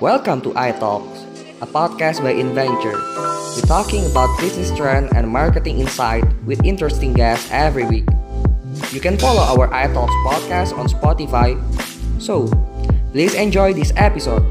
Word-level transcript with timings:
Welcome 0.00 0.40
to 0.42 0.50
iTalks, 0.54 1.26
a 1.58 1.66
podcast 1.66 2.22
by 2.22 2.30
Inventure. 2.30 2.94
We're 3.58 3.66
talking 3.66 4.06
about 4.06 4.30
business 4.38 4.70
trend 4.78 5.10
and 5.16 5.26
marketing 5.26 5.80
insight 5.80 6.22
with 6.46 6.62
interesting 6.62 7.14
guests 7.14 7.50
every 7.50 7.84
week. 7.84 8.06
You 8.92 9.00
can 9.00 9.18
follow 9.18 9.42
our 9.42 9.66
iTalks 9.74 10.14
podcast 10.22 10.78
on 10.78 10.86
Spotify. 10.86 11.58
So, 12.22 12.46
please 13.10 13.34
enjoy 13.34 13.72
this 13.74 13.92
episode. 13.96 14.46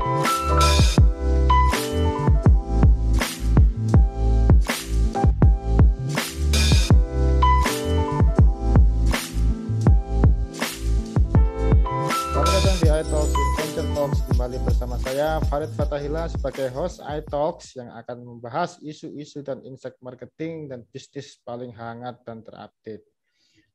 Farid 15.67 15.83
Fatahila 15.83 16.23
sebagai 16.31 16.71
host 16.71 17.03
iTalks 17.03 17.75
yang 17.75 17.91
akan 17.91 18.23
membahas 18.23 18.79
isu-isu 18.79 19.43
dan 19.43 19.59
insight 19.67 19.99
marketing 19.99 20.71
dan 20.71 20.87
bisnis 20.95 21.43
paling 21.43 21.75
hangat 21.75 22.23
dan 22.23 22.39
terupdate. 22.39 23.03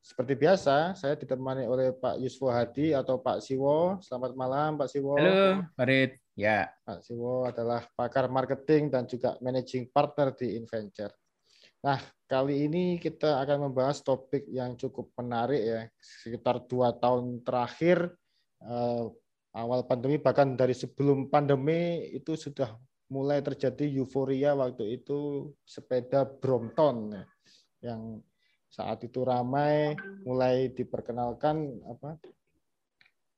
Seperti 0.01 0.33
biasa, 0.33 0.97
saya 0.97 1.21
ditemani 1.21 1.69
oleh 1.69 1.93
Pak 1.93 2.17
Yuswo 2.17 2.49
Hadi 2.49 2.97
atau 2.97 3.21
Pak 3.21 3.45
Siwo. 3.45 4.01
Selamat 4.01 4.33
malam 4.33 4.81
Pak 4.81 4.89
Siwo. 4.89 5.21
Halo, 5.21 5.69
Farid. 5.77 6.17
Ya, 6.33 6.73
Pak 6.81 7.05
Siwo 7.05 7.45
adalah 7.45 7.85
pakar 7.93 8.25
marketing 8.33 8.89
dan 8.89 9.05
juga 9.05 9.37
managing 9.45 9.93
partner 9.93 10.33
di 10.33 10.57
Inventure. 10.57 11.13
Nah, 11.85 12.01
kali 12.25 12.73
ini 12.73 12.97
kita 12.97 13.37
akan 13.45 13.69
membahas 13.69 14.01
topik 14.01 14.49
yang 14.49 14.81
cukup 14.81 15.13
menarik 15.21 15.61
ya. 15.61 15.81
Sekitar 16.01 16.65
dua 16.65 16.97
tahun 16.97 17.45
terakhir, 17.45 18.17
eh, 18.65 19.13
awal 19.53 19.85
pandemi, 19.85 20.17
bahkan 20.17 20.57
dari 20.57 20.73
sebelum 20.73 21.29
pandemi 21.29 22.09
itu 22.13 22.37
sudah 22.37 22.73
mulai 23.13 23.45
terjadi 23.45 23.85
euforia 24.01 24.57
waktu 24.57 25.01
itu 25.01 25.53
sepeda 25.69 26.25
Brompton 26.25 27.13
ya, 27.13 27.25
yang 27.93 28.25
saat 28.73 29.05
itu 29.05 29.21
ramai, 29.21 29.93
mulai 30.25 30.73
diperkenalkan 30.73 31.85
apa 31.85 32.17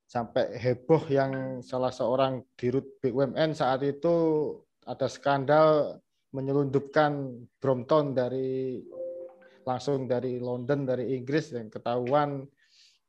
sampai 0.06 0.54
heboh 0.54 1.10
yang 1.10 1.58
salah 1.58 1.90
seorang 1.90 2.38
dirut 2.54 2.86
BUMN 3.02 3.50
saat 3.50 3.82
itu 3.82 4.14
ada 4.86 5.10
skandal 5.10 5.98
menyelundupkan 6.30 7.34
Brompton 7.58 8.14
dari 8.14 8.78
langsung 9.66 10.06
dari 10.06 10.38
London 10.38 10.86
dari 10.86 11.18
Inggris 11.18 11.50
yang 11.50 11.66
ketahuan 11.66 12.46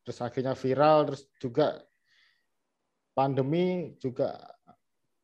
terus 0.02 0.18
akhirnya 0.24 0.58
viral 0.58 1.14
terus 1.14 1.30
juga 1.38 1.78
pandemi 3.16 3.96
juga 3.98 4.36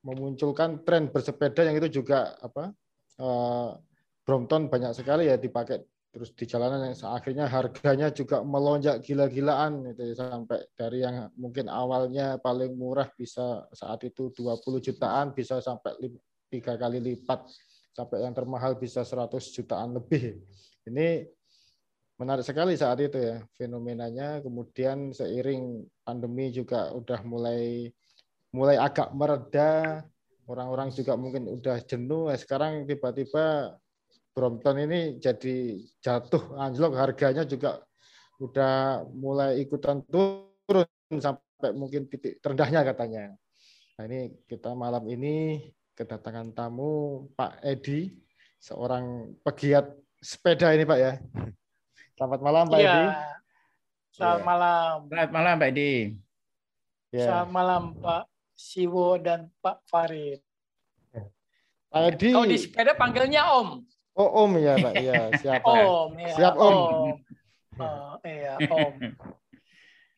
memunculkan 0.01 0.81
tren 0.81 1.11
bersepeda 1.13 1.61
yang 1.67 1.77
itu 1.77 2.01
juga 2.01 2.33
apa 2.41 2.73
eh, 3.19 3.69
Brompton 4.25 4.71
banyak 4.71 4.95
sekali 4.95 5.29
ya 5.29 5.37
dipakai 5.37 5.83
terus 6.11 6.35
di 6.35 6.43
jalanan 6.43 6.91
yang 6.91 6.95
akhirnya 7.07 7.47
harganya 7.47 8.11
juga 8.11 8.43
melonjak 8.43 8.99
gila-gilaan 8.99 9.95
itu 9.95 10.11
ya, 10.11 10.15
sampai 10.19 10.59
dari 10.75 11.07
yang 11.07 11.31
mungkin 11.39 11.71
awalnya 11.71 12.35
paling 12.35 12.75
murah 12.75 13.07
bisa 13.15 13.63
saat 13.71 14.03
itu 14.03 14.27
20 14.35 14.59
jutaan 14.83 15.31
bisa 15.31 15.63
sampai 15.63 15.95
tiga 16.51 16.75
kali 16.75 16.99
lipat 16.99 17.47
sampai 17.95 18.27
yang 18.27 18.35
termahal 18.35 18.75
bisa 18.75 19.03
100 19.03 19.39
jutaan 19.55 19.95
lebih. 19.95 20.39
Ini 20.87 21.27
menarik 22.21 22.45
sekali 22.45 22.77
saat 22.77 23.01
itu 23.01 23.17
ya 23.17 23.41
fenomenanya. 23.57 24.45
Kemudian 24.45 25.09
seiring 25.09 25.81
pandemi 26.05 26.53
juga 26.53 26.93
udah 26.93 27.25
mulai 27.25 27.89
mulai 28.53 28.77
agak 28.77 29.09
mereda, 29.17 30.05
orang-orang 30.45 30.93
juga 30.93 31.17
mungkin 31.17 31.49
udah 31.49 31.81
jenuh. 31.81 32.29
Eh, 32.29 32.37
Sekarang 32.37 32.85
tiba-tiba 32.85 33.73
Brompton 34.37 34.85
ini 34.85 35.17
jadi 35.17 35.81
jatuh 35.99 36.55
anjlok 36.61 36.93
harganya 36.95 37.43
juga 37.43 37.81
udah 38.37 39.03
mulai 39.11 39.59
ikutan 39.65 40.05
turun 40.05 40.87
sampai 41.17 41.73
mungkin 41.73 42.05
titik 42.05 42.37
terendahnya 42.39 42.85
katanya. 42.85 43.33
Nah 43.97 44.03
ini 44.05 44.31
kita 44.45 44.71
malam 44.77 45.09
ini 45.09 45.67
kedatangan 45.97 46.53
tamu 46.55 47.25
Pak 47.35 47.59
Edi, 47.65 48.13
seorang 48.61 49.35
pegiat 49.43 49.89
sepeda 50.21 50.71
ini 50.71 50.85
Pak 50.85 50.99
ya. 51.01 51.13
Selamat 52.21 52.41
malam 52.45 52.69
Pak 52.69 52.77
Iya. 52.77 52.93
Edi. 52.93 53.05
Selamat 54.13 54.37
Iya. 54.37 54.45
malam. 54.45 54.95
selamat 55.09 55.31
malam 55.33 55.53
Pak 55.57 55.69
Edi. 55.73 55.93
Ya. 57.09 57.25
Selamat 57.25 57.49
malam 57.49 57.83
Pak 57.97 58.23
Siwo 58.53 59.09
dan 59.17 59.49
Pak 59.57 59.77
Farid. 59.89 60.37
Pak 61.89 62.01
Edi. 62.13 62.29
Kalau 62.29 62.45
di 62.45 62.61
sepeda 62.61 62.93
panggilnya 62.93 63.41
Om. 63.57 63.81
Oh 64.13 64.45
Om 64.45 64.51
ya 64.61 64.77
Pak. 64.77 64.93
Iya 65.01 65.17
siapa? 65.41 65.65
Om 65.65 66.11
ya. 66.21 66.33
Siap, 66.37 66.53
Om. 66.61 66.77
Oh, 67.81 68.13
iya 68.21 68.53
Om. 68.69 68.93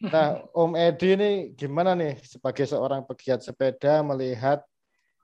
Nah 0.12 0.44
Om 0.52 0.76
Edi 0.76 1.16
ini 1.16 1.30
gimana 1.56 1.96
nih 1.96 2.20
sebagai 2.20 2.68
seorang 2.68 3.08
pegiat 3.08 3.40
sepeda 3.40 4.04
melihat 4.04 4.60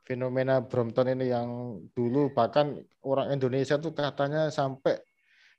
fenomena 0.08 0.64
Brompton 0.64 1.12
ini 1.12 1.28
yang 1.28 1.76
dulu 1.92 2.32
bahkan 2.32 2.80
orang 3.04 3.36
Indonesia 3.36 3.76
tuh 3.76 3.92
katanya 3.92 4.48
sampai 4.48 4.96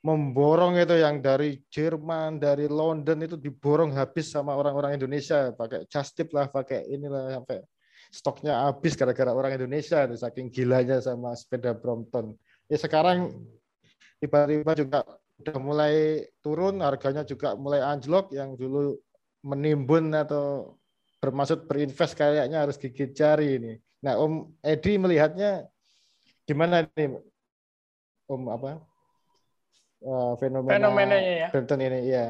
memborong 0.01 0.81
itu 0.81 0.97
yang 0.97 1.21
dari 1.21 1.61
Jerman, 1.69 2.41
dari 2.41 2.65
London 2.67 3.21
itu 3.21 3.37
diborong 3.37 3.93
habis 3.93 4.33
sama 4.33 4.57
orang-orang 4.57 4.97
Indonesia 4.97 5.53
pakai 5.53 5.85
just 5.93 6.17
tip 6.17 6.33
lah, 6.33 6.49
pakai 6.49 6.89
inilah 6.89 7.37
sampai 7.37 7.61
stoknya 8.09 8.65
habis 8.65 8.97
gara-gara 8.97 9.31
orang 9.31 9.61
Indonesia 9.61 10.09
itu 10.09 10.17
saking 10.17 10.49
gilanya 10.49 11.05
sama 11.05 11.37
sepeda 11.37 11.77
Brompton. 11.77 12.33
Ya 12.73 12.81
sekarang 12.81 13.29
tiba-tiba 14.19 14.73
juga 14.73 15.05
udah 15.41 15.57
mulai 15.61 16.25
turun, 16.41 16.81
harganya 16.81 17.25
juga 17.25 17.53
mulai 17.57 17.85
anjlok 17.85 18.33
yang 18.33 18.57
dulu 18.57 18.97
menimbun 19.45 20.13
atau 20.17 20.77
bermaksud 21.21 21.69
berinvest 21.69 22.17
kayaknya 22.17 22.65
harus 22.65 22.81
gigit 22.81 23.13
jari 23.13 23.61
ini. 23.61 23.73
Nah, 24.01 24.17
Om 24.17 24.49
Edi 24.65 24.97
melihatnya 24.97 25.69
gimana 26.49 26.89
nih, 26.97 27.21
Om 28.25 28.49
apa 28.49 28.81
eh, 30.01 30.33
fenomena 30.41 30.73
Fenomenanya 30.77 31.33
ya. 31.47 31.49
Brompton 31.53 31.81
ini? 31.81 32.01
Iya. 32.09 32.27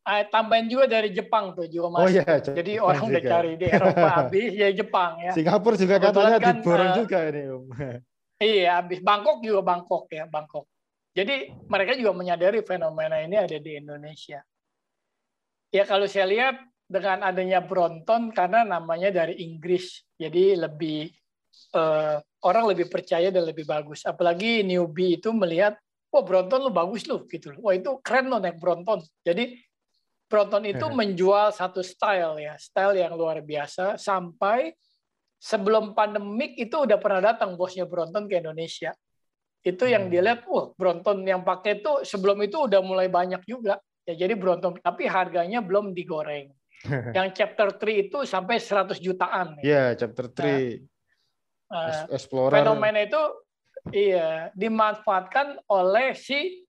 Ah, 0.00 0.24
tambahin 0.26 0.66
juga 0.66 0.88
dari 0.88 1.12
Jepang 1.12 1.52
tuh 1.52 1.68
juga 1.68 1.86
Oh 1.92 2.08
mas. 2.08 2.16
iya. 2.16 2.24
Jadi 2.40 2.80
Jepang 2.80 2.88
orang 2.88 3.02
udah 3.12 3.22
cari 3.22 3.52
di 3.60 3.66
Eropa 3.68 4.08
habis 4.16 4.50
ya 4.56 4.68
Jepang 4.72 5.12
ya. 5.20 5.32
Singapura 5.36 5.76
juga 5.76 5.94
Kebetulan 6.00 6.10
katanya 6.10 6.38
kan, 6.40 6.54
diborong 6.56 6.90
eh, 6.90 6.96
juga 6.96 7.18
ini, 7.28 7.42
Om. 7.46 7.64
Iya, 8.40 8.80
habis 8.80 8.98
Bangkok 9.04 9.44
juga 9.44 9.60
Bangkok 9.60 10.08
ya, 10.08 10.24
Bangkok. 10.24 10.64
Jadi 11.12 11.52
mereka 11.68 11.92
juga 11.92 12.16
menyadari 12.16 12.64
fenomena 12.64 13.20
ini 13.20 13.36
ada 13.36 13.58
di 13.60 13.72
Indonesia. 13.76 14.40
Ya 15.70 15.84
kalau 15.84 16.08
saya 16.08 16.24
lihat 16.24 16.56
dengan 16.88 17.22
adanya 17.22 17.60
Brompton 17.62 18.32
karena 18.34 18.64
namanya 18.64 19.12
dari 19.12 19.38
Inggris, 19.44 20.02
jadi 20.16 20.56
lebih 20.56 21.12
eh, 21.76 22.16
orang 22.42 22.64
lebih 22.72 22.88
percaya 22.88 23.28
dan 23.28 23.44
lebih 23.44 23.68
bagus. 23.68 24.02
Apalagi 24.08 24.64
newbie 24.64 25.20
itu 25.20 25.30
melihat, 25.36 25.76
wah 26.10 26.22
Brompton 26.26 26.60
lu 26.66 26.70
bagus 26.70 27.06
lu 27.06 27.22
gitu. 27.26 27.54
loh. 27.54 27.70
Wah 27.70 27.74
itu 27.74 27.90
keren 28.02 28.26
loh 28.28 28.38
naik 28.38 28.58
Brompton. 28.58 29.00
Jadi 29.22 29.56
Brompton 30.30 30.62
itu 30.62 30.86
menjual 30.86 31.50
satu 31.50 31.82
style 31.82 32.38
ya, 32.38 32.54
style 32.54 32.94
yang 32.94 33.18
luar 33.18 33.42
biasa 33.42 33.98
sampai 33.98 34.74
sebelum 35.42 35.90
pandemik 35.96 36.54
itu 36.54 36.76
udah 36.86 36.98
pernah 37.02 37.34
datang 37.34 37.58
bosnya 37.58 37.82
Brompton 37.88 38.30
ke 38.30 38.38
Indonesia. 38.38 38.94
Itu 39.60 39.84
yang 39.84 40.06
Hmm. 40.06 40.12
dilihat, 40.14 40.46
wah 40.46 40.70
Brompton 40.72 41.26
yang 41.26 41.42
pakai 41.42 41.82
itu 41.82 42.06
sebelum 42.06 42.38
itu 42.40 42.56
udah 42.62 42.80
mulai 42.80 43.10
banyak 43.10 43.42
juga. 43.44 43.76
Ya 44.06 44.16
jadi 44.16 44.32
Brompton, 44.38 44.78
tapi 44.80 45.04
harganya 45.10 45.60
belum 45.60 45.92
digoreng. 45.92 46.48
yang 47.16 47.28
chapter 47.36 47.68
3 47.76 48.08
itu 48.08 48.18
sampai 48.24 48.56
100 48.56 48.96
jutaan. 48.96 49.58
Iya, 49.60 49.92
chapter 49.98 50.30
3 50.32 50.80
Nah, 51.70 52.02
Explorer. 52.10 52.66
fenomena 52.66 52.98
itu 52.98 53.20
iya 53.88 54.52
dimanfaatkan 54.52 55.64
oleh 55.72 56.12
si 56.12 56.68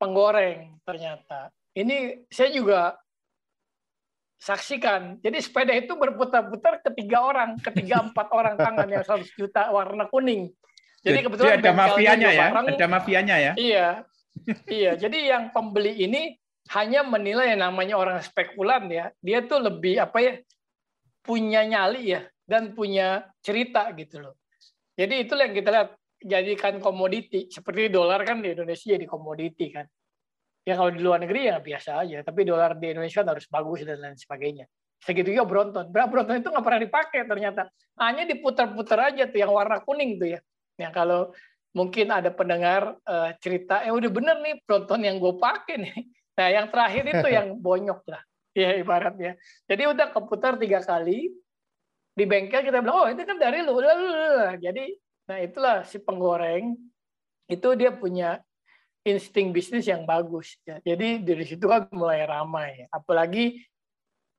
penggoreng 0.00 0.80
ternyata. 0.82 1.52
Ini 1.72 2.26
saya 2.28 2.50
juga 2.52 2.96
saksikan. 4.42 5.22
Jadi 5.22 5.38
sepeda 5.38 5.70
itu 5.76 5.94
berputar-putar 5.94 6.82
ketiga 6.82 7.22
orang, 7.22 7.60
ketiga 7.62 8.00
empat 8.10 8.28
orang 8.34 8.58
tangan 8.58 8.88
yang 8.90 9.04
100 9.06 9.28
juta 9.38 9.70
warna 9.70 10.10
kuning. 10.10 10.50
Jadi 11.02 11.18
kebetulan 11.26 11.58
ada 11.58 11.74
bengkelnya 11.74 11.82
mafianya 11.82 12.30
ya, 12.30 12.46
bareng. 12.46 12.66
ada 12.70 12.86
mafianya 12.86 13.36
ya. 13.38 13.52
Iya. 13.58 13.88
iya, 14.64 14.92
jadi 14.96 15.18
yang 15.34 15.44
pembeli 15.52 16.08
ini 16.08 16.34
hanya 16.72 17.04
menilai 17.04 17.54
yang 17.54 17.68
namanya 17.68 17.94
orang 17.98 18.18
spekulan 18.22 18.86
ya. 18.90 19.10
Dia 19.18 19.42
tuh 19.46 19.62
lebih 19.62 19.98
apa 20.02 20.18
ya? 20.18 20.34
punya 21.22 21.62
nyali 21.62 22.18
ya 22.18 22.26
dan 22.44 22.74
punya 22.74 23.30
cerita 23.40 23.88
gitu 23.94 24.18
loh. 24.18 24.34
Jadi 24.98 25.24
itulah 25.24 25.48
yang 25.48 25.56
kita 25.56 25.70
lihat 25.70 25.90
jadikan 26.24 26.78
komoditi 26.78 27.50
seperti 27.50 27.92
dolar 27.92 28.22
kan 28.22 28.40
di 28.40 28.54
Indonesia 28.54 28.94
jadi 28.94 29.06
komoditi 29.06 29.66
kan. 29.70 29.86
Ya 30.62 30.78
kalau 30.78 30.94
di 30.94 31.02
luar 31.02 31.18
negeri 31.18 31.50
ya 31.50 31.58
biasa 31.58 32.06
aja, 32.06 32.22
tapi 32.22 32.46
dolar 32.46 32.78
di 32.78 32.94
Indonesia 32.94 33.26
kan 33.26 33.34
harus 33.34 33.46
bagus 33.50 33.82
dan 33.82 33.98
lain 33.98 34.14
sebagainya. 34.14 34.66
segitiga 35.02 35.42
Bronton. 35.42 35.90
Bra 35.90 36.06
Bronton 36.06 36.38
itu 36.38 36.46
nggak 36.46 36.62
pernah 36.62 36.78
dipakai 36.78 37.26
ternyata. 37.26 37.66
Hanya 37.98 38.22
diputar-putar 38.22 39.10
aja 39.10 39.26
tuh 39.26 39.42
yang 39.42 39.50
warna 39.50 39.82
kuning 39.82 40.14
tuh 40.14 40.38
ya. 40.38 40.40
Yang 40.78 40.92
kalau 40.94 41.20
mungkin 41.74 42.14
ada 42.14 42.30
pendengar 42.30 42.94
uh, 43.02 43.34
cerita, 43.42 43.82
eh 43.82 43.90
udah 43.90 44.06
bener 44.06 44.38
nih 44.38 44.62
Bronton 44.62 45.02
yang 45.02 45.18
gue 45.18 45.34
pakai 45.36 45.76
nih. 45.82 45.96
Nah 46.32 46.48
yang 46.48 46.72
terakhir 46.72 47.04
itu 47.04 47.28
yang 47.28 47.58
bonyok 47.66 48.08
lah. 48.08 48.22
Ya 48.56 48.72
ibaratnya. 48.72 49.36
Jadi 49.68 49.82
udah 49.84 50.06
keputar 50.08 50.56
tiga 50.56 50.80
kali. 50.80 51.28
Di 52.12 52.24
bengkel 52.24 52.64
kita 52.64 52.80
bilang, 52.80 53.04
oh 53.04 53.08
itu 53.08 53.20
kan 53.20 53.36
dari 53.36 53.60
lu. 53.60 53.76
Jadi 54.56 54.96
nah 55.28 55.38
itulah 55.38 55.86
si 55.86 56.02
penggoreng 56.02 56.74
itu 57.46 57.68
dia 57.78 57.92
punya 57.92 58.40
insting 59.02 59.50
bisnis 59.50 59.86
yang 59.86 60.06
bagus. 60.06 60.56
Ya. 60.62 60.78
Jadi 60.82 61.22
dari 61.22 61.44
situ 61.44 61.66
kan 61.66 61.90
mulai 61.90 62.22
ramai. 62.22 62.86
Apalagi 62.88 63.58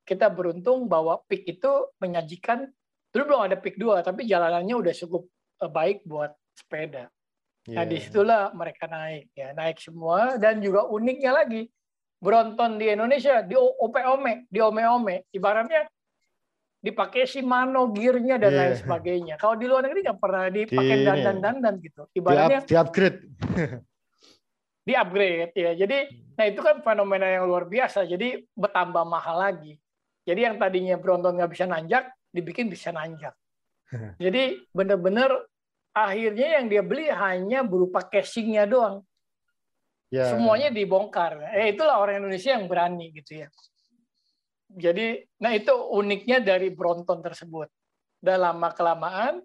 kita 0.04 0.28
beruntung 0.28 0.88
bahwa 0.88 1.20
PIK 1.28 1.42
itu 1.56 1.72
menyajikan 2.00 2.68
dulu 3.12 3.22
belum 3.30 3.42
ada 3.46 3.56
PIK 3.56 3.76
2 3.78 4.08
tapi 4.08 4.26
jalanannya 4.26 4.74
udah 4.74 4.94
cukup 4.96 5.22
eh, 5.64 5.70
baik 5.70 6.04
buat 6.04 6.32
sepeda. 6.56 7.08
Yeah. 7.64 7.80
Nah, 7.80 7.84
iya. 7.88 7.90
di 7.90 7.96
situlah 8.04 8.42
mereka 8.52 8.84
naik 8.84 9.32
ya, 9.32 9.56
naik 9.56 9.80
semua 9.80 10.36
dan 10.36 10.60
juga 10.60 10.84
uniknya 10.84 11.32
lagi 11.32 11.64
Bronton 12.20 12.76
di 12.76 12.92
Indonesia 12.92 13.40
di 13.40 13.56
OPOME, 13.56 14.48
di 14.48 14.60
ome-ome, 14.60 15.28
ibaratnya 15.32 15.88
dipakai 16.84 17.24
Shimano 17.24 17.88
gearnya 17.96 18.36
dan 18.36 18.52
yeah. 18.52 18.60
lain 18.60 18.74
sebagainya. 18.76 19.34
Kalau 19.40 19.56
di 19.56 19.64
luar 19.64 19.88
negeri 19.88 20.04
nggak 20.04 20.20
pernah 20.20 20.52
dipakai 20.52 20.96
di, 21.00 21.04
dandan-dandan 21.08 21.74
gitu. 21.80 22.02
Ibaratnya 22.12 22.60
di, 22.68 22.76
upgrade. 22.76 23.18
di 24.84 24.92
upgrade 24.92 25.56
ya. 25.64 25.72
Jadi 25.72 25.98
nah 26.36 26.44
itu 26.44 26.60
kan 26.60 26.84
fenomena 26.84 27.24
yang 27.24 27.48
luar 27.48 27.64
biasa. 27.64 28.04
Jadi 28.04 28.44
bertambah 28.52 29.00
mahal 29.08 29.40
lagi. 29.40 29.80
Jadi 30.28 30.40
yang 30.44 30.60
tadinya 30.60 31.00
Bronton 31.00 31.40
nggak 31.40 31.52
bisa 31.56 31.64
nanjak, 31.64 32.12
dibikin 32.28 32.68
bisa 32.68 32.92
nanjak. 32.92 33.32
Jadi 34.24 34.68
benar-benar 34.76 35.40
akhirnya 35.96 36.60
yang 36.60 36.68
dia 36.68 36.84
beli 36.84 37.08
hanya 37.08 37.64
berupa 37.64 38.04
casingnya 38.04 38.68
doang. 38.68 39.00
Ya. 40.12 40.28
Semuanya 40.28 40.68
dibongkar. 40.68 41.48
Eh 41.56 41.72
itulah 41.72 41.96
orang 41.96 42.20
Indonesia 42.20 42.60
yang 42.60 42.68
berani 42.68 43.08
gitu 43.08 43.40
ya. 43.40 43.48
Jadi, 44.74 45.22
nah 45.38 45.54
itu 45.54 45.70
uniknya 45.70 46.42
dari 46.42 46.74
Bronton 46.74 47.22
tersebut. 47.22 47.70
Dan 48.18 48.42
lama 48.42 48.72
kelamaan 48.74 49.38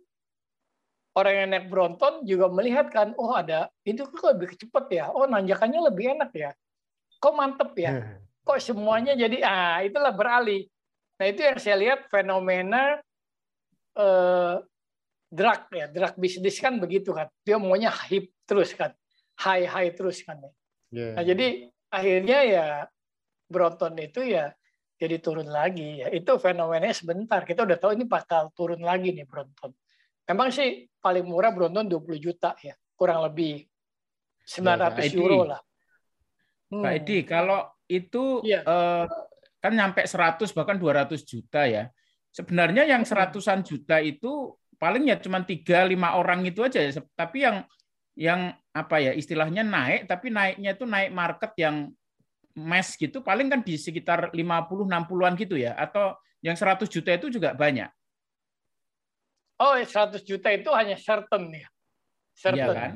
orang 1.19 1.33
yang 1.35 1.47
naik 1.51 1.67
Bronton 1.67 2.13
juga 2.23 2.47
melihat 2.47 2.87
kan, 2.89 3.11
oh 3.19 3.33
ada 3.35 3.67
itu 3.83 4.07
kok 4.07 4.35
lebih 4.35 4.55
cepat 4.55 4.85
ya, 4.87 5.05
oh 5.11 5.27
nanjakannya 5.27 5.91
lebih 5.91 6.15
enak 6.15 6.31
ya, 6.31 6.51
kok 7.19 7.33
mantep 7.35 7.71
ya. 7.75 7.91
kok 8.39 8.57
semuanya 8.65 9.13
jadi 9.13 9.45
ah 9.45 9.77
itulah 9.85 10.09
beralih. 10.09 10.65
Nah 11.21 11.25
itu 11.29 11.45
yang 11.45 11.59
saya 11.61 11.77
lihat 11.77 12.09
fenomena 12.09 12.97
eh, 13.93 14.55
drug 15.29 15.61
ya, 15.69 15.85
drug 15.91 16.13
bisnis 16.17 16.57
kan 16.57 16.81
begitu 16.81 17.13
kan. 17.13 17.29
Dia 17.45 17.61
maunya 17.61 17.93
hip 18.09 18.33
terus 18.49 18.73
kan, 18.73 18.95
high 19.37 19.69
high 19.69 19.93
terus 19.93 20.25
kan. 20.25 20.41
Yeah. 20.89 21.13
Nah 21.13 21.23
jadi 21.27 21.69
akhirnya 21.93 22.39
ya 22.45 22.67
Broton 23.49 23.97
itu 24.01 24.25
ya 24.25 24.53
jadi 24.99 25.15
turun 25.23 25.47
lagi 25.47 26.03
ya. 26.03 26.11
Itu 26.11 26.35
fenomenanya 26.35 26.91
sebentar. 26.91 27.47
Kita 27.47 27.63
udah 27.63 27.79
tahu 27.79 27.95
ini 27.95 28.03
bakal 28.03 28.51
turun 28.51 28.83
lagi 28.83 29.15
nih 29.15 29.23
Broton. 29.23 29.71
Memang 30.27 30.51
sih 30.51 30.91
paling 30.99 31.23
murah 31.23 31.55
Broton 31.55 31.87
20 31.87 32.19
juta 32.19 32.53
ya, 32.59 32.75
kurang 32.99 33.23
lebih 33.23 33.63
900 34.43 34.99
ya, 34.99 35.15
euro 35.15 35.41
lah. 35.47 35.61
Hmm. 36.69 36.83
Pak 36.85 36.91
Edi, 37.01 37.17
kalau 37.25 37.65
itu 37.89 38.43
ya. 38.45 38.61
eh, 38.61 39.05
kan 39.57 39.73
nyampe 39.73 40.05
100 40.05 40.51
bahkan 40.53 40.77
200 40.77 41.23
juta 41.23 41.65
ya. 41.65 41.87
Sebenarnya 42.29 42.85
yang 42.85 43.01
hmm. 43.01 43.09
seratusan 43.09 43.65
juta 43.65 43.97
itu 44.03 44.53
paling 44.77 45.09
ya 45.09 45.17
cuma 45.17 45.41
tiga 45.41 45.87
lima 45.87 46.19
orang 46.19 46.43
itu 46.43 46.61
aja 46.61 46.83
ya. 46.83 46.91
Tapi 47.15 47.47
yang 47.47 47.63
yang 48.19 48.51
apa 48.75 48.99
ya 48.99 49.15
istilahnya 49.15 49.63
naik, 49.63 50.11
tapi 50.11 50.27
naiknya 50.29 50.75
itu 50.75 50.83
naik 50.83 51.09
market 51.15 51.55
yang 51.55 51.89
mass 52.59 52.99
gitu, 52.99 53.23
paling 53.23 53.47
kan 53.47 53.63
di 53.63 53.79
sekitar 53.79 54.35
50 54.35 54.35
60-an 54.35 55.33
gitu 55.39 55.55
ya. 55.55 55.73
Atau 55.79 56.19
yang 56.43 56.59
100 56.59 56.91
juta 56.91 57.15
itu 57.15 57.31
juga 57.31 57.55
banyak. 57.55 57.87
Oh, 59.59 59.75
100 59.75 60.23
juta 60.23 60.51
itu 60.51 60.69
hanya 60.75 60.99
certain 60.99 61.47
ya. 61.51 61.67
Certain. 62.35 62.59
Iya 62.59 62.67
kan? 62.75 62.91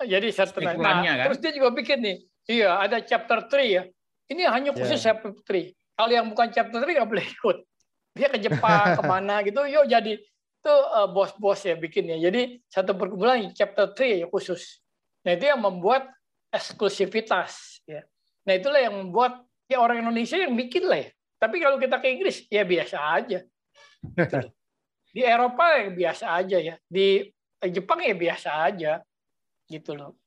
Jadi 0.00 0.28
certain. 0.30 0.62
Nah, 0.78 1.02
kan? 1.02 1.26
Terus 1.30 1.40
dia 1.42 1.52
juga 1.52 1.68
bikin 1.74 1.98
nih, 2.00 2.16
iya 2.48 2.78
ada 2.78 3.02
chapter 3.04 3.44
3 3.46 3.66
ya 3.66 3.82
ini 4.30 4.46
hanya 4.46 4.70
khusus 4.70 5.02
yeah. 5.02 5.10
chapter 5.10 5.34
3. 5.34 5.74
Kalau 5.74 6.12
yang 6.14 6.26
bukan 6.30 6.48
chapter 6.54 6.78
3 6.78 6.86
nggak 6.86 7.10
boleh 7.10 7.26
ikut. 7.26 7.58
Dia 8.14 8.28
ke 8.30 8.38
Jepang, 8.38 8.86
ke 8.98 9.02
mana 9.02 9.42
gitu, 9.42 9.60
yuk 9.66 9.90
jadi 9.90 10.22
itu 10.60 10.74
uh, 10.94 11.10
bos-bos 11.10 11.60
ya 11.66 11.74
bikinnya. 11.74 12.16
Jadi 12.22 12.62
satu 12.70 12.94
perkumpulan 12.94 13.50
chapter 13.50 13.90
3 13.90 14.22
ya 14.24 14.26
khusus. 14.30 14.78
Nah 15.26 15.34
itu 15.34 15.50
yang 15.50 15.58
membuat 15.58 16.06
eksklusivitas. 16.54 17.82
Ya. 17.84 18.06
Nah 18.50 18.58
itulah 18.58 18.82
yang 18.82 18.98
membuat 18.98 19.46
ya 19.70 19.78
orang 19.78 20.02
Indonesia 20.02 20.34
yang 20.34 20.58
bikin 20.58 20.90
lah 20.90 21.06
ya. 21.06 21.10
Tapi 21.38 21.62
kalau 21.62 21.78
kita 21.78 22.02
ke 22.02 22.10
Inggris 22.10 22.50
ya 22.50 22.66
biasa 22.66 22.98
aja. 22.98 23.38
Di 25.14 25.22
Eropa 25.22 25.78
ya 25.78 25.94
biasa 25.94 26.24
aja 26.34 26.58
ya. 26.58 26.74
Di 26.90 27.30
Jepang 27.70 28.02
ya 28.02 28.10
biasa 28.18 28.50
aja. 28.66 28.98
Gitu 29.70 29.94
loh. 29.94 30.18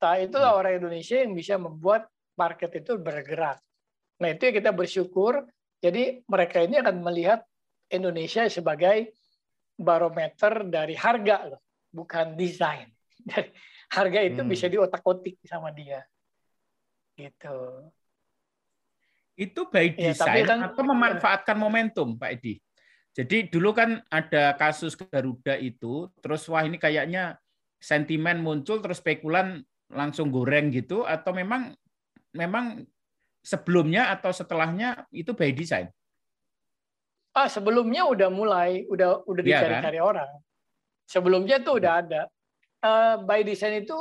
Nah 0.00 0.16
itulah 0.16 0.56
hmm. 0.56 0.60
orang 0.64 0.72
Indonesia 0.80 1.20
yang 1.20 1.36
bisa 1.36 1.60
membuat 1.60 2.08
market 2.40 2.72
itu 2.72 2.96
bergerak. 2.96 3.60
Nah 4.24 4.32
itu 4.32 4.48
yang 4.48 4.56
kita 4.56 4.72
bersyukur. 4.72 5.44
Jadi 5.84 6.24
mereka 6.24 6.64
ini 6.64 6.80
akan 6.80 7.04
melihat 7.04 7.44
Indonesia 7.92 8.48
sebagai 8.48 9.12
barometer 9.76 10.64
dari 10.64 10.96
harga 10.96 11.52
loh, 11.52 11.60
bukan 11.92 12.32
desain. 12.32 12.88
harga 13.96 14.20
itu 14.24 14.40
hmm. 14.40 14.48
bisa 14.48 14.72
diotak-otik 14.72 15.36
sama 15.44 15.68
dia. 15.68 16.00
Gitu. 17.22 17.58
Itu 19.38 19.60
by 19.70 19.94
ya, 19.94 20.12
design 20.12 20.44
kan, 20.44 20.58
atau 20.66 20.82
memanfaatkan 20.82 21.56
momentum, 21.56 22.18
Pak 22.18 22.30
Edi? 22.40 22.58
Jadi 23.12 23.52
dulu 23.52 23.76
kan 23.76 24.00
ada 24.08 24.56
kasus 24.56 24.96
Garuda 24.96 25.56
itu, 25.60 26.08
terus 26.24 26.48
wah 26.48 26.64
ini 26.64 26.80
kayaknya 26.80 27.36
sentimen 27.76 28.40
muncul, 28.40 28.80
terus 28.80 29.04
spekulan 29.04 29.60
langsung 29.92 30.32
goreng 30.32 30.72
gitu, 30.72 31.04
atau 31.04 31.32
memang 31.36 31.76
memang 32.32 32.84
sebelumnya 33.44 34.08
atau 34.12 34.32
setelahnya 34.32 35.04
itu 35.12 35.36
by 35.36 35.52
design? 35.52 35.92
Ah, 37.32 37.48
sebelumnya 37.48 38.04
udah 38.08 38.28
mulai, 38.28 38.84
udah 38.88 39.24
udah 39.24 39.42
iya 39.44 39.60
dicari-cari 39.60 39.96
ya, 39.96 40.04
kan? 40.04 40.10
orang. 40.12 40.30
Sebelumnya 41.08 41.56
tuh 41.60 41.74
udah 41.80 41.92
ada. 42.04 42.22
Uh, 42.82 43.14
by 43.28 43.44
design 43.46 43.84
itu 43.84 43.94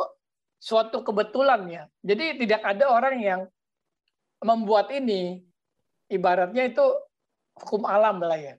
suatu 0.61 1.01
kebetulan 1.01 1.65
ya. 1.65 1.83
Jadi 2.05 2.45
tidak 2.45 2.61
ada 2.61 2.85
orang 2.93 3.17
yang 3.17 3.41
membuat 4.45 4.93
ini 4.93 5.41
ibaratnya 6.05 6.69
itu 6.69 6.85
hukum 7.57 7.89
alam 7.89 8.21
lah 8.21 8.37
ya. 8.37 8.55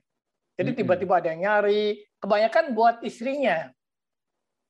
Jadi 0.59 0.83
tiba-tiba 0.83 1.17
ada 1.17 1.33
yang 1.33 1.41
nyari, 1.47 2.03
kebanyakan 2.19 2.75
buat 2.75 3.01
istrinya. 3.01 3.71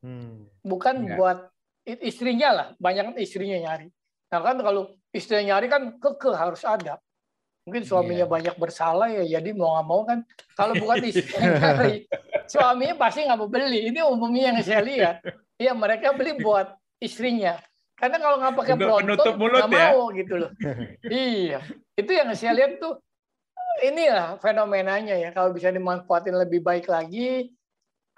Hmm. 0.06 0.48
Bukan 0.64 0.96
ya. 1.10 1.16
buat 1.18 1.38
istrinya 1.84 2.50
lah, 2.54 2.68
banyak 2.80 3.20
istrinya 3.20 3.60
nyari. 3.60 3.92
Nah 4.32 4.40
kan 4.40 4.56
kalau 4.64 4.96
istrinya 5.12 5.58
nyari 5.58 5.68
kan 5.68 5.82
keke 6.00 6.32
harus 6.32 6.64
ada. 6.64 7.02
Mungkin 7.64 7.84
suaminya 7.88 8.28
yeah. 8.28 8.32
banyak 8.32 8.56
bersalah 8.60 9.08
ya, 9.08 9.40
jadi 9.40 9.56
mau 9.56 9.76
nggak 9.76 9.88
mau 9.88 10.02
kan. 10.08 10.20
Kalau 10.56 10.74
bukan 10.80 11.04
istrinya 11.12 11.50
nyari, 11.60 12.08
suaminya 12.48 12.96
pasti 12.96 13.28
nggak 13.28 13.40
mau 13.40 13.50
beli. 13.52 13.92
Ini 13.92 14.00
umumnya 14.08 14.52
yang 14.52 14.58
saya 14.64 14.84
lihat. 14.84 15.16
Iya 15.60 15.76
mereka 15.76 16.16
beli 16.16 16.40
buat 16.40 16.83
istrinya. 17.04 17.60
Karena 18.00 18.18
kalau 18.18 18.36
nggak 18.42 18.56
pakai 18.58 18.76
penutup 18.80 19.34
mulut 19.38 19.68
nggak 19.68 19.80
ya? 19.80 19.92
mau 19.94 20.10
gitu 20.16 20.34
loh. 20.40 20.52
iya, 21.08 21.60
itu 21.94 22.12
yang 22.12 22.32
saya 22.34 22.56
lihat 22.58 22.82
tuh 22.82 22.98
inilah 23.84 24.40
fenomenanya 24.40 25.20
ya. 25.20 25.30
Kalau 25.36 25.54
bisa 25.54 25.70
dimanfaatin 25.70 26.34
lebih 26.34 26.64
baik 26.64 26.88
lagi 26.90 27.54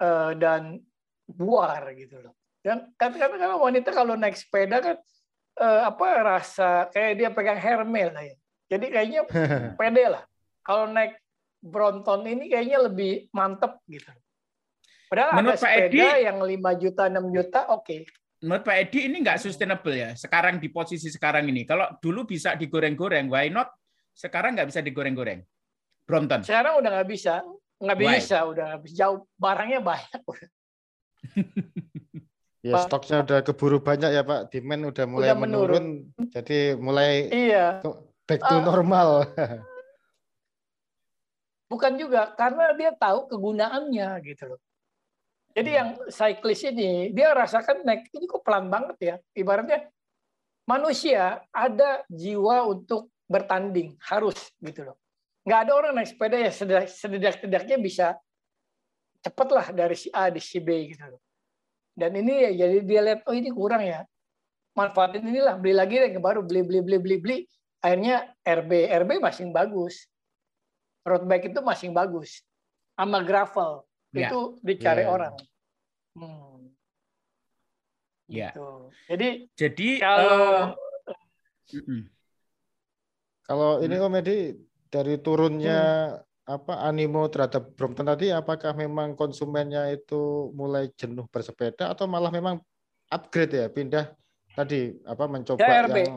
uh, 0.00 0.32
dan 0.38 0.80
buar 1.28 1.92
gitu 1.98 2.22
loh. 2.22 2.34
Dan 2.64 2.90
kata-kata 2.98 3.58
wanita 3.58 3.94
kalau 3.94 4.18
naik 4.18 4.34
sepeda 4.34 4.82
kan 4.82 4.96
uh, 5.60 5.80
apa 5.86 6.06
rasa 6.24 6.90
kayak 6.90 7.12
dia 7.14 7.28
pegang 7.30 7.60
Hermes 7.60 8.10
lah 8.10 8.24
ya. 8.24 8.36
Jadi 8.66 8.86
kayaknya 8.90 9.20
pede 9.78 10.04
lah. 10.10 10.24
Kalau 10.66 10.90
naik 10.90 11.14
Bronton 11.62 12.26
ini 12.26 12.50
kayaknya 12.50 12.90
lebih 12.90 13.30
mantep 13.30 13.78
gitu. 13.86 14.10
Padahal 15.06 15.38
Menurut 15.38 15.54
ada 15.54 15.62
Pak 15.62 15.70
sepeda 15.70 16.10
Edi, 16.18 16.26
yang 16.26 16.38
5 16.42 16.82
juta, 16.82 17.02
6 17.06 17.30
juta, 17.30 17.60
oke. 17.70 17.84
Okay. 17.86 18.00
Menurut 18.44 18.62
Pak 18.68 18.76
Edi 18.76 19.08
ini 19.08 19.24
nggak 19.24 19.40
sustainable 19.40 19.96
ya, 19.96 20.12
sekarang 20.12 20.60
di 20.60 20.68
posisi 20.68 21.08
sekarang 21.08 21.48
ini. 21.48 21.64
Kalau 21.64 21.88
dulu 22.00 22.28
bisa 22.28 22.52
digoreng-goreng, 22.52 23.32
why 23.32 23.48
not 23.48 23.72
sekarang 24.12 24.56
nggak 24.56 24.68
bisa 24.68 24.84
digoreng-goreng? 24.84 25.40
Bronton. 26.04 26.44
Sekarang 26.44 26.78
udah 26.78 27.00
nggak 27.00 27.08
bisa. 27.08 27.40
Nggak 27.80 27.98
bisa, 27.98 28.36
udah 28.44 28.64
nggak 28.72 28.82
bisa. 28.84 28.94
Jauh, 28.96 29.24
barangnya 29.40 29.80
banyak. 29.80 30.22
Ya 32.66 32.82
stoknya 32.82 33.22
udah 33.22 33.38
keburu 33.46 33.78
banyak 33.78 34.10
ya 34.10 34.26
Pak. 34.26 34.50
Demand 34.50 34.90
udah 34.90 35.06
mulai 35.06 35.30
udah 35.30 35.38
menurun. 35.38 36.02
menurun. 36.02 36.30
Jadi 36.34 36.74
mulai 36.74 37.30
iya. 37.30 37.78
back 38.26 38.42
to 38.42 38.58
uh, 38.58 38.62
normal. 38.66 39.22
Bukan 41.70 41.94
juga 41.94 42.34
karena 42.34 42.74
dia 42.74 42.90
tahu 42.90 43.30
kegunaannya 43.30 44.18
gitu 44.26 44.50
loh. 44.50 44.60
Jadi 45.56 45.70
yang 45.72 45.96
cyclist 46.12 46.68
ini 46.68 47.16
dia 47.16 47.32
rasakan 47.32 47.80
naik 47.80 48.12
ini 48.12 48.28
kok 48.28 48.44
pelan 48.44 48.68
banget 48.68 48.96
ya. 49.00 49.16
Ibaratnya 49.32 49.88
manusia 50.68 51.40
ada 51.48 52.04
jiwa 52.12 52.68
untuk 52.68 53.08
bertanding 53.24 53.96
harus 54.04 54.36
gitu 54.60 54.92
loh. 54.92 55.00
Nggak 55.48 55.60
ada 55.64 55.72
orang 55.72 55.92
naik 55.96 56.12
sepeda 56.12 56.36
ya 56.36 56.52
sedidak-tidaknya 56.84 57.76
bisa 57.80 58.06
cepet 59.24 59.48
lah 59.48 59.66
dari 59.72 59.96
si 59.96 60.12
A 60.12 60.28
di 60.28 60.44
si 60.44 60.60
B 60.60 60.92
gitu 60.92 61.08
loh. 61.08 61.24
Dan 61.96 62.12
ini 62.20 62.52
ya 62.52 62.68
jadi 62.68 62.84
dia 62.84 63.00
lihat 63.00 63.20
oh 63.24 63.32
ini 63.32 63.48
kurang 63.48 63.80
ya. 63.80 64.04
Manfaatin 64.76 65.24
inilah 65.24 65.56
beli 65.56 65.72
lagi 65.72 65.96
deh 65.96 66.20
baru 66.20 66.44
beli 66.44 66.68
beli 66.68 66.84
beli 66.84 66.98
beli 67.00 67.16
beli. 67.16 67.38
Akhirnya 67.80 68.28
RB 68.44 68.92
RB 68.92 69.10
masih 69.24 69.48
bagus. 69.48 70.04
Road 71.00 71.24
bike 71.24 71.48
itu 71.48 71.64
masih 71.64 71.88
bagus. 71.96 72.44
Sama 72.92 73.24
gravel 73.24 73.88
ya. 74.16 74.28
itu 74.32 74.40
dicari 74.64 75.04
yeah. 75.04 75.12
orang. 75.12 75.34
Hmm. 76.16 76.56
Ya. 78.26 78.50
Gitu. 78.50 78.68
Jadi 79.12 79.28
jadi 79.54 79.88
kalau 80.00 80.42
uh, 81.76 82.02
kalau 83.46 83.70
ini 83.84 83.96
komedi 84.00 84.36
dari 84.90 85.14
turunnya 85.20 85.82
hmm 86.16 86.26
apa 86.46 86.78
animo 86.86 87.26
terhadap 87.26 87.74
Brompton 87.74 88.06
tadi 88.06 88.30
apakah 88.30 88.70
memang 88.78 89.18
konsumennya 89.18 89.90
itu 89.90 90.54
mulai 90.54 90.86
jenuh 90.94 91.26
bersepeda 91.26 91.90
atau 91.90 92.06
malah 92.06 92.30
memang 92.30 92.62
upgrade 93.10 93.50
ya 93.50 93.66
pindah 93.66 94.14
tadi 94.54 94.94
apa 95.02 95.26
mencoba 95.26 95.58
ya, 95.66 95.90
RB. 95.90 95.96
yang 95.98 96.16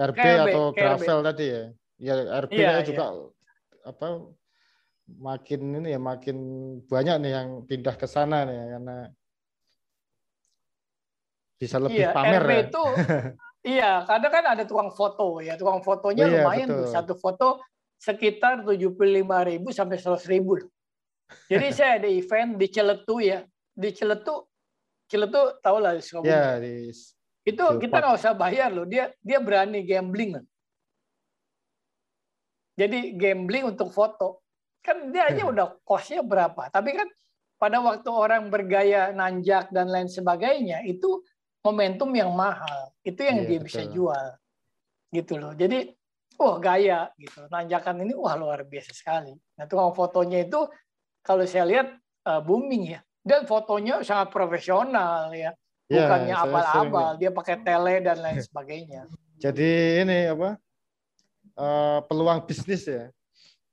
RB, 0.00 0.16
RB 0.16 0.26
atau 0.48 0.64
gravel 0.72 1.18
tadi 1.28 1.44
ya 1.44 1.62
ya 2.00 2.14
RB 2.48 2.56
ya, 2.56 2.80
juga 2.88 3.04
ya. 3.04 3.12
apa 3.84 4.06
makin 5.06 5.60
ini 5.82 5.94
ya 5.94 6.00
makin 6.02 6.36
banyak 6.86 7.16
nih 7.22 7.32
yang 7.32 7.48
pindah 7.62 7.94
ke 7.94 8.06
sana 8.10 8.42
nih 8.42 8.58
karena 8.74 8.96
bisa 11.56 11.76
lebih 11.80 12.04
iya, 12.04 12.12
pamer 12.12 12.44
ya. 12.44 12.58
itu 12.68 12.84
iya 13.78 13.90
kadang 14.04 14.32
kan 14.34 14.44
ada 14.44 14.62
tukang 14.66 14.90
foto 14.92 15.40
ya 15.40 15.54
tukang 15.56 15.80
fotonya 15.80 16.26
oh, 16.26 16.28
iya, 16.28 16.34
lumayan 16.42 16.68
betul. 16.68 16.78
tuh 16.82 16.88
satu 16.90 17.14
foto 17.16 17.48
sekitar 18.00 18.62
75.000 18.64 19.64
sampai 19.72 19.96
100.000. 19.96 20.68
Jadi 21.50 21.66
saya 21.76 21.90
ada 22.02 22.08
event 22.08 22.50
di 22.60 22.66
Celetu 22.68 23.16
ya. 23.20 23.42
Di 23.76 23.90
Celetu, 23.92 24.44
Celetu 25.08 25.40
tahu 25.60 25.76
lah 25.80 25.96
Ya, 26.24 26.56
di 26.60 26.92
itu 27.46 27.62
kita 27.78 28.02
nggak 28.02 28.18
usah 28.18 28.34
bayar 28.34 28.74
loh. 28.74 28.86
Dia 28.90 29.14
dia 29.22 29.38
berani 29.38 29.86
gambling. 29.86 30.42
Jadi 32.74 33.14
gambling 33.14 33.70
untuk 33.70 33.94
foto. 33.94 34.42
Kan 34.86 35.10
dia 35.10 35.26
aja 35.34 35.42
udah 35.50 35.82
costnya 35.82 36.22
berapa. 36.22 36.70
Tapi 36.70 36.94
kan 36.94 37.10
pada 37.58 37.82
waktu 37.82 38.06
orang 38.06 38.46
bergaya 38.46 39.10
nanjak 39.10 39.74
dan 39.74 39.90
lain 39.90 40.06
sebagainya 40.06 40.86
itu 40.86 41.26
momentum 41.66 42.14
yang 42.14 42.30
mahal. 42.30 42.94
Itu 43.02 43.26
yang 43.26 43.42
iya, 43.42 43.48
dia 43.50 43.58
betul. 43.58 43.66
bisa 43.66 43.82
jual. 43.90 44.26
Gitu 45.10 45.34
loh. 45.34 45.52
Jadi 45.58 45.90
wah 46.38 46.62
gaya 46.62 47.10
gitu. 47.18 47.50
Nanjakan 47.50 48.06
ini 48.06 48.14
wah 48.14 48.38
luar 48.38 48.62
biasa 48.62 48.94
sekali. 48.94 49.34
Nah 49.58 49.66
tukang 49.66 49.90
fotonya 49.90 50.46
itu 50.46 50.62
kalau 51.26 51.42
saya 51.42 51.66
lihat 51.66 51.90
uh, 52.30 52.38
booming 52.38 52.94
ya. 52.94 53.00
Dan 53.26 53.42
fotonya 53.42 54.06
sangat 54.06 54.30
profesional 54.30 55.34
ya. 55.34 55.50
ya 55.90 56.06
Bukannya 56.06 56.30
ya, 56.38 56.46
abal-abal, 56.46 57.18
dia 57.18 57.34
pakai 57.34 57.58
tele 57.58 57.98
dan 57.98 58.22
lain 58.22 58.38
sebagainya. 58.38 59.10
Jadi 59.42 60.06
ini 60.06 60.30
apa? 60.30 60.54
Uh, 61.58 61.98
peluang 62.06 62.46
bisnis 62.46 62.86
ya. 62.86 63.10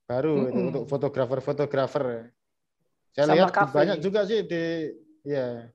Baru 0.04 0.32
mm 0.36 0.40
-hmm. 0.40 0.50
itu 0.50 0.60
untuk 0.68 0.84
fotografer-fotografer. 0.88 2.04
Ya. 2.04 2.24
Saya 3.14 3.24
Sama 3.30 3.36
lihat 3.38 3.50
kafe. 3.54 3.74
banyak 3.78 3.98
juga 4.02 4.20
sih 4.26 4.40
di 4.44 4.64
ya. 5.24 5.70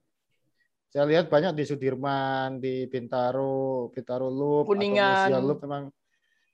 Saya 0.89 1.05
lihat 1.05 1.29
banyak 1.29 1.53
di 1.53 1.63
Sudirman, 1.69 2.57
di 2.57 2.89
Bintaro, 2.89 3.93
Bintaro 3.93 4.25
Loop, 4.25 4.65
Kuningan. 4.65 5.29
atau 5.29 5.41
Loop 5.45 5.61
memang 5.61 5.93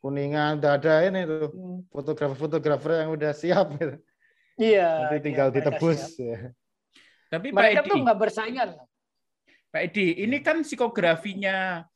kuningan 0.05 0.61
udah 0.61 0.77
ada 0.77 1.01
ini 1.01 1.25
tuh 1.25 1.49
hmm. 1.49 1.89
fotografer-fotografer 1.89 3.01
yang 3.01 3.09
udah 3.17 3.31
siap 3.33 3.73
gitu. 3.79 3.97
Iya. 4.61 5.09
Nanti 5.09 5.17
tinggal 5.25 5.49
iya, 5.49 5.55
ditebus. 5.57 6.01
Ya. 6.21 6.39
Tapi 7.33 7.47
mereka 7.49 7.81
Pak 7.81 7.83
Edi, 7.83 7.89
tuh 7.89 7.97
nggak 8.05 8.19
bersaingan. 8.21 8.69
Pak 9.73 9.81
Edi, 9.81 10.07
ini 10.21 10.37
kan 10.45 10.61
psikografinya 10.61 11.89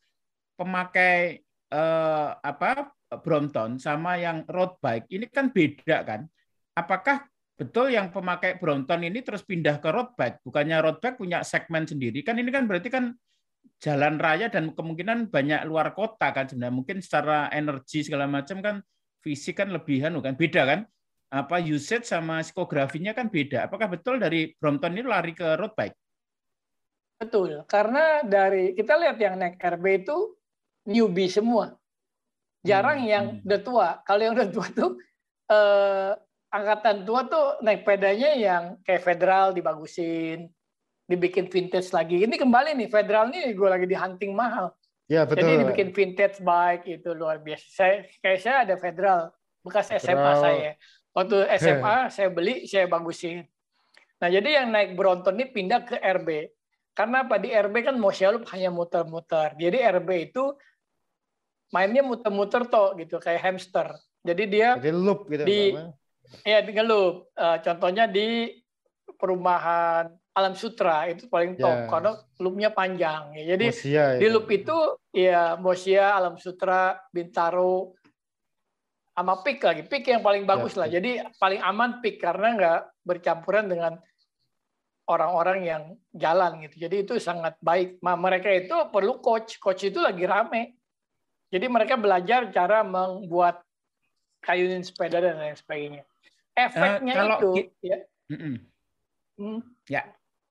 pemakai 0.58 1.46
eh, 1.70 2.30
apa 2.42 2.90
Brompton 3.10 3.82
sama 3.82 4.22
yang 4.22 4.46
road 4.46 4.78
bike 4.78 5.10
ini 5.10 5.26
kan 5.26 5.50
beda 5.50 6.06
kan? 6.06 6.22
Apakah 6.78 7.26
betul 7.58 7.90
yang 7.90 8.14
pemakai 8.14 8.62
Brompton 8.62 9.02
ini 9.02 9.26
terus 9.26 9.42
pindah 9.42 9.82
ke 9.82 9.90
road 9.90 10.14
bike? 10.14 10.46
Bukannya 10.46 10.78
road 10.78 11.02
bike 11.02 11.18
punya 11.18 11.42
segmen 11.42 11.90
sendiri? 11.90 12.22
Kan 12.22 12.38
ini 12.38 12.54
kan 12.54 12.70
berarti 12.70 12.94
kan 12.94 13.18
jalan 13.80 14.20
raya 14.20 14.52
dan 14.52 14.76
kemungkinan 14.76 15.32
banyak 15.32 15.64
luar 15.64 15.96
kota 15.96 16.36
kan 16.36 16.46
sebenarnya 16.46 16.76
mungkin 16.76 16.98
secara 17.00 17.48
energi 17.56 18.04
segala 18.04 18.28
macam 18.28 18.60
kan 18.60 18.76
fisik 19.24 19.64
kan 19.64 19.72
lebihan 19.72 20.12
kan 20.20 20.36
beda 20.36 20.62
kan 20.68 20.80
apa 21.32 21.62
usage 21.64 22.04
sama 22.04 22.44
psikografinya 22.44 23.16
kan 23.16 23.32
beda 23.32 23.72
apakah 23.72 23.88
betul 23.88 24.20
dari 24.20 24.52
Brompton 24.60 25.00
ini 25.00 25.04
lari 25.08 25.32
ke 25.32 25.56
road 25.56 25.72
bike 25.80 25.96
betul 27.24 27.64
karena 27.72 28.24
dari 28.28 28.76
kita 28.76 29.00
lihat 29.00 29.18
yang 29.20 29.40
naik 29.40 29.56
RB 29.56 29.86
itu 30.04 30.36
newbie 30.88 31.32
semua 31.32 31.72
jarang 32.66 33.00
hmm. 33.04 33.10
yang 33.10 33.26
hmm. 33.40 33.46
udah 33.48 33.62
tua 33.62 33.90
kalau 34.04 34.22
yang 34.24 34.34
udah 34.36 34.50
tua 34.52 34.68
tuh 34.72 34.92
eh, 35.50 36.12
angkatan 36.50 37.06
tua 37.06 37.22
tuh 37.30 37.62
naik 37.62 37.86
pedanya 37.86 38.32
yang 38.36 38.64
kayak 38.82 39.06
federal 39.06 39.54
dibagusin 39.54 40.50
dibikin 41.10 41.50
vintage 41.50 41.90
lagi. 41.90 42.22
Ini 42.22 42.36
kembali 42.38 42.78
nih 42.78 42.90
federal 42.94 43.34
nih 43.34 43.58
gue 43.58 43.70
lagi 43.70 43.90
di 43.90 43.98
hunting 43.98 44.38
mahal. 44.38 44.70
Ya 45.10 45.26
betul. 45.26 45.42
Jadi 45.42 45.66
dibikin 45.66 45.90
vintage 45.90 46.38
bike 46.38 46.86
itu 46.86 47.10
luar 47.18 47.42
biasa. 47.42 47.66
Saya 47.66 47.96
kayak 48.22 48.40
saya 48.46 48.56
ada 48.62 48.76
federal 48.78 49.34
bekas 49.66 49.90
federal. 49.90 50.06
SMA 50.06 50.34
saya. 50.38 50.72
Waktu 51.18 51.38
SMA 51.66 51.96
saya 52.14 52.30
beli 52.30 52.70
saya 52.70 52.86
bagusin. 52.86 53.42
Nah 54.22 54.30
jadi 54.30 54.62
yang 54.62 54.70
naik 54.70 54.94
Bronton 54.94 55.34
ini 55.34 55.50
pindah 55.50 55.82
ke 55.82 55.98
RB. 55.98 56.54
Karena 56.94 57.26
apa 57.26 57.42
di 57.42 57.50
RB 57.50 57.90
kan 57.90 57.96
Mosia 57.98 58.30
Loop 58.30 58.46
hanya 58.54 58.70
muter-muter. 58.70 59.58
Jadi 59.58 59.82
RB 59.82 60.10
itu 60.30 60.54
mainnya 61.70 62.02
muter-muter 62.02 62.66
toh 62.70 62.98
gitu 62.98 63.22
kayak 63.22 63.42
hamster. 63.42 63.94
Jadi 64.26 64.44
dia 64.50 64.76
Jadi 64.76 64.92
loop 64.94 65.30
gitu. 65.32 65.44
Di, 65.48 65.62
Iya, 66.46 66.62
di 66.62 66.72
loop. 66.86 67.34
Uh, 67.34 67.58
contohnya 67.66 68.06
di 68.06 68.54
perumahan 69.18 70.14
Alam 70.38 70.54
Sutra 70.56 71.10
itu 71.10 71.28
paling 71.28 71.58
top 71.60 71.68
yeah. 71.68 71.90
karena 71.90 72.12
loopnya 72.40 72.70
panjang 72.72 73.36
ya. 73.36 73.58
Jadi 73.58 73.66
Mosia, 73.74 74.06
di 74.16 74.28
loop 74.30 74.48
itu 74.54 74.78
ya 75.12 75.58
Mosia, 75.60 76.16
Alam 76.16 76.38
Sutra, 76.40 76.96
Bintaro, 77.12 77.98
sama 79.12 79.42
Pik 79.44 79.60
lagi. 79.66 79.82
Pik 79.84 80.06
yang 80.08 80.22
paling 80.24 80.46
ya, 80.46 80.48
bagus 80.48 80.74
yeah, 80.78 80.80
lah. 80.80 80.88
Jadi 80.88 81.12
paling 81.42 81.62
aman 81.66 82.00
Pik 82.00 82.22
karena 82.22 82.48
nggak 82.56 82.80
bercampuran 83.04 83.66
dengan 83.68 83.94
orang-orang 85.10 85.60
yang 85.66 85.84
jalan 86.14 86.62
gitu. 86.64 86.88
Jadi 86.88 86.96
itu 87.04 87.14
sangat 87.18 87.58
baik. 87.60 88.00
Mereka 88.00 88.48
itu 88.54 88.78
perlu 88.94 89.20
coach. 89.20 89.58
Coach 89.58 89.90
itu 89.90 90.00
lagi 90.00 90.24
rame. 90.24 90.79
Jadi 91.50 91.66
mereka 91.66 91.98
belajar 91.98 92.50
cara 92.54 92.86
membuat 92.86 93.66
kayunin 94.46 94.86
sepeda 94.86 95.22
dan 95.22 95.42
lain 95.42 95.58
sebagainya. 95.58 96.04
Efeknya 96.54 97.14
uh, 97.14 97.18
kalau, 97.18 97.38
itu 97.58 97.74
ya. 97.82 97.98
Mm 98.30 98.38
-mm. 98.38 98.56
Hmm. 99.40 99.60
Ya 99.90 100.04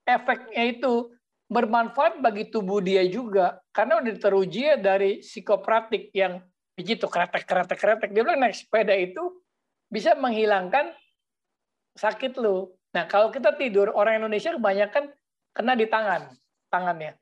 efeknya 0.09 0.64
itu 0.64 1.12
bermanfaat 1.52 2.25
bagi 2.25 2.49
tubuh 2.49 2.81
dia 2.81 3.05
juga 3.05 3.61
karena 3.76 4.00
udah 4.00 4.17
teruji 4.17 4.73
ya 4.73 4.76
dari 4.81 5.21
psikopratik 5.21 6.09
yang 6.17 6.40
begitu 6.73 7.05
kretek 7.05 7.45
kretek 7.45 7.76
kretek 7.76 8.11
dia 8.17 8.25
bilang 8.25 8.40
naik 8.40 8.57
sepeda 8.57 8.97
itu 8.97 9.21
bisa 9.93 10.17
menghilangkan 10.17 10.93
sakit 11.97 12.37
lu. 12.40 12.73
Nah 12.93 13.05
kalau 13.09 13.28
kita 13.33 13.57
tidur 13.57 13.93
orang 13.93 14.21
Indonesia 14.25 14.52
kebanyakan 14.57 15.12
kena 15.52 15.73
di 15.76 15.87
tangan 15.88 16.33
tangannya. 16.69 17.17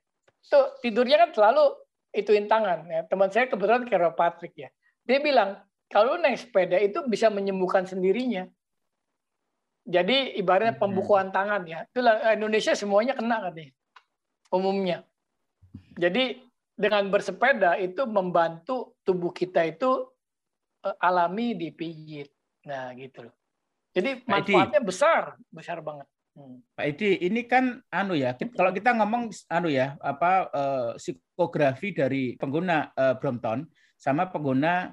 Tuh 0.47 0.79
tidurnya 0.83 1.27
kan 1.27 1.31
selalu 1.35 1.75
ituin 2.17 2.49
tangan 2.49 2.89
ya. 2.89 3.01
Teman 3.05 3.29
saya 3.29 3.47
kebetulan 3.47 3.85
chiropractic 3.85 4.57
ya. 4.57 4.73
Dia 5.05 5.21
bilang 5.21 5.61
kalau 5.87 6.19
naik 6.19 6.41
sepeda 6.41 6.81
itu 6.81 7.05
bisa 7.07 7.31
menyembuhkan 7.31 7.87
sendirinya. 7.87 8.49
Jadi 9.87 10.35
ibaratnya 10.35 10.75
hmm. 10.75 10.83
pembukuan 10.83 11.31
tangan 11.31 11.63
ya. 11.69 11.87
Itulah 11.87 12.35
Indonesia 12.35 12.75
semuanya 12.75 13.15
kena 13.15 13.39
katanya. 13.39 13.73
Umumnya. 14.51 14.99
Jadi 15.95 16.43
dengan 16.75 17.07
bersepeda 17.09 17.79
itu 17.79 18.03
membantu 18.05 18.99
tubuh 19.07 19.31
kita 19.31 19.63
itu 19.63 20.11
eh, 20.83 20.97
alami 20.99 21.55
dipijit. 21.55 22.33
Nah, 22.67 22.91
gitu 22.99 23.31
loh. 23.31 23.35
Jadi 23.95 24.27
manfaatnya 24.29 24.83
besar, 24.83 25.41
besar 25.49 25.81
banget. 25.81 26.05
Pak 26.77 26.85
Edi, 26.85 27.17
ini 27.25 27.49
kan 27.49 27.81
anu 27.89 28.13
ya, 28.13 28.37
kalau 28.37 28.69
kita 28.69 28.93
ngomong 28.93 29.33
anu 29.49 29.73
ya, 29.73 29.97
apa 30.05 30.53
eh, 30.53 30.91
psikografi 31.01 31.97
dari 31.97 32.37
pengguna 32.37 32.93
eh, 32.93 33.17
Brompton 33.17 33.65
sama 33.97 34.29
pengguna 34.29 34.93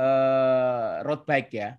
eh, 0.00 0.92
road 1.04 1.28
bike 1.28 1.52
ya 1.52 1.76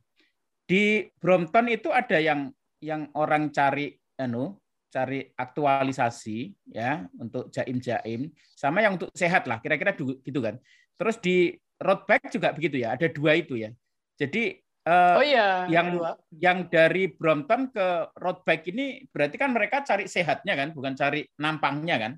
di 0.71 1.03
Brompton 1.19 1.67
itu 1.67 1.91
ada 1.91 2.15
yang 2.15 2.47
yang 2.79 3.11
orang 3.19 3.51
cari 3.51 3.91
anu 4.15 4.55
cari 4.87 5.27
aktualisasi 5.35 6.51
ya 6.71 7.03
untuk 7.19 7.51
jaim-jaim 7.51 8.31
sama 8.55 8.79
yang 8.79 8.95
untuk 8.95 9.11
sehat 9.11 9.51
lah 9.51 9.59
kira-kira 9.59 9.91
gitu 9.97 10.39
kan. 10.39 10.55
Terus 10.95 11.19
di 11.19 11.51
road 11.79 12.07
bike 12.07 12.31
juga 12.31 12.55
begitu 12.55 12.79
ya, 12.79 12.95
ada 12.95 13.07
dua 13.11 13.35
itu 13.35 13.59
ya. 13.59 13.71
Jadi 14.15 14.63
uh, 14.87 15.17
oh 15.19 15.25
iya, 15.25 15.65
yang 15.67 15.97
dua. 15.97 16.11
yang 16.33 16.57
dari 16.69 17.11
Brompton 17.11 17.69
ke 17.69 18.15
road 18.17 18.41
bike 18.45 18.65
ini 18.71 19.05
berarti 19.09 19.35
kan 19.37 19.49
mereka 19.53 19.85
cari 19.85 20.05
sehatnya 20.05 20.53
kan, 20.57 20.69
bukan 20.73 20.93
cari 20.97 21.25
nampangnya 21.37 21.97
kan? 21.97 22.13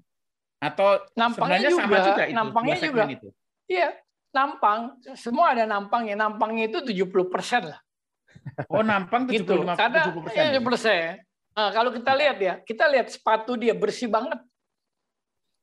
Atau 0.64 1.04
nampangnya 1.20 1.68
juga, 1.68 1.84
sama 1.84 1.98
juga 2.00 2.24
itu, 2.24 2.36
nampangnya 2.36 2.78
juga. 2.80 3.04
Itu. 3.12 3.30
Iya, 3.68 3.90
nampang. 4.32 4.80
Semua 5.16 5.52
ada 5.52 5.64
nampangnya. 5.68 6.16
Nampangnya 6.16 6.72
itu 6.72 6.80
70 6.80 7.28
persen 7.28 7.76
lah. 7.76 7.80
Oh, 8.72 8.84
nampang 8.84 9.28
75 9.28 9.36
gitu. 9.36 9.54
Karena 9.76 10.02
70 10.12 10.24
persen. 10.24 10.44
Ya, 10.44 10.62
persen. 10.64 11.08
Nah, 11.54 11.70
kalau 11.70 11.92
kita 11.94 12.12
lihat 12.18 12.38
ya, 12.42 12.54
kita 12.66 12.86
lihat 12.90 13.08
sepatu 13.14 13.60
dia 13.60 13.78
bersih 13.78 14.10
banget. 14.10 14.40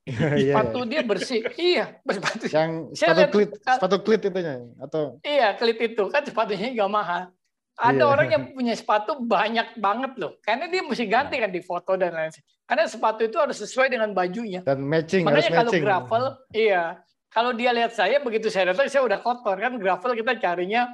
Iya, 0.01 0.27
iya. 0.33 0.53
sepatu 0.57 0.79
dia 0.89 1.01
bersih. 1.05 1.45
iya, 1.61 1.85
sepatu. 2.01 2.45
Yang 2.49 2.71
sepatu 2.97 3.23
klit, 3.29 3.49
sepatu 3.61 3.97
klit 4.01 4.21
itunya 4.25 4.55
atau 4.81 5.21
Iya, 5.21 5.53
klit 5.61 5.77
itu 5.77 6.03
kan 6.09 6.25
sepatunya 6.25 6.73
nggak 6.73 6.89
mahal. 6.89 7.29
Ada 7.77 8.01
iya. 8.01 8.05
orang 8.09 8.27
yang 8.33 8.43
punya 8.57 8.73
sepatu 8.73 9.21
banyak 9.21 9.77
banget 9.77 10.11
loh. 10.17 10.41
Karena 10.41 10.65
dia 10.65 10.81
mesti 10.81 11.05
ganti 11.05 11.37
kan 11.37 11.53
di 11.53 11.61
foto 11.61 11.93
dan 11.93 12.17
lain 12.17 12.33
lain. 12.33 12.43
Karena 12.65 12.89
sepatu 12.89 13.21
itu 13.29 13.37
harus 13.37 13.57
sesuai 13.61 13.93
dengan 13.93 14.09
bajunya. 14.13 14.65
Dan 14.65 14.85
matching 14.89 15.21
Makanya 15.21 15.37
harus 15.37 15.53
kalau 15.53 15.71
matching. 15.71 15.83
gravel, 15.85 16.23
iya. 16.53 16.83
Kalau 17.31 17.51
dia 17.55 17.71
lihat 17.71 17.95
saya 17.95 18.19
begitu 18.19 18.51
saya 18.51 18.75
datang 18.75 18.91
saya 18.91 19.07
udah 19.07 19.23
kotor 19.23 19.55
kan 19.55 19.79
gravel 19.79 20.11
kita 20.17 20.35
carinya 20.35 20.91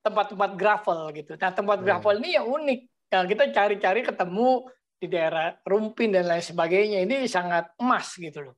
tempat-tempat 0.00 0.50
gravel 0.56 1.00
gitu. 1.12 1.32
Nah 1.36 1.50
tempat 1.52 1.78
iya. 1.80 1.84
gravel 1.84 2.14
ini 2.22 2.30
ya 2.38 2.42
unik 2.46 2.80
yang 3.12 3.24
kita 3.28 3.44
cari-cari 3.52 4.00
ketemu 4.00 4.64
di 4.98 5.06
daerah 5.10 5.54
Rumpin 5.66 6.14
dan 6.14 6.28
lain 6.30 6.44
sebagainya 6.44 7.02
ini 7.04 7.26
sangat 7.28 7.74
emas 7.78 8.14
gitu 8.16 8.50
loh. 8.50 8.56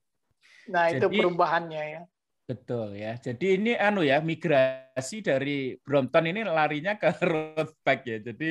Nah 0.70 0.90
Jadi, 0.90 0.98
itu 1.02 1.06
perubahannya 1.22 1.82
ya. 1.82 2.02
Betul 2.46 2.94
ya. 2.94 3.18
Jadi 3.18 3.58
ini 3.58 3.72
anu 3.74 4.06
ya 4.06 4.22
migrasi 4.22 5.22
dari 5.22 5.74
Brompton 5.82 6.30
ini 6.30 6.46
larinya 6.46 6.94
ke 6.94 7.10
road 7.30 7.74
bike 7.82 8.04
ya. 8.06 8.18
Jadi 8.32 8.50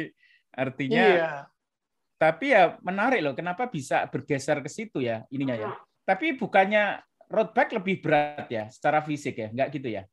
artinya 0.56 1.06
iya. 1.06 1.32
Tapi 2.16 2.56
ya 2.56 2.80
menarik 2.80 3.20
loh 3.20 3.36
kenapa 3.36 3.68
bisa 3.68 4.08
bergeser 4.08 4.64
ke 4.64 4.72
situ 4.72 5.04
ya 5.04 5.28
ininya 5.28 5.56
ya. 5.56 5.70
Tapi 6.08 6.40
bukannya 6.40 7.04
road 7.28 7.52
bike 7.52 7.76
lebih 7.76 7.96
berat 8.00 8.48
ya 8.48 8.64
secara 8.72 9.04
fisik 9.04 9.36
ya, 9.36 9.48
enggak 9.52 9.70
gitu 9.76 9.92
ya? 9.92 10.08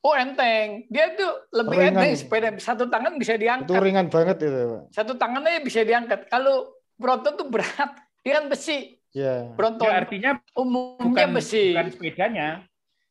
Oh 0.00 0.16
enteng, 0.16 0.88
dia 0.88 1.12
tuh 1.12 1.28
lebih 1.52 1.76
ringan. 1.76 1.92
enteng 1.92 2.12
sepeda 2.16 2.48
satu 2.56 2.88
tangan 2.88 3.20
bisa 3.20 3.36
diangkat. 3.36 3.68
Itu 3.68 3.84
ringan 3.84 4.08
banget 4.08 4.36
itu. 4.48 4.88
Satu 4.96 5.12
tangan 5.20 5.44
aja 5.44 5.60
bisa 5.60 5.84
diangkat. 5.84 6.24
Kalau 6.32 6.72
Brompton 6.96 7.36
tuh 7.36 7.52
berat, 7.52 8.00
dia 8.24 8.40
kan 8.40 8.48
besi. 8.48 8.96
Ya. 9.12 9.52
Brompton 9.52 9.92
ya, 9.92 10.00
artinya 10.00 10.30
umumnya 10.56 11.28
bukan, 11.28 11.28
besi. 11.36 11.76
Bukan 11.76 11.92
sepedanya, 11.92 12.64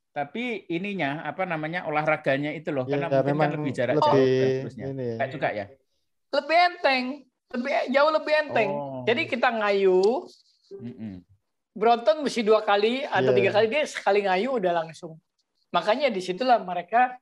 tapi 0.09 0.65
ininya 0.65 1.21
apa 1.29 1.45
namanya 1.45 1.85
olahraganya 1.85 2.57
itu 2.57 2.73
loh. 2.73 2.89
Ya, 2.89 2.97
karena 2.97 3.05
ya, 3.05 3.21
mungkin 3.21 3.37
kan 3.37 3.51
lebih 3.53 3.73
jarak 3.77 3.93
lebih, 3.93 4.09
jauh 4.09 4.49
terusnya. 4.65 4.85
Ini 4.89 5.05
ya. 5.13 5.25
juga 5.29 5.47
ya. 5.53 5.65
Lebih 6.33 6.57
enteng, 6.73 7.05
lebih 7.53 7.71
jauh 7.93 8.11
lebih 8.17 8.33
enteng. 8.33 8.69
Oh. 8.73 9.01
Jadi 9.05 9.21
kita 9.29 9.47
ngayu. 9.53 10.25
Mm 10.73 10.93
-mm. 10.97 11.13
Brompton 11.77 12.25
mesti 12.25 12.41
dua 12.41 12.65
kali 12.65 13.05
atau 13.05 13.29
yeah. 13.29 13.37
tiga 13.37 13.49
kali 13.53 13.65
dia 13.69 13.85
sekali 13.85 14.25
ngayu 14.25 14.57
udah 14.57 14.73
langsung 14.83 15.21
Makanya 15.69 16.09
di 16.09 16.21
situlah 16.21 16.57
mereka 16.61 17.17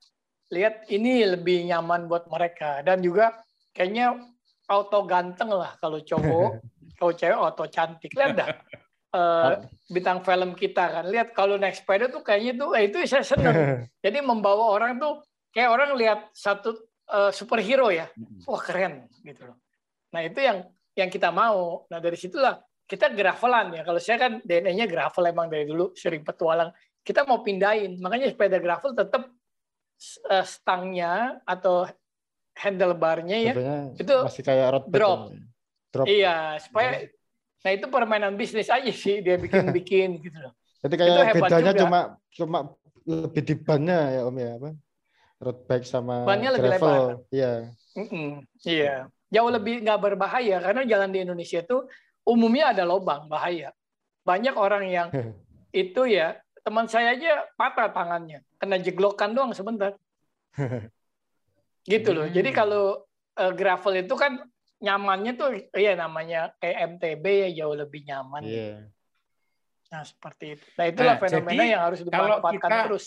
lihat 0.52 0.88
ini 0.88 1.28
lebih 1.28 1.68
nyaman 1.68 2.08
buat 2.08 2.32
mereka. 2.32 2.80
Dan 2.84 3.04
juga 3.04 3.36
kayaknya 3.76 4.16
auto 4.68 5.04
ganteng 5.08 5.52
lah 5.52 5.76
kalau 5.80 6.00
cowok, 6.00 6.52
kalau 7.00 7.14
cewek 7.16 7.38
auto 7.38 7.66
cantik. 7.68 8.12
Lihat 8.16 8.34
dah. 8.36 8.50
Uh, 9.08 9.64
bintang 9.88 10.20
film 10.24 10.52
kita 10.54 10.84
kan. 10.92 11.04
Lihat 11.08 11.32
kalau 11.32 11.56
naik 11.56 11.80
sepeda 11.80 12.12
tuh 12.12 12.22
kayaknya 12.22 12.60
tuh 12.60 12.76
eh, 12.76 12.92
itu 12.92 13.00
saya 13.08 13.24
seneng. 13.24 13.56
Jadi 14.04 14.20
membawa 14.20 14.72
orang 14.72 15.00
tuh 15.00 15.24
kayak 15.56 15.70
orang 15.72 15.96
lihat 15.96 16.20
satu 16.36 16.76
uh, 17.12 17.32
superhero 17.32 17.92
ya. 17.92 18.08
Wah 18.48 18.62
keren 18.62 19.08
gitu 19.24 19.48
loh. 19.48 19.58
Nah 20.12 20.22
itu 20.24 20.40
yang 20.44 20.68
yang 20.96 21.10
kita 21.12 21.32
mau. 21.32 21.88
Nah 21.88 22.00
dari 22.04 22.20
situlah 22.20 22.60
kita 22.88 23.12
gravelan 23.12 23.80
ya. 23.80 23.82
Kalau 23.84 24.00
saya 24.00 24.18
kan 24.20 24.32
DNA-nya 24.44 24.88
gravel 24.88 25.24
emang 25.28 25.48
dari 25.52 25.68
dulu 25.68 25.92
sering 25.96 26.24
petualang 26.24 26.72
kita 27.08 27.24
mau 27.24 27.40
pindahin. 27.40 27.96
Makanya 28.04 28.28
sepeda 28.28 28.60
gravel 28.60 28.92
tetap 28.92 29.32
uh, 30.28 30.44
stangnya 30.44 31.40
atau 31.48 31.88
handlebarnya 32.58 33.38
ya 33.38 33.54
Sebenarnya 33.54 33.84
itu 33.96 34.16
masih 34.28 34.44
kayak 34.44 34.68
road 34.76 34.86
drop. 34.92 35.20
drop. 35.94 36.06
Iya, 36.10 36.60
supaya 36.60 37.08
nah 37.66 37.72
itu 37.74 37.86
permainan 37.90 38.34
bisnis 38.38 38.70
aja 38.70 38.92
sih 38.92 39.24
dia 39.24 39.40
bikin-bikin 39.40 40.18
gitu 40.26 40.38
loh. 40.38 40.54
Jadi 40.84 40.94
kayak 40.94 41.36
bedanya 41.38 41.74
juga. 41.74 41.82
cuma 41.86 42.00
cuma 42.34 42.60
lebih 43.08 43.42
di 43.44 43.56
bannya 43.56 44.00
ya 44.20 44.22
Om 44.28 44.38
ya 44.38 44.52
apa? 44.60 44.70
Road 45.38 45.60
bike 45.70 45.88
sama 45.88 46.26
bannya 46.28 46.50
lebih 46.60 46.70
gravel. 46.76 46.90
lebar. 46.92 47.10
Iya. 47.32 47.52
Mm 47.98 48.08
-mm, 48.10 48.30
iya. 48.66 48.96
Jauh 49.28 49.52
lebih 49.52 49.84
nggak 49.86 50.00
berbahaya 50.02 50.58
karena 50.64 50.82
jalan 50.88 51.10
di 51.14 51.20
Indonesia 51.24 51.60
itu 51.62 51.78
umumnya 52.26 52.74
ada 52.74 52.84
lubang 52.84 53.30
bahaya. 53.30 53.72
Banyak 54.26 54.56
orang 54.58 54.84
yang 54.90 55.08
itu 55.72 56.02
ya 56.10 56.42
Teman 56.68 56.92
saya 56.92 57.16
aja 57.16 57.48
patah 57.56 57.88
tangannya, 57.96 58.44
kena 58.60 58.76
jeglokan 58.76 59.32
doang 59.32 59.56
sebentar. 59.56 59.96
gitu 61.88 62.12
loh. 62.12 62.28
Jadi 62.28 62.52
hmm. 62.52 62.58
kalau 62.60 63.08
uh, 63.40 63.54
gravel 63.56 64.04
itu 64.04 64.12
kan 64.20 64.44
nyamannya 64.84 65.40
tuh 65.40 65.56
ya 65.72 65.96
namanya 65.96 66.52
kayak 66.60 67.00
MTB 67.00 67.24
ya 67.24 67.64
jauh 67.64 67.72
lebih 67.72 68.04
nyaman. 68.04 68.44
Yeah. 68.44 68.92
Nah 69.96 70.04
seperti 70.04 70.60
itu. 70.60 70.66
Nah 70.76 70.86
itulah 70.92 71.16
nah, 71.16 71.22
fenomena 71.24 71.64
yang 71.64 71.82
harus 71.88 72.00
dimanfaatkan 72.04 72.60
kita, 72.60 72.78
terus. 72.92 73.06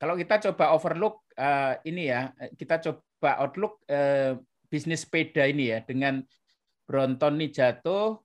Kalau 0.00 0.14
kita 0.16 0.34
coba 0.48 0.64
overlook 0.72 1.26
uh, 1.36 1.76
ini 1.84 2.08
ya, 2.08 2.32
kita 2.56 2.80
coba 2.80 3.30
outlook 3.44 3.84
uh, 3.90 4.38
bisnis 4.72 5.04
sepeda 5.04 5.44
ini 5.44 5.76
ya 5.76 5.84
dengan 5.84 6.24
Bronton 6.88 7.36
nih 7.36 7.52
jatuh, 7.52 8.16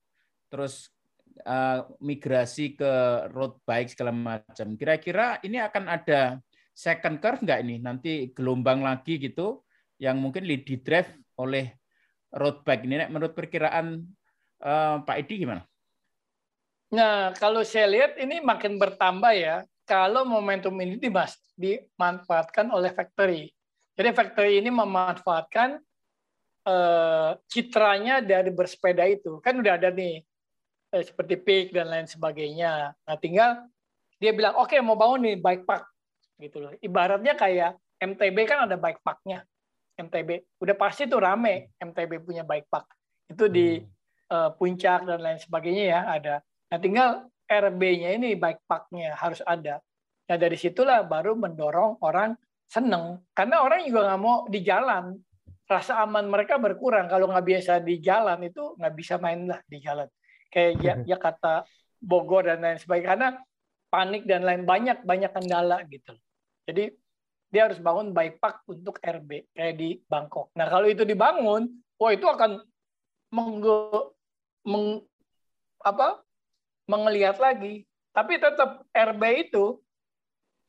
terus 0.47 0.92
uh, 1.41 1.89
migrasi 1.99 2.77
ke 2.77 2.91
road 3.33 3.57
bike 3.65 3.93
segala 3.93 4.13
macam. 4.13 4.77
Kira-kira 4.77 5.41
ini 5.41 5.57
akan 5.57 5.83
ada 5.89 6.37
second 6.73 7.17
curve 7.17 7.41
nggak 7.41 7.59
ini? 7.65 7.75
Nanti 7.81 8.29
gelombang 8.31 8.85
lagi 8.85 9.17
gitu 9.17 9.65
yang 9.97 10.21
mungkin 10.21 10.45
di 10.45 10.75
drive 10.81 11.09
oleh 11.41 11.73
road 12.33 12.61
bike 12.61 12.83
ini. 12.85 13.05
Menurut 13.09 13.33
perkiraan 13.33 14.01
uh, 14.61 15.01
Pak 15.01 15.17
Edi 15.25 15.45
gimana? 15.45 15.61
Nah, 16.93 17.33
kalau 17.41 17.65
saya 17.65 17.89
lihat 17.89 18.21
ini 18.21 18.37
makin 18.41 18.77
bertambah 18.77 19.33
ya. 19.33 19.65
Kalau 19.83 20.23
momentum 20.23 20.71
ini 20.79 20.95
dimas, 20.95 21.35
dimanfaatkan 21.59 22.71
oleh 22.71 22.93
factory. 22.95 23.51
Jadi 23.99 24.09
factory 24.15 24.63
ini 24.63 24.71
memanfaatkan 24.71 25.75
uh, 26.63 27.35
citranya 27.51 28.23
dari 28.23 28.47
bersepeda 28.47 29.03
itu. 29.09 29.43
Kan 29.43 29.59
udah 29.59 29.75
ada 29.75 29.91
nih 29.91 30.23
eh, 30.93 31.03
seperti 31.03 31.41
PIK 31.41 31.73
dan 31.73 31.89
lain 31.89 32.05
sebagainya. 32.05 32.93
Nah, 32.93 33.17
tinggal 33.17 33.65
dia 34.21 34.31
bilang, 34.31 34.53
oke 34.55 34.69
okay, 34.69 34.79
mau 34.79 34.93
bangun 34.93 35.25
nih 35.25 35.37
bike 35.41 35.65
park. 35.65 35.89
gitu 36.41 36.59
loh. 36.59 36.73
Ibaratnya 36.81 37.33
kayak 37.39 37.77
MTB 38.01 38.37
kan 38.45 38.67
ada 38.67 38.75
bike 38.75 38.99
parknya. 39.01 39.45
MTB 39.95 40.59
udah 40.59 40.75
pasti 40.75 41.05
tuh 41.05 41.21
rame 41.21 41.71
MTB 41.77 42.19
punya 42.25 42.43
bike 42.43 42.67
park. 42.67 42.87
Itu 43.29 43.47
di 43.47 43.79
hmm. 43.79 43.87
uh, 44.33 44.49
puncak 44.57 45.07
dan 45.07 45.19
lain 45.21 45.39
sebagainya 45.39 45.83
ya 45.87 45.99
ada. 46.09 46.35
Nah, 46.69 46.77
tinggal 46.81 47.09
RB-nya 47.47 48.17
ini 48.17 48.35
bike 48.35 48.65
parknya 48.65 49.13
harus 49.15 49.39
ada. 49.45 49.79
Nah, 50.27 50.37
dari 50.39 50.57
situlah 50.57 51.05
baru 51.05 51.37
mendorong 51.37 52.01
orang 52.01 52.33
seneng. 52.65 53.21
Karena 53.31 53.61
orang 53.61 53.85
juga 53.85 54.09
nggak 54.11 54.19
mau 54.19 54.43
di 54.49 54.59
jalan. 54.65 55.15
Rasa 55.63 56.01
aman 56.03 56.27
mereka 56.27 56.59
berkurang. 56.59 57.07
Kalau 57.07 57.29
nggak 57.29 57.45
biasa 57.45 57.79
di 57.79 58.03
jalan 58.03 58.41
itu 58.41 58.73
nggak 58.75 58.93
bisa 58.97 59.15
main 59.21 59.47
lah 59.47 59.61
di 59.63 59.79
jalan 59.79 60.09
kayak 60.53 60.73
ya, 60.79 60.93
ya 61.11 61.17
kata 61.17 61.65
Bogor 61.97 62.45
dan 62.45 62.61
lain 62.61 62.77
sebagainya 62.77 63.09
karena 63.09 63.29
panik 63.89 64.23
dan 64.29 64.45
lain 64.45 64.63
banyak 64.69 65.01
banyak 65.01 65.31
kendala 65.33 65.81
gitu. 65.89 66.13
Jadi 66.69 66.93
dia 67.53 67.69
harus 67.69 67.77
bangun 67.77 68.13
park 68.13 68.65
untuk 68.69 68.97
RB 69.01 69.49
kayak 69.53 69.75
di 69.77 69.97
Bangkok. 70.05 70.49
Nah 70.57 70.69
kalau 70.69 70.89
itu 70.89 71.05
dibangun, 71.05 71.69
wah 72.01 72.11
itu 72.13 72.25
akan 72.25 72.61
meng, 73.29 73.61
meng 74.65 74.85
apa 75.81 76.21
mengelihat 76.89 77.37
lagi. 77.37 77.85
Tapi 78.13 78.37
tetap 78.37 78.85
RB 78.93 79.49
itu 79.49 79.81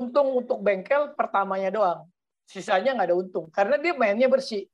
untung 0.01 0.45
untuk 0.45 0.61
bengkel 0.61 1.13
pertamanya 1.17 1.73
doang. 1.73 2.01
Sisanya 2.45 2.93
nggak 2.97 3.09
ada 3.13 3.17
untung 3.17 3.49
karena 3.49 3.81
dia 3.81 3.97
mainnya 3.97 4.29
bersih. 4.29 4.69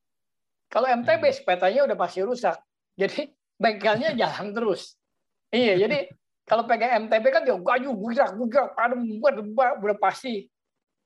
Kalau 0.70 0.86
MTB 0.86 1.22
hmm. 1.30 1.36
sepetanya 1.36 1.80
udah 1.86 1.96
pasti 1.98 2.20
rusak. 2.22 2.56
Jadi 2.94 3.30
bengkelnya 3.58 4.14
jalan 4.20 4.54
terus. 4.54 4.94
Iya, 5.50 5.86
jadi 5.86 5.98
kalau 6.46 6.66
pegang 6.66 7.06
MTB 7.06 7.24
kan 7.30 7.42
dia 7.46 7.54
gaju, 7.54 7.90
gerak, 8.10 8.30
gerak, 8.50 8.70
padam, 8.74 9.06
udah 9.78 9.98
pasti 9.98 10.50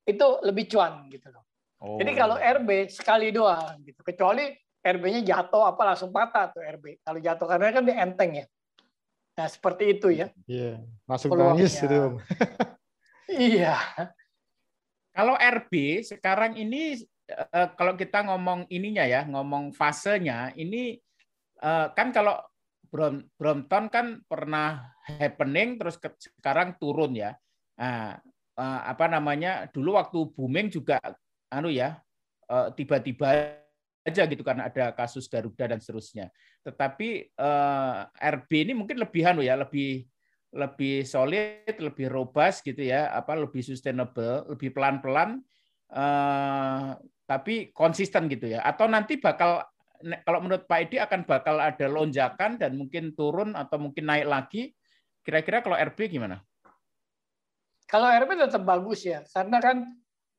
itu 0.05 0.27
lebih 0.45 0.69
cuan 0.69 1.09
gitu 1.09 1.33
loh. 1.33 1.45
Oh. 1.85 1.97
Jadi 2.01 2.13
kalau 2.17 2.37
RB 2.37 2.89
sekali 2.89 3.29
doang 3.33 3.81
gitu. 3.85 4.01
Kecuali 4.01 4.53
RB-nya 4.85 5.21
jatuh 5.25 5.65
apa 5.65 5.93
langsung 5.93 6.13
patah 6.13 6.53
tuh 6.53 6.61
RB. 6.61 7.01
Kalau 7.01 7.19
jatuh 7.21 7.47
karena 7.49 7.73
kan 7.73 7.85
dia 7.85 7.97
enteng 8.05 8.33
ya. 8.41 8.47
Nah, 9.35 9.49
seperti 9.49 9.99
itu 9.99 10.09
ya. 10.13 10.29
Iya, 10.49 10.81
langsung 11.09 11.33
Peluangnya. 11.33 11.65
nangis 11.67 11.75
itu. 11.81 12.01
iya. 13.53 13.77
Kalau 15.13 15.35
RB 15.37 16.05
sekarang 16.05 16.57
ini 16.57 17.01
eh, 17.29 17.69
kalau 17.75 17.97
kita 17.97 18.25
ngomong 18.29 18.69
ininya 18.73 19.05
ya, 19.05 19.25
ngomong 19.29 19.73
fasenya, 19.77 20.53
ini 20.57 21.01
eh, 21.61 21.87
kan 21.93 22.13
kalau 22.13 22.39
Brompton 23.35 23.91
kan 23.91 24.23
pernah 24.23 24.95
happening 25.03 25.83
terus 25.83 25.99
sekarang 26.39 26.79
turun 26.79 27.19
ya. 27.19 27.35
Nah, 27.75 28.15
eh, 28.55 28.81
apa 28.87 29.11
namanya? 29.11 29.67
Dulu 29.67 29.99
waktu 29.99 30.31
booming 30.31 30.71
juga 30.71 31.03
anu 31.51 31.75
ya, 31.75 31.99
tiba-tiba 32.79 33.59
aja 34.05 34.29
gitu 34.29 34.45
karena 34.45 34.69
ada 34.69 34.93
kasus 34.93 35.27
Garuda 35.27 35.65
dan 35.65 35.81
seterusnya. 35.81 36.29
Tetapi 36.63 37.09
eh, 37.35 37.99
RB 38.39 38.51
ini 38.69 38.73
mungkin 38.77 39.01
lebih 39.01 39.25
anu 39.27 39.41
ya, 39.43 39.57
lebih 39.59 40.05
lebih 40.55 41.03
solid, 41.03 41.75
lebih 41.75 42.07
robust 42.07 42.63
gitu 42.63 42.87
ya, 42.87 43.11
apa 43.11 43.35
lebih 43.35 43.59
sustainable, 43.59 44.47
lebih 44.55 44.71
pelan-pelan 44.71 45.43
eh, 45.91 46.89
tapi 47.25 47.75
konsisten 47.75 48.31
gitu 48.31 48.55
ya. 48.55 48.63
Atau 48.63 48.87
nanti 48.87 49.19
bakal 49.19 49.65
kalau 50.27 50.39
menurut 50.45 50.65
Pak 50.67 50.79
Edi 50.89 50.97
akan 51.01 51.25
bakal 51.25 51.57
ada 51.63 51.87
lonjakan 51.89 52.61
dan 52.61 52.77
mungkin 52.77 53.15
turun 53.15 53.55
atau 53.55 53.81
mungkin 53.81 54.05
naik 54.09 54.27
lagi. 54.29 54.63
Kira-kira 55.25 55.65
kalau 55.65 55.79
RB 55.79 56.13
gimana? 56.13 56.43
Kalau 57.89 58.09
RB 58.09 58.37
tetap 58.37 58.63
bagus 58.65 59.05
ya, 59.07 59.25
karena 59.33 59.59
kan 59.61 59.77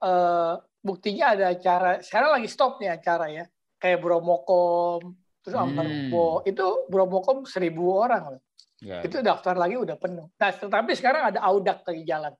eh, 0.03 0.53
buktinya 0.85 1.33
ada 1.33 1.55
acara 1.55 2.01
sekarang 2.05 2.37
lagi 2.37 2.49
stop 2.49 2.77
nih 2.77 2.93
acara 2.93 3.25
ya 3.33 3.45
kayak 3.81 4.01
Bromokom, 4.01 5.13
terus 5.45 5.55
Ambarbo, 5.57 6.41
hmm. 6.41 6.49
itu 6.49 6.65
Bromokom 6.89 7.45
seribu 7.45 8.01
orang 8.01 8.37
loh. 8.37 8.41
Ya. 8.81 9.01
Itu 9.05 9.21
daftar 9.21 9.55
lagi 9.55 9.77
udah 9.77 9.95
penuh. 9.95 10.27
Nah, 10.35 10.51
tetapi 10.51 10.91
sekarang 10.97 11.31
ada 11.33 11.39
Audak 11.45 11.85
lagi 11.85 12.03
jalan. 12.03 12.33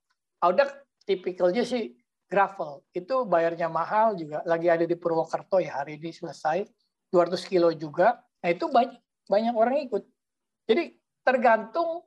Audak 0.44 0.84
tipikalnya 1.08 1.64
sih 1.64 1.96
gravel. 2.28 2.84
Itu 2.92 3.24
bayarnya 3.30 3.72
mahal 3.72 4.20
juga. 4.20 4.44
Lagi 4.44 4.68
ada 4.68 4.84
di 4.84 4.98
Purwokerto 4.98 5.62
ya 5.62 5.82
hari 5.82 6.02
ini 6.02 6.12
selesai. 6.12 6.66
200 7.16 7.40
kilo 7.48 7.72
juga. 7.72 8.20
Nah, 8.44 8.50
itu 8.52 8.68
banyak 8.68 9.00
banyak 9.32 9.56
orang 9.56 9.88
ikut. 9.88 10.04
Jadi 10.68 10.92
tergantung 11.24 12.04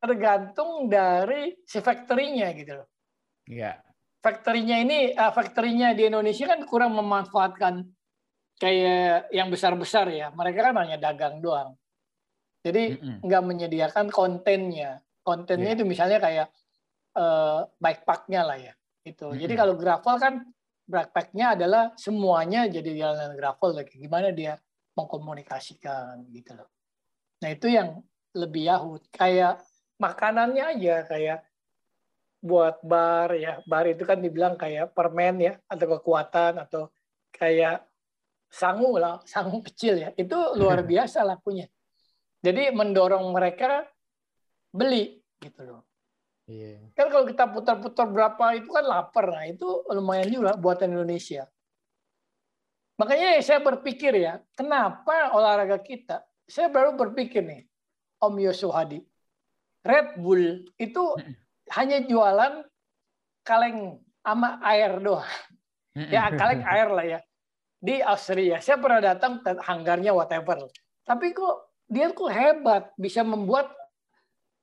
tergantung 0.00 0.90
dari 0.90 1.54
si 1.62 1.78
factory-nya 1.78 2.50
gitu 2.58 2.82
loh. 2.82 2.88
Iya. 3.46 3.78
Factory-nya 4.20 4.76
ini, 4.82 4.98
uh, 5.14 5.32
factory-nya 5.32 5.94
di 5.94 6.08
Indonesia 6.08 6.50
kan 6.50 6.60
kurang 6.66 6.96
memanfaatkan 6.98 7.86
kayak 8.60 9.32
yang 9.32 9.48
besar-besar 9.48 10.12
ya, 10.12 10.28
mereka 10.36 10.68
kan 10.68 10.76
hanya 10.84 11.00
dagang 11.00 11.40
doang. 11.40 11.76
Jadi 12.60 13.00
nggak 13.00 13.44
menyediakan 13.44 14.12
kontennya. 14.12 15.00
Kontennya 15.24 15.72
yeah. 15.72 15.76
itu 15.80 15.84
misalnya 15.88 16.18
kayak 16.20 16.46
uh, 17.16 17.64
bikepacknya 17.80 18.40
lah 18.44 18.58
ya. 18.60 18.72
Itu. 19.00 19.32
Mm-hmm. 19.32 19.40
Jadi 19.40 19.54
kalau 19.56 19.74
gravel 19.80 20.16
kan 20.20 20.34
bikepacknya 20.90 21.54
adalah 21.54 21.94
semuanya 21.94 22.66
jadi 22.66 22.90
jalanan 22.90 23.38
gravel 23.38 23.78
lagi. 23.78 23.94
Gimana 24.02 24.34
dia 24.34 24.58
mengkomunikasikan 24.98 26.26
gitu 26.34 26.58
loh. 26.58 26.68
Nah 27.40 27.48
itu 27.54 27.70
yang 27.70 28.02
lebih 28.34 28.66
yahut. 28.66 29.02
Kayak 29.14 29.62
makanannya 30.02 30.64
aja 30.76 31.06
kayak 31.06 31.38
buat 32.42 32.82
bar 32.82 33.38
ya. 33.38 33.62
Bar 33.64 33.86
itu 33.86 34.02
kan 34.02 34.18
dibilang 34.18 34.58
kayak 34.58 34.90
permen 34.90 35.38
ya 35.38 35.54
atau 35.70 35.86
kekuatan 35.96 36.58
atau 36.58 36.90
kayak 37.30 37.86
sangu 38.50 38.98
lah, 38.98 39.22
sangu 39.22 39.62
kecil 39.62 39.94
ya, 39.94 40.10
itu 40.18 40.34
luar 40.58 40.82
biasa 40.82 41.22
lakunya. 41.22 41.70
Jadi 42.42 42.74
mendorong 42.74 43.30
mereka 43.30 43.86
beli 44.74 45.22
gitu 45.38 45.62
loh. 45.62 45.89
Yeah. 46.50 46.82
Kan 46.98 47.14
kalau 47.14 47.30
kita 47.30 47.46
putar-putar 47.46 48.10
berapa 48.10 48.58
itu 48.58 48.66
kan 48.74 48.82
lapar, 48.82 49.30
nah 49.30 49.46
itu 49.46 49.86
lumayan 49.94 50.26
juga 50.26 50.58
buatan 50.58 50.90
Indonesia. 50.90 51.46
Makanya 52.98 53.38
saya 53.38 53.62
berpikir 53.62 54.18
ya, 54.18 54.42
kenapa 54.58 55.30
olahraga 55.30 55.78
kita? 55.78 56.26
Saya 56.50 56.66
baru 56.66 56.98
berpikir 56.98 57.46
nih, 57.46 57.70
Om 58.18 58.34
Yosuf 58.42 58.74
Hadi, 58.74 58.98
Red 59.86 60.18
Bull 60.18 60.66
itu 60.74 61.04
hanya 61.70 62.02
jualan 62.02 62.66
kaleng 63.46 64.02
sama 64.26 64.58
air 64.66 64.98
doang. 64.98 65.30
Ya 65.94 66.28
kaleng 66.34 66.66
air 66.66 66.88
lah 66.90 67.06
ya 67.06 67.20
di 67.80 68.04
Austria. 68.04 68.60
Saya 68.60 68.76
pernah 68.76 69.00
datang 69.00 69.40
ke 69.40 69.56
hanggarnya 69.64 70.12
whatever. 70.12 70.68
Tapi 71.06 71.32
kok 71.32 71.72
dia 71.88 72.12
kok 72.12 72.28
hebat 72.28 72.92
bisa 73.00 73.24
membuat 73.24 73.72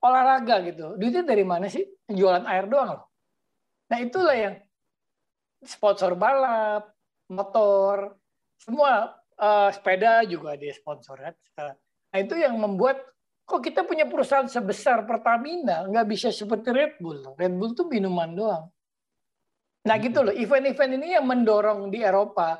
olahraga 0.01 0.61
gitu. 0.65 0.95
Duitnya 0.95 1.23
dari 1.25 1.43
mana 1.43 1.67
sih? 1.67 1.85
Jualan 2.07 2.45
air 2.45 2.65
doang 2.69 2.97
loh. 2.97 3.05
Nah 3.87 3.97
itulah 4.03 4.35
yang 4.35 4.55
sponsor 5.63 6.13
balap, 6.13 6.91
motor, 7.31 8.15
semua 8.59 9.15
uh, 9.39 9.69
sepeda 9.71 10.23
juga 10.27 10.55
dia 10.59 10.73
sponsor 10.75 11.17
kan. 11.19 11.33
Nah 12.13 12.17
itu 12.19 12.35
yang 12.37 12.55
membuat 12.57 13.01
kok 13.47 13.63
kita 13.63 13.87
punya 13.87 14.03
perusahaan 14.03 14.47
sebesar 14.47 15.07
Pertamina 15.07 15.87
nggak 15.87 16.07
bisa 16.07 16.29
seperti 16.29 16.69
Red 16.71 16.93
Bull. 16.99 17.33
Red 17.39 17.53
Bull 17.55 17.71
tuh 17.73 17.87
minuman 17.87 18.31
doang. 18.35 18.65
Nah 19.87 19.95
gitu 20.03 20.19
loh, 20.19 20.35
event-event 20.35 20.99
ini 20.99 21.15
yang 21.15 21.23
mendorong 21.23 21.87
di 21.87 22.03
Eropa 22.03 22.59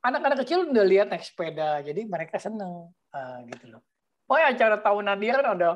anak-anak 0.00 0.46
kecil 0.46 0.70
udah 0.70 0.86
lihat 0.86 1.12
naik 1.12 1.26
sepeda, 1.26 1.82
jadi 1.84 2.06
mereka 2.08 2.40
seneng 2.40 2.88
uh, 3.12 3.38
gitu 3.50 3.76
loh. 3.76 3.82
Pokoknya 4.24 4.46
acara 4.54 4.76
tahunan 4.78 5.16
dia 5.18 5.32
kan 5.36 5.46
ada 5.58 5.68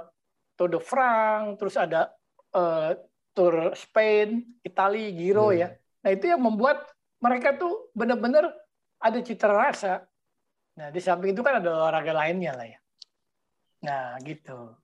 Tour 0.55 0.71
de 0.71 0.81
France, 0.81 1.59
terus 1.59 1.75
ada 1.75 2.14
uh, 2.55 2.95
Tour 3.35 3.75
Spain, 3.75 4.47
Italia, 4.62 5.11
Giro 5.11 5.51
yeah. 5.51 5.75
ya. 5.75 5.79
Nah 6.07 6.11
itu 6.14 6.25
yang 6.31 6.43
membuat 6.43 6.87
mereka 7.19 7.59
tuh 7.59 7.90
benar-benar 7.97 8.55
ada 9.03 9.19
citra 9.19 9.51
rasa. 9.51 10.07
Nah 10.79 10.95
di 10.95 11.01
samping 11.03 11.35
itu 11.35 11.43
kan 11.43 11.59
ada 11.59 11.71
olahraga 11.75 12.14
lainnya 12.14 12.55
lah 12.55 12.67
ya. 12.71 12.79
Nah 13.83 14.17
gitu. 14.23 14.79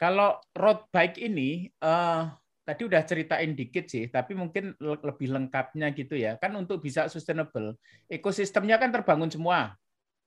Kalau 0.00 0.40
road 0.56 0.88
bike 0.88 1.20
ini, 1.20 1.68
uh, 1.84 2.32
tadi 2.64 2.88
udah 2.88 3.04
ceritain 3.04 3.52
dikit 3.52 3.84
sih, 3.84 4.08
tapi 4.08 4.32
mungkin 4.32 4.72
lebih 4.80 5.28
lengkapnya 5.28 5.92
gitu 5.92 6.16
ya. 6.16 6.40
Kan 6.40 6.56
untuk 6.56 6.80
bisa 6.80 7.04
sustainable, 7.12 7.76
ekosistemnya 8.08 8.80
kan 8.80 8.88
terbangun 8.88 9.28
semua, 9.28 9.76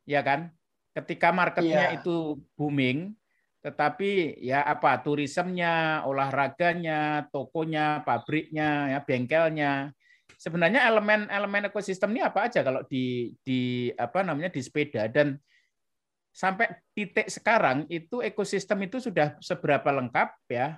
ya 0.05 0.21
kan? 0.21 0.53
Ketika 0.93 1.33
marketnya 1.33 1.89
yeah. 1.89 1.97
itu 1.97 2.37
booming, 2.53 3.17
tetapi 3.63 4.43
ya 4.43 4.67
apa 4.67 4.99
turismenya, 4.99 6.03
olahraganya, 6.03 7.31
tokonya, 7.31 8.03
pabriknya, 8.03 8.91
ya 8.91 8.99
bengkelnya, 8.99 9.95
sebenarnya 10.35 10.83
elemen-elemen 10.91 11.71
ekosistem 11.71 12.11
ini 12.11 12.27
apa 12.27 12.51
aja 12.51 12.59
kalau 12.59 12.83
di 12.83 13.31
di 13.39 13.87
apa 13.95 14.19
namanya 14.19 14.51
di 14.51 14.59
sepeda? 14.59 15.07
Dan 15.07 15.39
sampai 16.35 16.75
titik 16.91 17.31
sekarang 17.31 17.87
itu 17.87 18.19
ekosistem 18.19 18.83
itu 18.83 18.99
sudah 18.99 19.39
seberapa 19.39 19.95
lengkap 19.95 20.29
ya? 20.51 20.75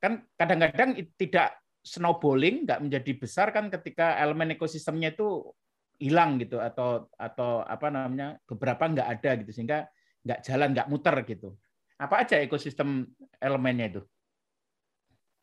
Kan 0.00 0.24
kadang-kadang 0.40 0.96
tidak 1.20 1.60
snowballing 1.84 2.64
nggak 2.64 2.80
menjadi 2.80 3.12
besar 3.12 3.52
kan 3.52 3.68
ketika 3.68 4.16
elemen 4.16 4.56
ekosistemnya 4.56 5.12
itu 5.12 5.52
hilang 6.00 6.40
gitu 6.40 6.56
atau 6.56 7.12
atau 7.20 7.60
apa 7.60 7.92
namanya 7.92 8.40
beberapa 8.48 8.88
nggak 8.88 9.08
ada 9.20 9.30
gitu 9.44 9.52
sehingga 9.52 9.84
nggak 10.24 10.40
jalan 10.48 10.72
nggak 10.72 10.88
muter 10.88 11.16
gitu 11.28 11.60
apa 12.00 12.24
aja 12.24 12.40
ekosistem 12.40 13.04
elemennya 13.36 13.86
itu? 13.92 14.02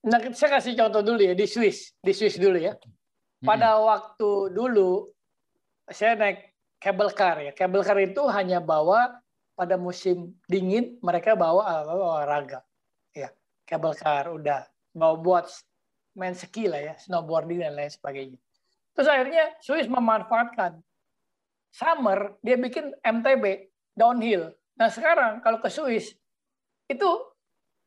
Nah 0.09 0.17
saya 0.33 0.57
kasih 0.57 0.73
contoh 0.73 1.05
dulu 1.05 1.21
ya 1.21 1.37
di 1.37 1.45
Swiss 1.45 1.93
di 2.01 2.11
Swiss 2.17 2.41
dulu 2.41 2.57
ya. 2.57 2.73
Pada 3.45 3.77
hmm. 3.77 3.85
waktu 3.85 4.29
dulu 4.49 5.13
saya 5.93 6.17
naik 6.17 6.57
cable 6.81 7.13
car 7.13 7.37
ya. 7.45 7.51
Cable 7.53 7.85
car 7.85 8.01
itu 8.01 8.25
hanya 8.33 8.57
bawa 8.57 9.21
pada 9.53 9.77
musim 9.77 10.33
dingin 10.49 10.97
mereka 11.05 11.37
bawa 11.37 11.85
olahraga. 11.85 12.65
Cable 13.67 13.95
car 13.99 14.31
udah. 14.33 14.65
Mau 14.97 15.19
buat 15.19 15.45
main 16.17 16.33
ski 16.33 16.65
lah 16.65 16.81
ya 16.81 16.93
snowboarding 16.97 17.61
dan 17.61 17.77
lain 17.77 17.91
sebagainya. 17.93 18.39
Terus 18.97 19.07
akhirnya 19.11 19.53
Swiss 19.61 19.85
memanfaatkan. 19.85 20.81
Summer 21.69 22.33
dia 22.41 22.57
bikin 22.57 22.95
MTB 23.05 23.69
downhill. 23.93 24.49
Nah 24.79 24.89
sekarang 24.89 25.45
kalau 25.45 25.61
ke 25.61 25.69
Swiss 25.69 26.17
itu 26.87 27.09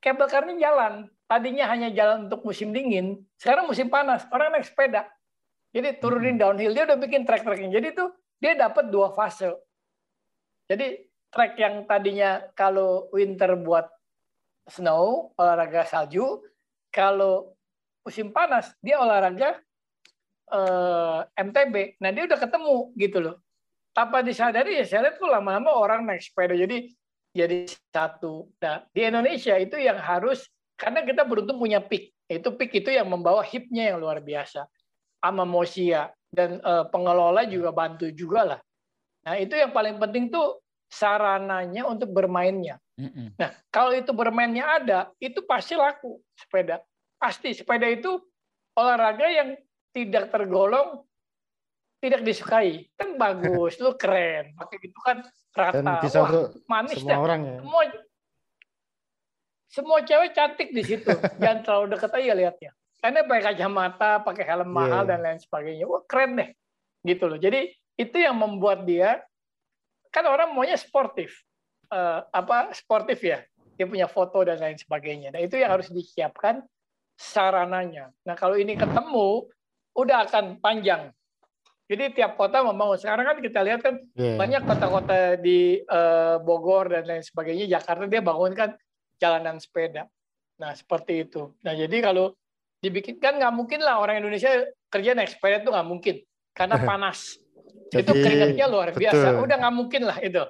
cable 0.01 0.29
car-nya 0.29 0.57
jalan 0.61 1.09
tadinya 1.29 1.69
hanya 1.69 1.89
jalan 1.93 2.29
untuk 2.29 2.45
musim 2.45 2.73
dingin 2.73 3.21
sekarang 3.37 3.69
musim 3.69 3.89
panas 3.89 4.25
orang 4.33 4.57
naik 4.57 4.69
sepeda 4.69 5.09
jadi 5.73 5.97
turunin 6.01 6.37
hmm. 6.37 6.43
downhill 6.43 6.73
dia 6.73 6.85
udah 6.89 6.99
bikin 7.01 7.25
track-tracknya 7.25 7.71
jadi 7.81 7.89
tuh 7.97 8.13
dia 8.41 8.57
dapat 8.57 8.89
dua 8.89 9.13
fase 9.13 9.53
jadi 10.71 11.11
track 11.35 11.53
yang 11.59 11.75
tadinya 11.87 12.43
kalau 12.55 13.11
winter 13.15 13.55
buat 13.59 13.91
snow, 14.71 15.35
olahraga 15.35 15.83
salju. 15.83 16.43
Kalau 16.95 17.59
musim 18.07 18.31
panas, 18.31 18.71
dia 18.79 19.03
olahraga 19.03 19.59
eh, 20.51 21.21
MTB. 21.39 21.99
Nah 22.03 22.11
dia 22.15 22.27
udah 22.27 22.39
ketemu 22.39 22.77
gitu 22.95 23.19
loh. 23.19 23.37
Tanpa 23.91 24.23
disadari 24.23 24.79
ya 24.79 24.87
saya 24.87 25.11
lihat 25.11 25.19
tuh 25.19 25.27
lama-lama 25.27 25.75
orang 25.75 26.07
naik 26.07 26.23
sepeda 26.23 26.55
jadi 26.55 26.87
jadi 27.35 27.67
satu. 27.95 28.51
Nah 28.63 28.87
di 28.91 29.01
Indonesia 29.07 29.55
itu 29.59 29.79
yang 29.79 29.99
harus 29.99 30.47
karena 30.75 31.05
kita 31.05 31.23
beruntung 31.27 31.61
punya 31.61 31.79
pick. 31.83 32.11
Itu 32.31 32.55
pick 32.55 32.71
itu 32.75 32.91
yang 32.95 33.11
membawa 33.11 33.43
hipnya 33.43 33.95
yang 33.95 33.99
luar 34.03 34.23
biasa. 34.23 34.67
Ama 35.21 35.45
Mosia 35.45 36.09
dan 36.33 36.63
uh, 36.65 36.89
pengelola 36.89 37.45
juga 37.45 37.75
bantu 37.75 38.09
juga 38.15 38.57
lah. 38.57 38.61
Nah 39.27 39.37
itu 39.37 39.53
yang 39.53 39.75
paling 39.75 40.01
penting 40.01 40.33
tuh 40.33 40.63
sarananya 40.91 41.87
untuk 41.87 42.11
bermainnya. 42.11 42.83
Nah, 43.41 43.51
kalau 43.73 43.97
itu 43.97 44.13
bermainnya 44.13 44.67
ada, 44.67 45.09
itu 45.17 45.41
pasti 45.49 45.73
laku 45.73 46.21
sepeda. 46.37 46.85
Pasti 47.17 47.57
sepeda 47.57 47.89
itu 47.89 48.21
olahraga 48.77 49.25
yang 49.25 49.57
tidak 49.97 50.29
tergolong 50.29 51.07
tidak 52.01 52.21
disukai. 52.25 52.89
Kan 52.97 53.21
bagus, 53.21 53.77
lu 53.79 53.95
keren. 53.95 54.57
Pakai 54.57 54.77
gitu 54.81 54.99
kan 55.05 55.23
rata. 55.53 55.79
Dan 55.79 56.01
bisa 56.03 56.19
Wah, 56.25 56.49
manis 56.67 56.99
semua 56.99 57.13
dah. 57.15 57.21
orang 57.21 57.41
ya. 57.45 57.57
Semua 57.61 57.83
semua 59.71 59.99
cewek 60.03 60.31
cantik 60.35 60.69
di 60.75 60.83
situ. 60.83 61.11
Jangan 61.39 61.59
terlalu 61.63 61.87
dekat 61.95 62.11
aja 62.17 62.33
lihatnya. 62.35 62.73
Karena 63.01 63.21
pakai 63.25 63.43
kacamata, 63.55 64.11
pakai 64.21 64.45
helm 64.45 64.67
yeah. 64.67 64.77
mahal 64.77 65.03
dan 65.07 65.21
lain 65.23 65.41
sebagainya. 65.41 65.85
Wah, 65.87 66.03
keren 66.09 66.37
deh. 66.37 66.51
Gitu 67.07 67.25
loh. 67.29 67.39
Jadi 67.39 67.71
itu 68.01 68.17
yang 68.17 68.37
membuat 68.41 68.89
dia 68.89 69.21
kan 70.09 70.27
orang 70.27 70.51
maunya 70.51 70.75
sportif 70.75 71.45
uh, 71.93 72.25
apa 72.33 72.75
sportif 72.75 73.21
ya 73.23 73.45
dia 73.77 73.85
punya 73.85 74.09
foto 74.09 74.41
dan 74.43 74.57
lain 74.59 74.77
sebagainya 74.81 75.37
nah 75.37 75.41
itu 75.41 75.61
yang 75.61 75.71
harus 75.77 75.93
disiapkan 75.93 76.65
sarananya 77.15 78.11
nah 78.27 78.35
kalau 78.35 78.59
ini 78.59 78.75
ketemu 78.75 79.47
udah 79.95 80.27
akan 80.27 80.59
panjang 80.59 81.13
jadi 81.91 82.15
tiap 82.15 82.39
kota 82.39 82.63
membangun 82.63 83.03
sekarang 83.03 83.27
kan 83.27 83.39
kita 83.43 83.61
lihat 83.67 83.81
kan 83.83 83.99
yeah. 84.15 84.39
banyak 84.39 84.63
kota-kota 84.63 85.35
di 85.43 85.83
uh, 85.91 86.39
Bogor 86.39 86.87
dan 86.95 87.03
lain 87.03 87.25
sebagainya 87.27 87.67
Jakarta 87.67 88.07
dia 88.07 88.23
bangun 88.23 88.55
kan 88.55 88.79
jalanan 89.19 89.59
sepeda 89.59 90.07
nah 90.63 90.71
seperti 90.71 91.27
itu 91.27 91.51
nah 91.67 91.75
jadi 91.75 91.99
kalau 91.99 92.31
dibikin 92.79 93.19
kan 93.19 93.37
nggak 93.37 93.53
mungkin 93.53 93.83
lah 93.83 93.99
orang 93.99 94.23
Indonesia 94.23 94.71
kerja 94.87 95.19
naik 95.19 95.35
sepeda 95.35 95.67
itu 95.67 95.75
nggak 95.75 95.89
mungkin 95.91 96.17
karena 96.55 96.79
panas 96.89 97.37
jadi, 97.91 98.07
itu 98.07 98.13
keringatnya 98.15 98.67
luar 98.71 98.89
biasa. 98.95 99.27
Betul. 99.35 99.45
Udah 99.45 99.57
nggak 99.59 99.75
mungkin 99.75 100.03
lah 100.07 100.19
itu. 100.23 100.43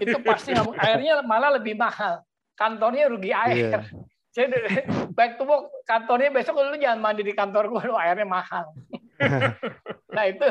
Itu 0.00 0.16
pasti 0.24 0.50
mungkin. 0.56 0.80
Airnya 0.88 1.20
malah 1.20 1.50
lebih 1.60 1.76
mahal. 1.76 2.24
Kantornya 2.56 3.08
rugi 3.08 3.32
air. 3.32 3.56
Yeah. 3.72 3.84
Jadi 4.30 4.56
baik 5.16 5.40
tuh 5.40 5.48
kantornya 5.88 6.30
besok 6.30 6.60
lu 6.60 6.76
jangan 6.76 7.00
mandi 7.02 7.24
di 7.24 7.34
kantor 7.34 7.66
gua, 7.66 7.82
lu 7.82 7.96
airnya 7.96 8.28
mahal. 8.28 8.68
nah 10.10 10.24
itu 10.26 10.46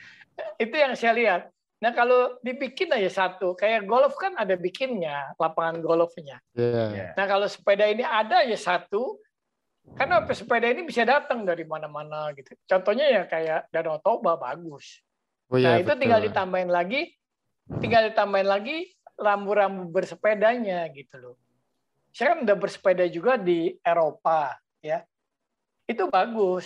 itu 0.64 0.74
yang 0.74 0.92
saya 0.98 1.12
lihat. 1.14 1.42
Nah 1.82 1.92
kalau 1.92 2.40
dibikin 2.40 2.88
aja 2.96 3.10
satu, 3.12 3.52
kayak 3.52 3.84
golf 3.84 4.16
kan 4.16 4.32
ada 4.40 4.56
bikinnya, 4.56 5.36
lapangan 5.36 5.84
golfnya. 5.84 6.40
Yeah. 6.56 7.12
Nah 7.12 7.26
kalau 7.28 7.44
sepeda 7.44 7.84
ini 7.84 8.00
ada 8.00 8.40
aja 8.40 8.56
satu, 8.56 9.20
karena 9.92 10.24
sepeda 10.32 10.72
ini 10.72 10.88
bisa 10.88 11.04
datang 11.04 11.44
dari 11.44 11.68
mana-mana 11.68 12.32
gitu. 12.32 12.56
Contohnya 12.64 13.04
ya 13.12 13.22
kayak 13.28 13.68
Danau 13.68 14.00
Toba 14.00 14.40
bagus. 14.40 15.04
Oh, 15.52 15.60
iya, 15.60 15.76
nah 15.76 15.76
itu 15.76 15.92
betul. 15.92 16.00
tinggal 16.00 16.20
ditambahin 16.24 16.70
lagi, 16.72 17.00
tinggal 17.84 18.08
ditambahin 18.08 18.48
lagi 18.48 18.76
rambu-rambu 19.20 19.92
bersepedanya 19.92 20.88
gitu 20.88 21.20
loh. 21.20 21.36
Saya 22.16 22.32
kan 22.32 22.48
udah 22.48 22.56
bersepeda 22.56 23.04
juga 23.12 23.36
di 23.36 23.76
Eropa 23.84 24.56
ya, 24.80 25.04
itu 25.84 26.08
bagus 26.08 26.64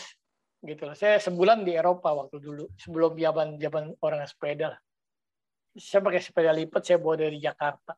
gitu 0.62 0.82
loh. 0.90 0.96
Saya 0.98 1.22
sebulan 1.22 1.62
di 1.62 1.74
Eropa 1.74 2.10
waktu 2.14 2.42
dulu 2.42 2.64
sebelum 2.74 3.14
zaman 3.14 3.58
zaman 3.58 3.84
orang 4.02 4.26
sepeda 4.26 4.74
lah. 4.74 4.80
Saya 5.78 6.02
pakai 6.02 6.18
sepeda 6.18 6.50
lipat, 6.50 6.82
saya 6.82 6.98
bawa 6.98 7.14
dari 7.14 7.38
Jakarta. 7.38 7.94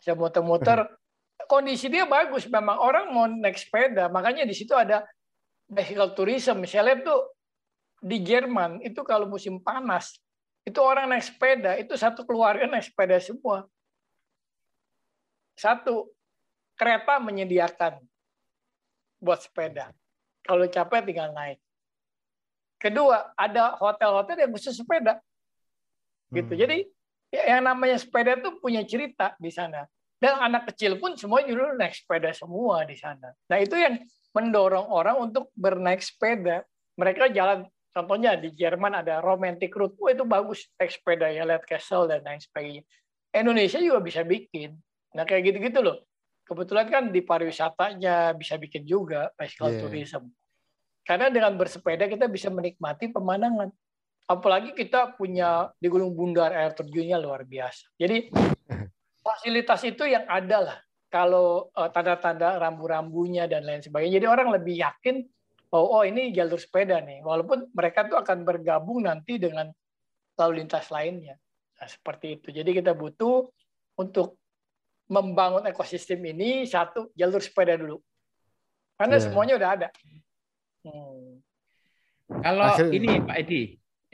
Saya 0.00 0.18
muter-muter, 0.18 0.90
kondisi 1.52 1.86
dia 1.86 2.08
bagus. 2.08 2.50
Memang 2.50 2.82
orang 2.82 3.14
mau 3.14 3.30
naik 3.30 3.60
sepeda, 3.60 4.10
makanya 4.10 4.42
di 4.42 4.54
situ 4.56 4.74
ada 4.74 5.06
vehicle 5.70 6.16
tourism. 6.18 6.66
Saya 6.66 6.90
lihat 6.90 7.06
tuh 7.06 7.30
di 8.02 8.18
Jerman 8.24 8.82
itu 8.82 9.04
kalau 9.06 9.28
musim 9.28 9.60
panas 9.60 10.18
itu 10.64 10.80
orang 10.80 11.08
naik 11.08 11.24
sepeda 11.24 11.76
itu 11.76 11.92
satu 11.94 12.24
keluarga 12.26 12.66
naik 12.66 12.90
sepeda 12.90 13.16
semua. 13.22 13.68
Satu 15.54 16.08
kereta 16.74 17.20
menyediakan 17.20 18.00
buat 19.20 19.44
sepeda. 19.44 19.92
Kalau 20.44 20.64
capek 20.66 21.00
tinggal 21.04 21.30
naik. 21.36 21.58
Kedua, 22.80 23.36
ada 23.36 23.76
hotel-hotel 23.76 24.48
yang 24.48 24.52
khusus 24.56 24.76
sepeda. 24.76 25.20
Gitu. 26.32 26.52
Hmm. 26.56 26.60
Jadi 26.64 26.78
yang 27.30 27.62
namanya 27.68 28.00
sepeda 28.00 28.40
itu 28.40 28.56
punya 28.58 28.80
cerita 28.88 29.36
di 29.36 29.52
sana. 29.52 29.84
Dan 30.20 30.36
anak 30.36 30.72
kecil 30.72 31.00
pun 31.00 31.16
semua 31.16 31.40
dulu 31.44 31.76
naik 31.76 31.96
sepeda 31.96 32.32
semua 32.32 32.84
di 32.84 32.96
sana. 32.96 33.32
Nah 33.48 33.58
itu 33.60 33.76
yang 33.76 34.00
mendorong 34.36 34.88
orang 34.88 35.16
untuk 35.20 35.48
bernaik 35.56 36.00
sepeda. 36.04 36.64
Mereka 36.96 37.32
jalan 37.32 37.64
Contohnya 37.90 38.38
di 38.38 38.54
Jerman 38.54 39.02
ada 39.02 39.18
romantic 39.18 39.74
route, 39.74 39.98
oh, 39.98 40.06
itu 40.06 40.22
bagus 40.22 40.70
naik 40.78 40.94
sepeda 40.94 41.26
ya, 41.26 41.42
lihat 41.42 41.66
castle 41.66 42.06
dan 42.06 42.22
lain 42.22 42.38
sebagainya. 42.38 42.82
Indonesia 43.34 43.82
juga 43.82 43.98
bisa 43.98 44.22
bikin. 44.22 44.78
Nah 45.18 45.26
kayak 45.26 45.50
gitu-gitu 45.50 45.82
loh. 45.82 45.98
Kebetulan 46.50 46.86
kan 46.90 47.04
di 47.14 47.22
pariwisatanya 47.22 48.34
bisa 48.34 48.58
bikin 48.58 48.82
juga 48.82 49.30
bicycle 49.38 49.70
yeah. 49.70 49.80
tourism. 49.86 50.22
Karena 51.06 51.30
dengan 51.30 51.54
bersepeda 51.54 52.10
kita 52.10 52.26
bisa 52.26 52.50
menikmati 52.50 53.06
pemandangan. 53.14 53.70
Apalagi 54.26 54.74
kita 54.74 55.14
punya 55.14 55.70
di 55.78 55.86
Gunung 55.86 56.10
Bundar 56.10 56.50
air 56.50 56.74
terjunnya 56.74 57.22
luar 57.22 57.46
biasa. 57.46 57.94
Jadi 57.94 58.34
fasilitas 59.26 59.78
itu 59.86 60.10
yang 60.10 60.26
ada 60.26 60.58
lah. 60.58 60.78
Kalau 61.06 61.70
uh, 61.70 61.90
tanda-tanda 61.94 62.58
rambu-rambunya 62.58 63.46
dan 63.46 63.62
lain 63.62 63.86
sebagainya. 63.86 64.18
Jadi 64.18 64.26
orang 64.26 64.50
lebih 64.50 64.74
yakin 64.74 65.22
oh, 65.70 65.98
oh 65.98 66.02
ini 66.02 66.34
jalur 66.34 66.58
sepeda 66.58 66.98
nih. 66.98 67.22
Walaupun 67.22 67.70
mereka 67.70 68.10
tuh 68.10 68.18
akan 68.18 68.42
bergabung 68.42 69.06
nanti 69.06 69.38
dengan 69.38 69.70
lalu 70.34 70.66
lintas 70.66 70.90
lainnya. 70.90 71.38
Nah, 71.78 71.86
seperti 71.86 72.42
itu. 72.42 72.50
Jadi 72.50 72.70
kita 72.74 72.90
butuh 72.98 73.46
untuk 74.02 74.39
membangun 75.10 75.66
ekosistem 75.66 76.22
ini 76.22 76.64
satu 76.64 77.10
jalur 77.18 77.42
sepeda 77.42 77.74
dulu. 77.74 77.98
Karena 78.94 79.18
yeah. 79.18 79.24
semuanya 79.26 79.54
udah 79.58 79.70
ada. 79.74 79.88
Hmm. 80.86 81.42
Kalau 82.30 82.64
Akhirnya. 82.70 82.94
ini 82.94 83.10
Pak 83.18 83.36
Edi, 83.42 83.62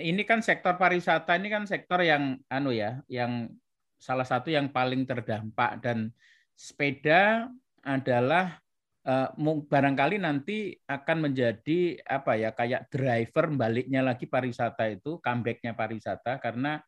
ini 0.01 0.23
kan 0.25 0.41
sektor 0.41 0.81
pariwisata 0.81 1.37
ini 1.37 1.53
kan 1.53 1.69
sektor 1.69 2.01
yang 2.01 2.41
anu 2.49 2.73
ya, 2.73 3.05
yang 3.13 3.53
salah 4.01 4.25
satu 4.25 4.49
yang 4.49 4.73
paling 4.73 5.05
terdampak 5.05 5.85
dan 5.85 6.09
sepeda 6.57 7.53
adalah 7.85 8.57
uh, 9.05 9.29
barangkali 9.69 10.17
nanti 10.17 10.73
akan 10.89 11.29
menjadi 11.29 12.01
apa 12.09 12.41
ya 12.41 12.51
kayak 12.57 12.89
driver 12.89 13.53
baliknya 13.53 14.01
lagi 14.01 14.25
pariwisata 14.25 14.89
itu 14.89 15.21
comebacknya 15.21 15.77
pariwisata 15.77 16.41
karena 16.41 16.81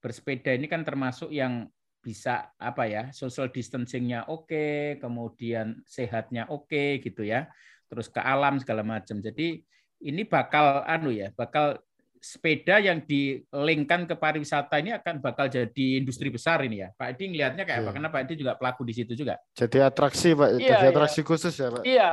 bersepeda 0.00 0.56
ini 0.56 0.70
kan 0.70 0.86
termasuk 0.86 1.28
yang 1.34 1.68
bisa 2.00 2.48
apa 2.56 2.88
ya 2.88 3.02
social 3.12 3.52
distancingnya 3.52 4.24
oke 4.32 4.96
kemudian 4.98 5.84
sehatnya 5.84 6.48
oke 6.48 6.98
gitu 7.04 7.22
ya 7.22 7.44
terus 7.92 8.08
ke 8.08 8.18
alam 8.18 8.56
segala 8.56 8.80
macam 8.80 9.20
jadi 9.20 9.60
ini 10.00 10.22
bakal 10.24 10.80
anu 10.88 11.12
ya 11.12 11.28
bakal 11.36 11.76
sepeda 12.20 12.76
yang 12.76 13.00
dilingkan 13.00 14.04
ke 14.04 14.12
pariwisata 14.12 14.76
ini 14.76 14.92
akan 14.92 15.24
bakal 15.24 15.48
jadi 15.48 15.86
industri 15.96 16.28
besar 16.28 16.60
ini 16.68 16.84
ya. 16.84 16.92
Pak 16.92 17.16
Edi 17.16 17.32
ngelihatnya 17.32 17.64
kayak 17.64 17.80
apa? 17.80 17.88
Iya. 17.88 17.94
Karena 17.96 18.08
Pak 18.12 18.20
Edi 18.28 18.34
juga 18.36 18.52
pelaku 18.60 18.82
di 18.84 18.92
situ 18.92 19.12
juga. 19.16 19.40
Jadi 19.56 19.80
atraksi 19.80 20.36
Pak, 20.36 20.60
iya, 20.60 20.68
jadi 20.76 20.84
iya. 20.84 20.92
atraksi 20.92 21.20
khusus 21.24 21.56
ya 21.56 21.68
Pak. 21.72 21.82
Iya. 21.88 22.08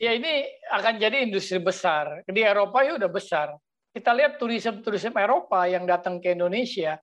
Ya 0.00 0.10
ini 0.14 0.32
akan 0.70 0.94
jadi 1.02 1.26
industri 1.26 1.58
besar. 1.58 2.22
Di 2.24 2.40
Eropa 2.40 2.86
ya 2.86 2.96
udah 2.96 3.10
besar. 3.10 3.50
Kita 3.90 4.14
lihat 4.14 4.38
turisme-turisme 4.38 5.18
Eropa 5.18 5.66
yang 5.66 5.82
datang 5.82 6.22
ke 6.22 6.30
Indonesia, 6.30 6.94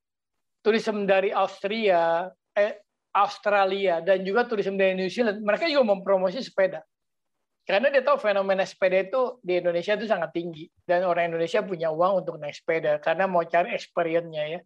turisme 0.62 1.08
dari 1.08 1.30
Austria, 1.32 2.28
eh, 2.54 2.84
Australia, 3.14 4.04
dan 4.04 4.22
juga 4.22 4.46
turisme 4.46 4.78
dari 4.78 4.94
New 4.94 5.10
Zealand, 5.10 5.42
mereka 5.42 5.66
juga 5.66 5.94
mempromosi 5.98 6.44
sepeda. 6.44 6.86
Karena 7.68 7.92
dia 7.92 8.00
tahu 8.00 8.16
fenomena 8.16 8.64
sepeda 8.64 8.96
itu 9.04 9.44
di 9.44 9.60
Indonesia 9.60 10.00
itu 10.00 10.08
sangat 10.08 10.32
tinggi 10.32 10.72
dan 10.88 11.04
orang 11.04 11.36
Indonesia 11.36 11.60
punya 11.60 11.92
uang 11.92 12.24
untuk 12.24 12.40
naik 12.40 12.56
sepeda 12.56 12.96
karena 13.04 13.28
mau 13.28 13.44
cari 13.44 13.76
experience-nya 13.76 14.44
ya. 14.56 14.60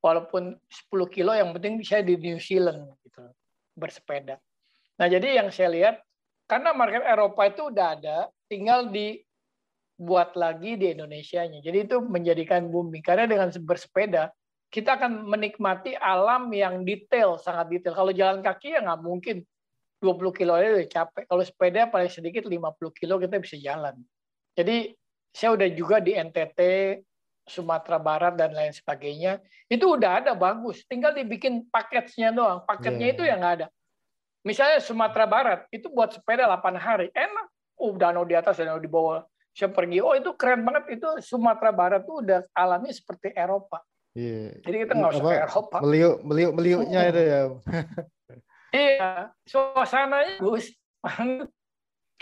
Walaupun 0.00 0.56
10 0.64 1.12
kilo 1.12 1.36
yang 1.36 1.52
penting 1.52 1.76
bisa 1.76 2.00
di 2.00 2.16
New 2.16 2.40
Zealand 2.40 2.96
gitu 3.04 3.28
bersepeda. 3.76 4.40
Nah, 4.96 5.06
jadi 5.12 5.44
yang 5.44 5.52
saya 5.52 5.68
lihat 5.68 6.00
karena 6.48 6.72
market 6.72 7.04
Eropa 7.04 7.44
itu 7.44 7.68
udah 7.68 7.86
ada, 7.92 8.18
tinggal 8.48 8.88
dibuat 8.88 10.32
lagi 10.32 10.80
di 10.80 10.96
Indonesia-nya. 10.96 11.60
Jadi 11.60 11.78
itu 11.84 12.00
menjadikan 12.00 12.72
bumi 12.72 13.04
karena 13.04 13.28
dengan 13.28 13.52
bersepeda 13.52 14.32
kita 14.70 14.98
akan 14.98 15.24
menikmati 15.24 15.94
alam 15.94 16.50
yang 16.50 16.82
detail, 16.82 17.38
sangat 17.38 17.70
detail. 17.70 17.94
Kalau 17.94 18.12
jalan 18.12 18.42
kaki 18.42 18.74
ya 18.76 18.80
nggak 18.82 19.00
mungkin 19.00 19.36
20 20.02 20.36
kilo 20.36 20.52
aja 20.58 20.68
udah 20.76 20.88
capek. 20.90 21.24
Kalau 21.24 21.42
sepeda 21.42 21.88
paling 21.88 22.12
sedikit 22.12 22.44
50 22.44 22.98
kilo 22.98 23.14
kita 23.16 23.36
bisa 23.40 23.56
jalan. 23.56 23.96
Jadi 24.56 24.92
saya 25.32 25.52
udah 25.52 25.68
juga 25.72 26.00
di 26.00 26.16
NTT, 26.16 26.60
Sumatera 27.46 28.02
Barat 28.02 28.34
dan 28.34 28.52
lain 28.52 28.74
sebagainya. 28.74 29.38
Itu 29.70 29.94
udah 29.94 30.24
ada 30.24 30.32
bagus, 30.34 30.82
tinggal 30.90 31.14
dibikin 31.14 31.68
paketnya 31.70 32.34
doang. 32.34 32.66
Paketnya 32.66 33.12
yeah. 33.12 33.14
itu 33.14 33.22
yang 33.22 33.38
nggak 33.40 33.54
ada. 33.62 33.68
Misalnya 34.46 34.78
Sumatera 34.82 35.26
Barat 35.26 35.60
itu 35.74 35.90
buat 35.90 36.14
sepeda 36.14 36.46
8 36.46 36.78
hari, 36.78 37.08
enak. 37.14 37.46
Uh, 37.76 37.92
danau 37.92 38.24
di 38.24 38.32
atas, 38.32 38.56
danau 38.56 38.80
di 38.80 38.88
bawah. 38.88 39.20
Saya 39.52 39.68
pergi, 39.68 40.00
oh 40.00 40.16
itu 40.16 40.32
keren 40.38 40.64
banget. 40.64 40.96
Itu 40.96 41.20
Sumatera 41.20 41.70
Barat 41.74 42.06
tuh 42.08 42.24
udah 42.24 42.40
alamnya 42.56 42.92
seperti 42.92 43.34
Eropa. 43.36 43.82
Iya. 44.16 44.64
Jadi 44.64 44.76
kita 44.88 44.92
nggak 44.96 45.10
usah 45.12 45.24
ke 45.28 45.36
Eropa. 45.44 45.76
Meliuk, 45.84 46.16
meliuk, 46.24 46.52
meliuknya 46.56 47.00
itu 47.12 47.20
ya. 47.20 47.40
iya, 48.72 49.10
suasananya 49.44 50.40
bagus. 50.40 50.72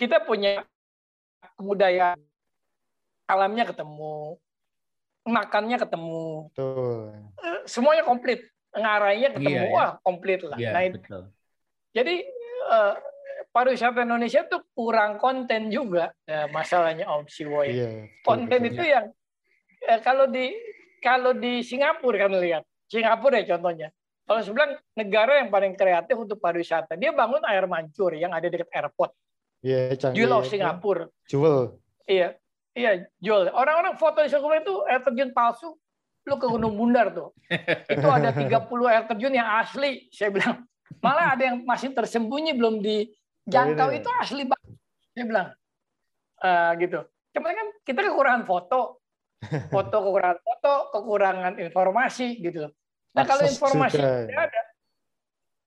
kita 0.01 0.27
punya 0.27 0.67
kebudayaan 1.55 2.19
alamnya 3.31 3.65
ketemu, 3.71 4.37
makannya 5.23 5.79
ketemu, 5.79 6.51
betul. 6.51 7.15
Eh, 7.41 7.61
semuanya 7.65 8.03
komplit, 8.03 8.43
ngarainya 8.75 9.33
ketemu, 9.39 9.65
iya, 9.65 9.73
wah 9.73 9.91
ya. 9.95 10.03
komplit 10.03 10.41
lah. 10.43 10.59
Iya, 10.59 10.71
nah, 10.75 10.83
betul. 10.93 11.23
Jadi 11.95 12.15
uh, 12.69 12.95
pariwisata 13.55 14.03
Indonesia 14.03 14.43
tuh 14.51 14.67
kurang 14.75 15.23
konten 15.23 15.71
juga 15.71 16.11
ya, 16.27 16.51
masalahnya 16.51 17.07
Om 17.07 17.31
Siwoy. 17.31 17.71
Iya, 17.71 18.11
konten 18.27 18.61
betul. 18.61 18.73
itu 18.75 18.83
yang 18.83 19.07
eh, 19.89 20.01
kalau 20.03 20.27
di 20.27 20.74
kalau 21.05 21.37
di 21.37 21.61
Singapura 21.61 22.25
kan 22.25 22.33
lihat, 22.41 22.65
Singapura 22.89 23.45
ya 23.45 23.57
contohnya. 23.57 23.93
Kalau 24.25 24.41
sebelah 24.41 24.81
negara 24.97 25.45
yang 25.45 25.53
paling 25.53 25.77
kreatif 25.77 26.17
untuk 26.17 26.41
pariwisata, 26.41 26.97
dia 26.97 27.13
bangun 27.13 27.45
air 27.45 27.69
mancur 27.69 28.17
yang 28.17 28.33
ada 28.33 28.49
dekat 28.49 28.73
airport. 28.73 29.13
Iya, 29.61 29.93
yeah, 29.93 30.13
Jewel 30.17 30.33
of 30.33 30.49
Singapura. 30.49 31.13
Jewel. 31.29 31.77
Iya, 32.09 32.41
Iya, 32.75 33.07
jual. 33.23 33.55
Orang-orang 33.55 33.95
foto 33.95 34.19
di 34.19 34.27
Singapura 34.27 34.59
itu 34.59 34.75
air 34.91 35.01
terjun 35.07 35.31
palsu. 35.31 35.79
Lu 36.27 36.35
ke 36.41 36.47
Gunung 36.51 36.75
Bundar 36.75 37.15
tuh. 37.15 37.31
Itu 37.95 38.09
ada 38.11 38.35
30 38.35 38.51
air 38.91 39.07
terjun 39.07 39.31
yang 39.31 39.47
asli. 39.63 40.11
Saya 40.11 40.35
bilang, 40.35 40.67
malah 40.99 41.39
ada 41.39 41.55
yang 41.55 41.63
masih 41.63 41.95
tersembunyi 41.95 42.59
belum 42.59 42.83
dijangkau 42.83 43.89
itu 43.95 44.11
asli 44.19 44.43
banget. 44.43 44.75
Saya 45.15 45.25
bilang, 45.31 45.49
uh, 46.43 46.71
gitu. 46.83 47.01
Cuma 47.31 47.55
kan 47.55 47.69
kita 47.87 48.01
kekurangan 48.11 48.43
foto, 48.43 49.04
foto 49.73 49.97
kekurangan 50.01 50.39
foto, 50.41 50.75
kekurangan 50.95 51.53
informasi 51.61 52.41
gitu. 52.41 52.71
Nah 53.15 53.23
kalau 53.23 53.43
informasi 53.47 53.99
sudah 53.99 54.41
ada, 54.43 54.63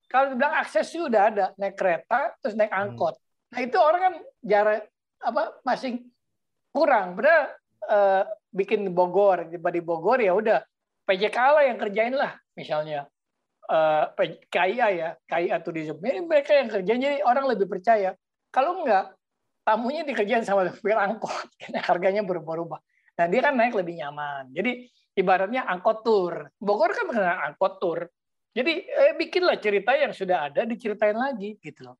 kalau 0.07 0.25
bilang 0.39 0.55
akses 0.59 0.87
sudah 0.91 1.21
ada, 1.31 1.45
naik 1.59 1.75
kereta 1.75 2.35
terus 2.39 2.55
naik 2.55 2.71
hmm. 2.71 2.81
angkot. 2.83 3.15
Nah 3.51 3.59
itu 3.63 3.77
orang 3.79 4.01
kan 4.01 4.13
jarak 4.43 4.87
apa 5.23 5.43
masing 5.63 6.07
kurang. 6.71 7.15
Benar 7.19 7.55
uh, 7.87 8.23
bikin 8.51 8.87
Bogor, 8.91 9.47
tiba 9.51 9.69
di 9.71 9.81
Bogor 9.83 10.19
ya 10.23 10.35
udah 10.35 10.59
PJK 11.07 11.37
lah 11.37 11.63
yang 11.67 11.77
kerjain 11.79 12.15
lah 12.15 12.35
misalnya. 12.55 13.07
Uh, 13.67 14.07
eh, 14.23 14.39
KIA 14.47 14.87
ya, 14.95 15.09
KIA 15.27 15.59
tourism. 15.59 15.99
Ini 15.99 16.23
mereka 16.23 16.55
yang 16.55 16.71
kerjain 16.71 16.99
jadi 17.03 17.19
orang 17.27 17.51
lebih 17.51 17.67
percaya. 17.67 18.15
Kalau 18.47 18.79
enggak, 18.79 19.11
tamunya 19.67 20.07
dikerjain 20.07 20.47
sama 20.47 20.63
supir 20.71 20.95
angkot, 20.95 21.51
karena 21.59 21.83
harganya 21.83 22.23
berubah-ubah. 22.23 22.79
Nah 23.17 23.25
dia 23.25 23.41
kan 23.41 23.53
naik 23.57 23.73
lebih 23.73 23.97
nyaman. 23.97 24.53
Jadi 24.53 24.85
ibaratnya 25.17 25.65
angkot 25.65 26.05
tour. 26.05 26.33
Bogor 26.61 26.93
kan 26.93 27.09
kena 27.09 27.33
angkot 27.49 27.81
tour. 27.81 27.99
Jadi 28.53 28.85
eh, 28.85 29.13
bikinlah 29.17 29.57
cerita 29.61 29.93
yang 29.97 30.13
sudah 30.13 30.49
ada 30.49 30.65
diceritain 30.65 31.17
lagi 31.17 31.57
gitu 31.61 31.89
loh. 31.89 31.97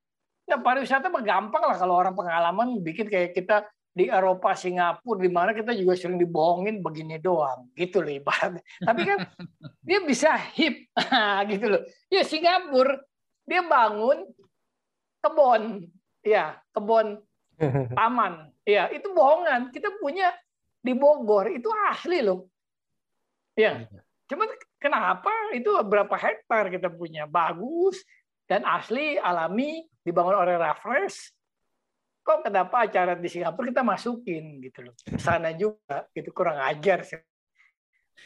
Nah 0.47 0.62
pariwisata 0.62 1.12
mah 1.12 1.21
gampang 1.25 1.63
lah 1.65 1.77
kalau 1.77 1.97
orang 1.97 2.15
pengalaman 2.15 2.80
bikin 2.82 3.12
kayak 3.12 3.36
kita 3.36 3.67
di 3.97 4.13
Eropa, 4.13 4.53
Singapura, 4.53 5.17
di 5.17 5.30
mana 5.34 5.58
kita 5.58 5.73
juga 5.73 5.97
sering 5.97 6.21
dibohongin 6.21 6.86
begini 6.86 7.17
doang, 7.17 7.73
gitu 7.73 8.06
loh 8.06 8.13
ibaratnya. 8.13 8.62
Tapi 8.77 9.01
kan 9.01 9.17
dia 9.89 9.99
bisa 10.06 10.38
hip, 10.53 10.93
gitu 11.51 11.65
loh. 11.65 11.82
Ya 12.13 12.21
Singapura, 12.21 13.01
dia 13.49 13.65
bangun 13.65 14.30
kebun, 15.17 15.89
ya 16.21 16.62
kebun 16.77 17.25
taman, 17.97 18.53
ya 18.69 18.86
itu 18.93 19.10
bohongan. 19.10 19.73
Kita 19.73 19.97
punya 19.97 20.30
di 20.79 20.93
Bogor 20.93 21.51
itu 21.51 21.67
asli 21.89 22.21
loh, 22.21 22.47
ya. 23.57 23.81
Iya. 23.81 24.01
Cuman 24.27 24.47
kenapa 24.75 25.31
itu 25.55 25.71
berapa 25.87 26.15
hektar 26.19 26.67
kita 26.67 26.91
punya? 26.91 27.23
Bagus 27.25 28.03
dan 28.43 28.67
asli 28.67 29.15
alami 29.15 29.87
dibangun 30.03 30.35
oleh 30.35 30.59
Raffles. 30.59 31.31
Kok 32.27 32.43
kenapa 32.43 32.83
acara 32.83 33.15
di 33.15 33.31
Singapura 33.31 33.71
kita 33.71 33.87
masukin 33.87 34.59
gitu 34.59 34.91
loh? 34.91 34.95
Sana 35.15 35.55
juga 35.55 36.11
gitu 36.11 36.35
kurang 36.35 36.59
ajar 36.59 37.07
sih. 37.07 37.19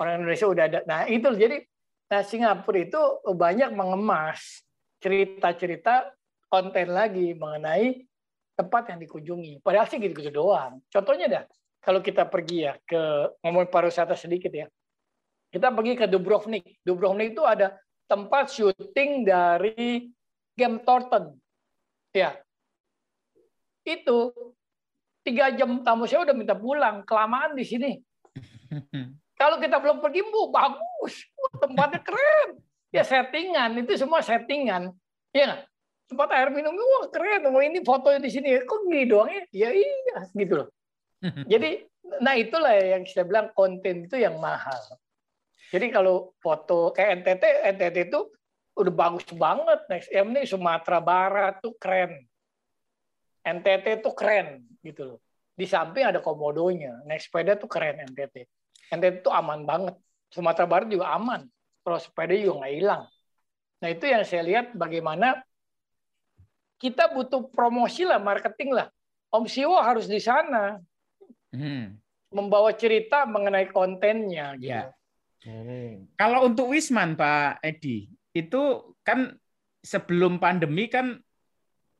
Orang 0.01 0.25
Indonesia 0.25 0.49
udah 0.49 0.63
ada. 0.65 0.79
Nah 0.89 1.05
itu 1.05 1.29
jadi 1.37 1.61
nah 2.09 2.25
Singapura 2.25 2.81
itu 2.81 3.01
banyak 3.29 3.69
mengemas 3.77 4.65
cerita-cerita 4.99 6.17
konten 6.49 6.91
lagi 6.91 7.37
mengenai 7.37 8.09
tempat 8.57 8.89
yang 8.89 8.99
dikunjungi. 9.05 9.61
Padahal 9.61 9.85
sih 9.85 10.01
gitu-gitu 10.01 10.33
doang. 10.33 10.81
Contohnya 10.89 11.29
dah 11.29 11.43
kalau 11.81 11.99
kita 11.99 12.29
pergi 12.29 12.69
ya 12.69 12.77
ke 12.85 13.01
ngomong 13.41 13.65
pariwisata 13.73 14.13
sedikit 14.13 14.53
ya. 14.53 14.69
Kita 15.49 15.73
pergi 15.73 15.97
ke 15.97 16.05
Dubrovnik. 16.05 16.77
Dubrovnik 16.85 17.33
itu 17.33 17.43
ada 17.43 17.75
tempat 18.05 18.53
syuting 18.53 19.25
dari 19.25 20.07
Game 20.53 20.79
Thornton. 20.85 21.35
Ya. 22.13 22.37
Itu 23.81 24.29
tiga 25.25 25.49
jam 25.57 25.81
tamu 25.81 26.05
saya 26.05 26.29
udah 26.29 26.37
minta 26.37 26.53
pulang. 26.53 27.01
Kelamaan 27.01 27.57
di 27.57 27.65
sini. 27.65 27.91
Kalau 29.41 29.57
kita 29.57 29.81
belum 29.81 30.05
pergi 30.05 30.21
bu 30.21 30.53
bagus. 30.53 31.25
Tempatnya 31.57 31.99
keren. 32.05 32.61
Ya 32.93 33.01
settingan. 33.01 33.73
Itu 33.81 33.97
semua 33.97 34.21
settingan. 34.21 34.93
Ya 35.33 35.65
tempat 36.05 36.29
air 36.37 36.53
minum 36.53 36.77
wah 36.77 37.09
keren. 37.09 37.49
Ini 37.49 37.81
foto 37.81 38.13
di 38.21 38.29
sini. 38.29 38.61
Kok 38.61 38.85
gini 38.85 39.09
doang 39.09 39.33
ya 39.33 39.43
ya 39.49 39.69
iya. 39.73 40.29
Gitu 40.37 40.61
loh 40.61 40.69
jadi 41.51 41.85
nah 42.19 42.35
itulah 42.35 42.75
yang 42.75 43.05
saya 43.07 43.23
bilang 43.23 43.53
konten 43.55 44.09
itu 44.09 44.17
yang 44.19 44.35
mahal 44.41 44.77
jadi 45.71 45.87
kalau 45.93 46.35
foto 46.43 46.91
kayak 46.91 47.23
NTT 47.23 47.43
NTT 47.77 47.97
itu 48.11 48.19
udah 48.75 48.93
bagus 48.93 49.25
banget 49.31 49.79
next 49.87 50.09
yang 50.11 50.33
ini 50.33 50.43
Sumatera 50.43 50.99
Barat 50.99 51.63
tuh 51.63 51.77
keren 51.79 52.27
NTT 53.41 54.05
tuh 54.05 54.13
keren 54.13 54.61
gitu 54.85 55.15
loh. 55.15 55.19
Di 55.57 55.65
samping 55.65 56.05
ada 56.05 56.21
komodonya. 56.21 57.01
Naik 57.05 57.25
sepeda 57.25 57.57
tuh 57.57 57.69
keren 57.69 58.05
NTT. 58.05 58.45
NTT 58.93 59.25
tuh 59.25 59.33
aman 59.33 59.65
banget. 59.65 59.97
Sumatera 60.29 60.69
Barat 60.69 60.87
juga 60.89 61.11
aman. 61.13 61.45
Kalau 61.81 61.97
sepeda 61.97 62.37
juga 62.37 62.65
nggak 62.65 62.73
hilang. 62.77 63.03
Nah 63.81 63.89
itu 63.89 64.05
yang 64.05 64.21
saya 64.21 64.45
lihat 64.45 64.77
bagaimana 64.77 65.41
kita 66.77 67.13
butuh 67.13 67.49
promosi 67.49 68.05
lah, 68.05 68.21
marketing 68.21 68.77
lah. 68.77 68.87
Om 69.33 69.45
Siwo 69.49 69.77
harus 69.81 70.05
di 70.05 70.21
sana. 70.21 70.77
Hmm. 71.51 71.99
Membawa 72.31 72.71
cerita 72.75 73.27
mengenai 73.27 73.67
kontennya. 73.69 74.55
Gitu. 74.55 74.71
Ya. 74.71 74.91
Hmm. 75.43 76.07
Kalau 76.15 76.47
untuk 76.47 76.71
Wisman 76.71 77.17
Pak 77.19 77.59
Edi, 77.65 78.07
itu 78.31 78.61
kan 79.03 79.35
sebelum 79.81 80.37
pandemi 80.37 80.87
kan 80.87 81.17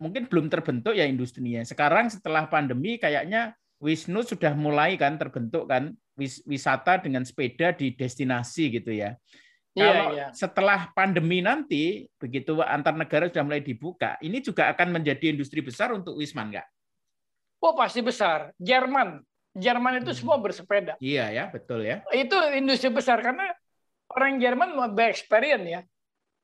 mungkin 0.01 0.25
belum 0.25 0.49
terbentuk 0.49 0.97
ya 0.97 1.05
industrinya. 1.05 1.61
Sekarang 1.61 2.09
setelah 2.09 2.49
pandemi 2.49 2.97
kayaknya 2.97 3.53
Wisnu 3.81 4.21
sudah 4.21 4.53
mulai 4.53 4.93
kan 4.93 5.17
terbentuk 5.17 5.65
kan 5.65 5.97
wis 6.13 6.45
wisata 6.45 7.01
dengan 7.01 7.25
sepeda 7.25 7.73
di 7.73 7.97
destinasi 7.97 8.77
gitu 8.77 8.93
ya. 8.93 9.17
Iya, 9.71 9.81
Kalau 9.87 10.07
iya. 10.13 10.27
setelah 10.35 10.79
pandemi 10.93 11.39
nanti 11.41 12.05
begitu 12.19 12.59
antar 12.61 12.93
negara 12.93 13.31
sudah 13.31 13.41
mulai 13.41 13.63
dibuka, 13.63 14.19
ini 14.21 14.43
juga 14.43 14.69
akan 14.69 15.01
menjadi 15.01 15.33
industri 15.33 15.65
besar 15.65 15.95
untuk 15.95 16.19
Wisman 16.19 16.53
nggak? 16.53 16.67
Oh 17.61 17.73
pasti 17.73 18.05
besar. 18.05 18.54
Jerman, 18.62 19.21
Jerman 19.52 19.99
itu 19.99 20.12
hmm. 20.15 20.19
semua 20.19 20.37
bersepeda. 20.39 20.95
Iya 21.04 21.27
ya, 21.31 21.43
betul 21.52 21.83
ya. 21.83 22.04
Itu 22.15 22.39
industri 22.56 22.87
besar 22.87 23.19
karena 23.19 23.52
orang 24.12 24.39
Jerman 24.39 24.75
mau 24.75 24.87
experience 25.08 25.67
ya 25.67 25.81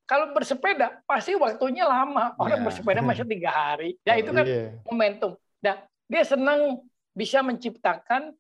kalau 0.08 0.32
bersepeda 0.32 1.04
pasti 1.04 1.36
waktunya 1.36 1.84
lama. 1.84 2.34
Orang 2.40 2.64
yeah. 2.64 2.66
bersepeda 2.66 3.04
masih 3.04 3.28
tiga 3.36 3.52
hari. 3.52 4.00
Ya 4.08 4.16
itu 4.16 4.32
kan 4.32 4.48
yeah. 4.48 4.72
momentum. 4.88 5.36
Nah, 5.60 5.84
dia 6.08 6.24
senang 6.24 6.88
bisa 7.12 7.44
menciptakan 7.44 8.32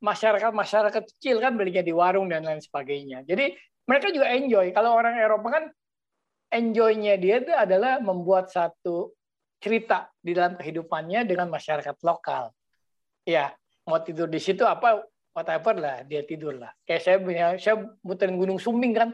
masyarakat-masyarakat 0.00 1.04
kecil 1.12 1.44
kan 1.44 1.52
belinya 1.60 1.84
di 1.84 1.92
warung 1.92 2.32
dan 2.32 2.40
lain 2.48 2.64
sebagainya. 2.64 3.20
Jadi 3.28 3.52
mereka 3.84 4.08
juga 4.08 4.32
enjoy. 4.32 4.72
Kalau 4.72 4.96
orang 4.96 5.20
Eropa 5.20 5.48
kan 5.60 5.64
enjoy-nya 6.48 7.20
dia 7.20 7.44
itu 7.44 7.52
adalah 7.52 8.00
membuat 8.00 8.48
satu 8.48 9.12
cerita 9.60 10.08
di 10.24 10.32
dalam 10.32 10.56
kehidupannya 10.56 11.28
dengan 11.28 11.52
masyarakat 11.52 12.00
lokal. 12.00 12.48
Ya, 13.28 13.52
mau 13.90 13.98
tidur 13.98 14.30
di 14.30 14.38
situ 14.38 14.62
apa 14.62 15.02
whatever 15.34 15.74
lah 15.74 16.06
dia 16.06 16.22
tidur 16.22 16.54
lah. 16.54 16.70
Kayak 16.86 17.02
saya 17.02 17.16
punya 17.18 17.46
saya 17.58 17.74
muterin 18.06 18.38
Gunung 18.38 18.62
Sumbing 18.62 18.94
kan 18.94 19.10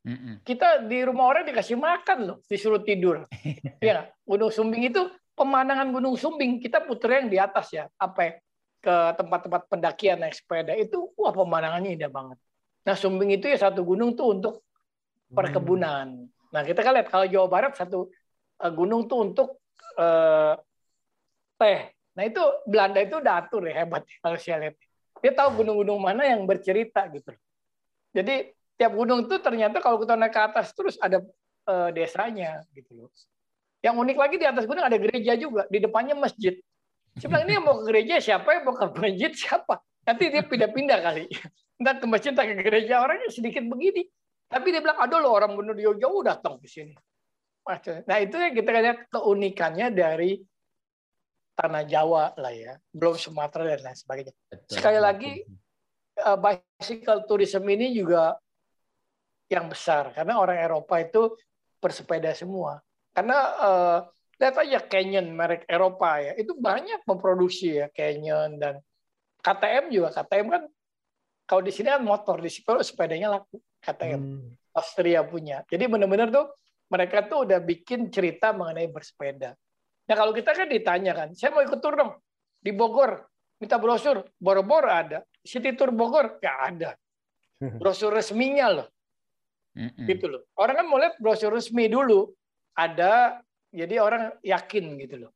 Mm-mm. 0.00 0.40
Kita 0.40 0.88
di 0.88 1.04
rumah 1.04 1.28
orang 1.28 1.44
dikasih 1.44 1.76
makan 1.76 2.18
loh, 2.24 2.38
disuruh 2.48 2.80
tidur. 2.80 3.28
ya, 3.84 4.08
Gunung 4.24 4.48
Sumbing 4.48 4.88
itu 4.88 5.04
pemandangan 5.36 5.92
Gunung 5.92 6.16
Sumbing 6.16 6.56
kita 6.56 6.80
puter 6.88 7.20
yang 7.20 7.28
di 7.28 7.36
atas 7.36 7.68
ya, 7.68 7.84
apa? 8.00 8.20
Ya? 8.24 8.32
ke 8.80 8.96
tempat-tempat 9.20 9.68
pendakian 9.68 10.24
naik 10.24 10.40
sepeda 10.40 10.72
itu 10.72 11.12
wah 11.14 11.30
pemandangannya 11.30 12.00
indah 12.00 12.08
banget. 12.08 12.40
Nah 12.88 12.96
Sumbing 12.96 13.36
itu 13.36 13.46
ya 13.46 13.60
satu 13.60 13.84
gunung 13.84 14.16
tuh 14.16 14.40
untuk 14.40 14.64
perkebunan. 15.30 16.26
Nah 16.50 16.62
kita 16.64 16.80
kan 16.80 16.96
lihat 16.96 17.12
kalau 17.12 17.28
Jawa 17.28 17.46
Barat 17.46 17.76
satu 17.76 18.08
uh, 18.64 18.72
gunung 18.72 19.04
tuh 19.04 19.18
untuk 19.30 19.48
uh, 20.00 20.56
teh. 21.60 21.92
Nah 22.20 22.28
itu 22.28 22.42
Belanda 22.68 23.00
itu 23.00 23.16
udah 23.16 23.34
atur 23.40 23.64
ya 23.64 23.80
hebat 23.80 24.04
ya, 24.04 24.16
kalau 24.20 24.36
saya 24.36 24.56
lihat. 24.60 24.76
Dia 25.24 25.32
tahu 25.32 25.64
gunung-gunung 25.64 25.96
mana 25.96 26.28
yang 26.28 26.44
bercerita 26.44 27.08
gitu. 27.16 27.32
Jadi 28.12 28.52
tiap 28.76 28.92
gunung 28.92 29.24
itu 29.24 29.40
ternyata 29.40 29.80
kalau 29.80 29.96
kita 29.96 30.20
naik 30.20 30.36
ke 30.36 30.40
atas 30.40 30.76
terus 30.76 31.00
ada 31.00 31.24
uh, 31.64 31.88
desanya 31.88 32.60
gitu 32.76 32.92
loh. 32.92 33.08
Yang 33.80 33.96
unik 34.04 34.16
lagi 34.20 34.36
di 34.36 34.44
atas 34.44 34.68
gunung 34.68 34.84
ada 34.84 35.00
gereja 35.00 35.32
juga, 35.40 35.64
di 35.72 35.80
depannya 35.80 36.12
masjid. 36.12 36.60
Bilang 37.16 37.48
ini 37.48 37.56
yang 37.56 37.64
mau 37.64 37.80
ke 37.80 37.88
gereja 37.88 38.20
siapa 38.20 38.48
yang 38.52 38.68
mau 38.68 38.76
ke 38.76 38.84
masjid 39.00 39.32
siapa? 39.32 39.80
Nanti 40.04 40.24
dia 40.28 40.44
pindah-pindah 40.44 40.98
kali. 41.00 41.24
Entah 41.80 41.96
ke 41.96 42.04
masjid, 42.04 42.36
entah 42.36 42.44
ke 42.44 42.60
gereja 42.60 43.00
orangnya 43.00 43.32
sedikit 43.32 43.64
begini. 43.64 44.04
Tapi 44.52 44.66
dia 44.68 44.84
bilang, 44.84 45.00
aduh 45.00 45.24
lo 45.24 45.32
orang 45.32 45.56
benar 45.56 45.76
jauh-jauh 45.80 46.20
datang 46.20 46.60
ke 46.60 46.68
sini. 46.68 46.92
Nah 48.08 48.18
itu 48.18 48.34
yang 48.34 48.52
kita 48.56 48.70
lihat 48.72 48.98
keunikannya 49.12 49.92
dari 49.94 50.40
tanah 51.60 51.84
Jawa 51.84 52.32
lah 52.40 52.52
ya, 52.56 52.80
belum 52.96 53.20
Sumatera 53.20 53.76
dan 53.76 53.84
lain 53.84 53.98
sebagainya. 53.98 54.32
Sekali 54.64 54.96
lagi, 54.96 55.44
uh, 56.24 56.38
bicycle 56.40 57.28
tourism 57.28 57.68
ini 57.68 57.92
juga 57.92 58.40
yang 59.52 59.68
besar 59.68 60.16
karena 60.16 60.40
orang 60.40 60.56
Eropa 60.56 60.96
itu 60.96 61.36
bersepeda 61.84 62.32
semua. 62.32 62.80
Karena 63.12 63.38
uh, 63.60 63.98
lihat 64.40 64.56
aja 64.56 64.80
Canyon 64.88 65.28
merek 65.36 65.68
Eropa 65.68 66.16
ya, 66.24 66.32
itu 66.40 66.56
banyak 66.56 67.04
memproduksi 67.04 67.84
ya 67.84 67.92
Canyon 67.92 68.56
dan 68.56 68.80
KTM 69.44 69.92
juga. 69.92 70.08
KTM 70.16 70.46
kan 70.48 70.62
kalau 71.44 71.60
di 71.60 71.72
sini 71.74 71.92
kan 71.92 72.00
motor, 72.00 72.40
di 72.40 72.48
sini 72.48 72.80
sepedanya 72.80 73.36
laku 73.36 73.60
KTM. 73.84 74.22
Hmm. 74.22 74.50
Austria 74.70 75.26
punya. 75.26 75.66
Jadi 75.66 75.90
benar-benar 75.90 76.30
tuh 76.30 76.46
mereka 76.90 77.26
tuh 77.26 77.42
udah 77.46 77.58
bikin 77.58 78.06
cerita 78.10 78.54
mengenai 78.54 78.86
bersepeda. 78.86 79.58
Nah 80.10 80.16
kalau 80.18 80.34
kita 80.34 80.50
kan 80.50 80.66
ditanya 80.66 81.14
kan, 81.14 81.28
saya 81.38 81.54
mau 81.54 81.62
ikut 81.62 81.78
tur 81.78 81.94
dong 81.94 82.18
di 82.58 82.74
Bogor, 82.74 83.30
minta 83.62 83.78
brosur, 83.78 84.26
boro-boro 84.42 84.90
ada. 84.90 85.22
City 85.46 85.70
Tour 85.78 85.94
Bogor 85.94 86.42
nggak 86.42 86.58
ada. 86.66 86.90
Brosur 87.80 88.10
resminya 88.10 88.66
loh. 88.74 88.88
Mm-mm. 89.78 90.10
Gitu 90.10 90.26
loh. 90.26 90.42
Orang 90.58 90.82
kan 90.82 90.86
mau 90.90 90.98
lihat 90.98 91.14
brosur 91.22 91.54
resmi 91.54 91.86
dulu. 91.86 92.26
Ada, 92.74 93.38
jadi 93.70 94.02
orang 94.02 94.34
yakin 94.42 94.98
gitu 94.98 95.16
loh. 95.26 95.32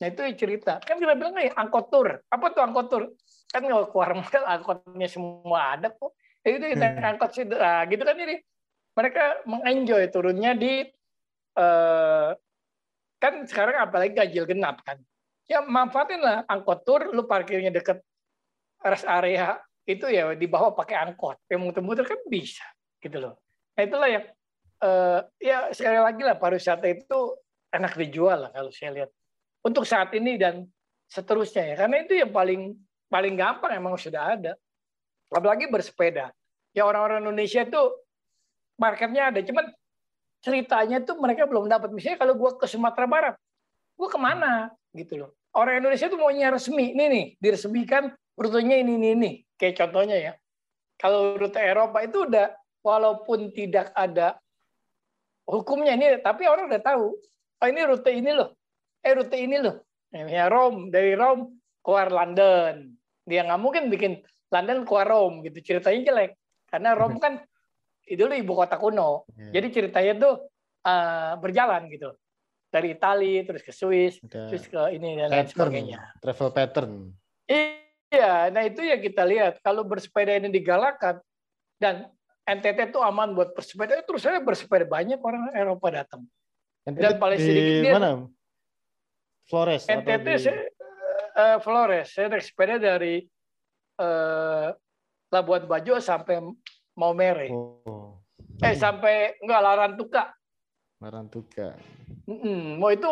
Nah 0.00 0.06
itu 0.08 0.22
cerita. 0.34 0.80
Kan 0.80 0.96
kita 0.96 1.12
bilang 1.14 1.36
ya 1.36 1.52
angkot 1.52 1.92
tur. 1.92 2.08
Apa 2.32 2.50
tuh 2.56 2.62
angkot 2.64 2.86
tur? 2.88 3.02
Kan 3.52 3.68
kalau 3.68 3.86
keluar 3.92 4.16
model 4.16 4.42
angkotnya 4.48 5.08
semua 5.10 5.76
ada 5.76 5.92
kok. 5.92 6.16
Ya 6.42 6.58
itu 6.58 6.66
kita 6.74 6.86
hmm. 6.96 7.10
angkot 7.14 7.30
sih. 7.36 7.44
Nah, 7.44 7.84
gitu 7.86 8.02
kan 8.02 8.16
ini. 8.18 8.36
Mereka 8.92 9.48
mengenjoy 9.48 10.04
turunnya 10.12 10.52
di 10.52 10.84
eh, 11.56 12.30
kan 13.22 13.46
sekarang 13.46 13.78
apalagi 13.78 14.18
ganjil 14.18 14.42
genap 14.50 14.82
kan. 14.82 14.98
Ya 15.46 15.62
manfaatin 15.62 16.18
lah 16.18 16.42
angkot 16.50 16.82
tur, 16.82 17.06
lu 17.14 17.22
parkirnya 17.30 17.70
deket 17.70 18.02
rest 18.82 19.06
area 19.06 19.62
itu 19.86 20.10
ya 20.10 20.34
di 20.34 20.50
bawah 20.50 20.74
pakai 20.74 20.98
angkot. 20.98 21.38
Yang 21.46 21.60
muter-muter 21.62 22.02
kan 22.02 22.18
bisa 22.26 22.66
gitu 22.98 23.22
loh. 23.22 23.38
Nah 23.78 23.82
itulah 23.86 24.08
yang 24.10 24.24
uh, 24.82 25.22
ya 25.38 25.70
sekali 25.70 26.02
lagi 26.02 26.22
lah 26.26 26.34
pariwisata 26.34 26.90
itu 26.90 27.38
enak 27.72 27.94
dijual 27.96 28.48
lah 28.48 28.50
kalau 28.50 28.68
saya 28.74 28.90
lihat 28.92 29.10
untuk 29.62 29.86
saat 29.86 30.10
ini 30.12 30.36
dan 30.36 30.66
seterusnya 31.08 31.72
ya 31.72 31.74
karena 31.78 31.96
itu 32.04 32.12
yang 32.18 32.30
paling 32.34 32.76
paling 33.08 33.34
gampang 33.38 33.72
emang 33.78 33.96
sudah 33.96 34.36
ada 34.36 34.52
apalagi 35.32 35.70
bersepeda 35.70 36.34
ya 36.76 36.82
orang-orang 36.84 37.24
Indonesia 37.24 37.64
itu 37.64 37.82
marketnya 38.76 39.32
ada 39.32 39.40
cuman 39.40 39.68
ceritanya 40.42 41.00
tuh 41.00 41.16
mereka 41.22 41.46
belum 41.46 41.70
dapat. 41.70 41.94
Misalnya 41.94 42.18
kalau 42.18 42.34
gua 42.34 42.58
ke 42.58 42.66
Sumatera 42.66 43.06
Barat 43.06 43.34
gua 43.96 44.08
ke 44.10 44.18
mana? 44.18 44.74
Gitu 44.92 45.22
loh. 45.22 45.30
Orang 45.54 45.78
Indonesia 45.78 46.10
tuh 46.10 46.18
maunya 46.18 46.50
resmi. 46.50 46.92
Ini 46.92 47.04
nih 47.06 47.24
diresmikan 47.38 48.10
rutenya 48.34 48.76
ini 48.82 48.98
ini 48.98 49.08
ini. 49.14 49.30
Kayak 49.54 49.86
contohnya 49.86 50.18
ya. 50.18 50.32
Kalau 50.98 51.38
rute 51.38 51.62
Eropa 51.62 52.02
itu 52.02 52.26
udah 52.26 52.50
walaupun 52.82 53.54
tidak 53.54 53.94
ada 53.94 54.38
hukumnya 55.46 55.94
ini 55.94 56.18
tapi 56.18 56.46
orang 56.50 56.66
udah 56.70 56.82
tahu 56.82 57.14
oh 57.62 57.66
ini 57.70 57.80
rute 57.86 58.10
ini 58.10 58.30
loh. 58.34 58.58
Eh 59.02 59.14
rute 59.14 59.38
ini 59.38 59.62
loh. 59.62 59.86
Ya 60.12 60.50
Rome 60.50 60.92
dari 60.92 61.14
Rome 61.14 61.62
keluar 61.80 62.10
London. 62.10 62.92
Dia 63.24 63.46
nggak 63.46 63.60
mungkin 63.62 63.88
bikin 63.88 64.18
London 64.50 64.84
keluar 64.84 65.06
Rome 65.08 65.46
gitu. 65.46 65.62
Ceritanya 65.62 66.00
jelek. 66.12 66.32
Karena 66.68 66.96
Rome 66.96 67.16
kan 67.22 67.38
itu 68.06 68.18
dulu 68.18 68.34
ibu 68.34 68.52
kota 68.54 68.76
kuno. 68.78 69.24
Yeah. 69.38 69.60
jadi 69.60 69.66
ceritanya 69.70 70.12
tuh 70.18 70.34
uh, 70.86 71.38
berjalan 71.38 71.86
gitu. 71.90 72.14
Dari 72.72 72.96
Italia 72.96 73.44
terus 73.44 73.60
ke 73.60 73.68
Swiss 73.68 74.16
Ada 74.24 74.48
terus 74.48 74.64
ke 74.64 74.80
ini 74.96 75.20
dan 75.20 75.28
lain 75.28 75.48
sebagainya. 75.48 75.98
travel 76.24 76.50
pattern. 76.56 76.92
Iya 77.44 78.48
nah 78.48 78.62
itu 78.64 78.80
ya 78.80 78.96
kita 78.96 79.22
lihat. 79.28 79.60
Kalau 79.60 79.84
bersepeda 79.84 80.40
ini 80.40 80.48
digalakan 80.48 81.20
dan 81.76 82.08
NTT 82.42 82.96
itu 82.96 82.98
aman 82.98 83.36
buat 83.36 83.54
bersepeda 83.54 84.00
terus 84.02 84.24
saya 84.24 84.40
bersepeda 84.42 84.88
banyak 84.88 85.20
orang 85.20 85.52
Eropa 85.52 85.88
datang. 85.92 86.24
NTT 86.88 86.98
dan 86.98 87.14
paling 87.20 87.38
sedikit 87.38 87.74
di 87.86 87.92
mana? 87.92 88.10
Flores 89.46 89.84
NTT 89.86 90.26
di... 90.26 90.40
saya, 90.40 90.56
uh, 91.36 91.58
Flores. 91.60 92.08
Saya 92.10 92.26
naik 92.32 92.44
sepeda 92.44 92.80
dari 92.80 93.22
uh, 94.00 94.72
Labuan 95.32 95.64
Bajo 95.64 95.96
sampai 95.98 96.40
Maumere 96.98 97.48
oh. 97.52 98.20
eh 98.60 98.74
sampai 98.76 99.38
enggak 99.40 99.60
Larantuka 99.60 100.24
Larantuka 101.02 101.74
mm 102.28 102.78
mau 102.78 102.92
itu 102.92 103.10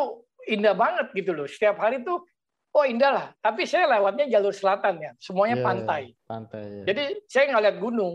indah 0.49 0.73
banget 0.73 1.13
gitu 1.13 1.37
loh. 1.37 1.45
Setiap 1.45 1.77
hari 1.83 2.01
tuh 2.01 2.25
oh 2.73 2.85
indah 2.87 3.11
lah. 3.13 3.27
Tapi 3.43 3.67
saya 3.69 3.91
lewatnya 3.91 4.31
jalur 4.31 4.55
selatan 4.55 5.03
ya. 5.03 5.13
Semuanya 5.21 5.61
yeah, 5.61 5.67
pantai. 5.67 6.03
pantai 6.25 6.65
yeah. 6.65 6.85
jadi 6.89 7.05
saya 7.29 7.45
nggak 7.53 7.63
lihat 7.69 7.79
gunung. 7.83 8.15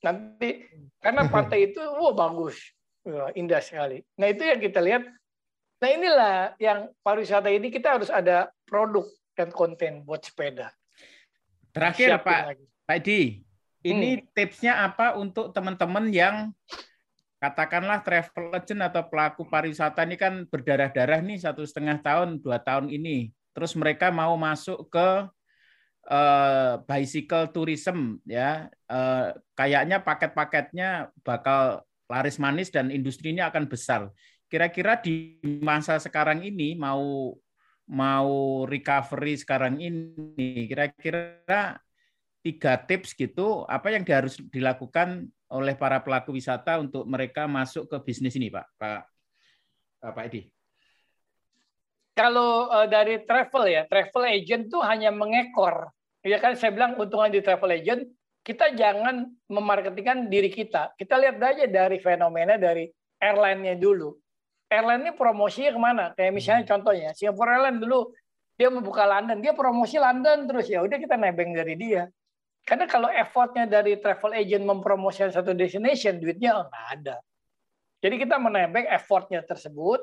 Nanti 0.00 0.64
karena 1.02 1.22
pantai 1.34 1.72
itu 1.72 1.80
wow 1.82 2.14
bagus. 2.16 2.56
Indah 3.38 3.62
sekali. 3.62 4.02
Nah 4.18 4.26
itu 4.30 4.42
yang 4.42 4.58
kita 4.58 4.80
lihat. 4.82 5.04
Nah 5.76 5.88
inilah 5.92 6.36
yang 6.56 6.88
pariwisata 7.04 7.52
ini 7.52 7.68
kita 7.68 8.00
harus 8.00 8.08
ada 8.08 8.48
produk 8.64 9.04
dan 9.36 9.52
konten 9.52 10.02
buat 10.02 10.24
sepeda. 10.24 10.72
Terakhir 11.70 12.16
Siapin 12.16 12.24
Pak 12.24 12.40
lagi. 12.48 12.64
Pak 12.88 12.98
Di 13.04 13.20
ini 13.86 14.10
hmm. 14.18 14.24
tipsnya 14.34 14.82
apa 14.82 15.14
untuk 15.14 15.54
teman-teman 15.54 16.10
yang 16.10 16.50
katakanlah 17.38 18.00
travel 18.02 18.50
agent 18.56 18.80
atau 18.82 19.06
pelaku 19.06 19.46
pariwisata 19.46 20.02
ini 20.08 20.16
kan 20.18 20.48
berdarah-darah 20.48 21.20
nih 21.20 21.38
satu 21.38 21.62
setengah 21.62 22.00
tahun 22.00 22.40
dua 22.40 22.58
tahun 22.58 22.90
ini 22.90 23.30
terus 23.52 23.76
mereka 23.76 24.10
mau 24.10 24.34
masuk 24.34 24.88
ke 24.88 25.08
uh, 26.10 26.72
bicycle 26.88 27.52
tourism 27.52 28.18
ya 28.24 28.72
uh, 28.88 29.36
kayaknya 29.52 30.00
paket-paketnya 30.00 31.12
bakal 31.20 31.86
laris 32.06 32.38
manis 32.38 32.70
dan 32.70 32.90
industrinya 32.90 33.50
akan 33.50 33.66
besar. 33.66 34.10
Kira-kira 34.46 34.98
di 35.02 35.42
masa 35.58 35.98
sekarang 35.98 36.46
ini 36.46 36.78
mau 36.78 37.34
mau 37.86 38.62
recovery 38.66 39.38
sekarang 39.38 39.78
ini 39.78 40.66
kira-kira 40.66 41.78
tiga 42.46 42.78
tips 42.78 43.18
gitu 43.18 43.66
apa 43.66 43.90
yang 43.90 44.06
harus 44.06 44.38
dilakukan 44.54 45.26
oleh 45.50 45.74
para 45.74 45.98
pelaku 45.98 46.30
wisata 46.38 46.78
untuk 46.78 47.02
mereka 47.10 47.50
masuk 47.50 47.90
ke 47.90 47.96
bisnis 48.06 48.38
ini 48.38 48.54
Pak 48.54 48.66
Pak 48.78 49.02
Pak 50.14 50.24
Edi 50.30 50.46
kalau 52.14 52.70
uh, 52.70 52.86
dari 52.86 53.26
travel 53.26 53.66
ya 53.66 53.82
travel 53.90 54.22
agent 54.30 54.70
tuh 54.70 54.86
hanya 54.86 55.10
mengekor 55.10 55.90
Ya 56.26 56.42
kan 56.42 56.58
saya 56.58 56.74
bilang 56.74 56.98
untungan 56.98 57.30
di 57.30 57.38
travel 57.38 57.70
agent, 57.70 58.02
kita 58.42 58.74
jangan 58.74 59.30
memarketingkan 59.46 60.26
diri 60.26 60.50
kita. 60.50 60.90
Kita 60.98 61.14
lihat 61.22 61.38
aja 61.38 61.70
dari 61.70 62.02
fenomena 62.02 62.58
dari 62.58 62.90
airline-nya 63.22 63.78
dulu. 63.78 64.10
Airline 64.66 65.06
ini 65.06 65.12
promosinya 65.14 65.70
ke 65.70 65.80
mana? 65.80 66.04
Kayak 66.18 66.32
misalnya 66.34 66.62
hmm. 66.66 66.72
contohnya, 66.74 67.08
Singapore 67.14 67.50
Airlines 67.54 67.78
dulu 67.78 68.10
dia 68.58 68.68
membuka 68.74 69.06
London, 69.06 69.38
dia 69.38 69.54
promosi 69.54 70.00
London 70.02 70.50
terus 70.50 70.66
ya 70.66 70.82
udah 70.82 70.98
kita 70.98 71.14
nebeng 71.14 71.54
dari 71.54 71.78
dia. 71.78 72.10
Karena 72.66 72.90
kalau 72.90 73.06
effortnya 73.06 73.70
dari 73.70 73.94
travel 74.02 74.34
agent 74.34 74.66
mempromosikan 74.66 75.30
satu 75.30 75.54
destination, 75.54 76.18
duitnya 76.18 76.66
nggak 76.66 76.86
ada. 76.98 77.16
Jadi 78.02 78.14
kita 78.26 78.42
menebeng 78.42 78.90
effortnya 78.90 79.46
tersebut, 79.46 80.02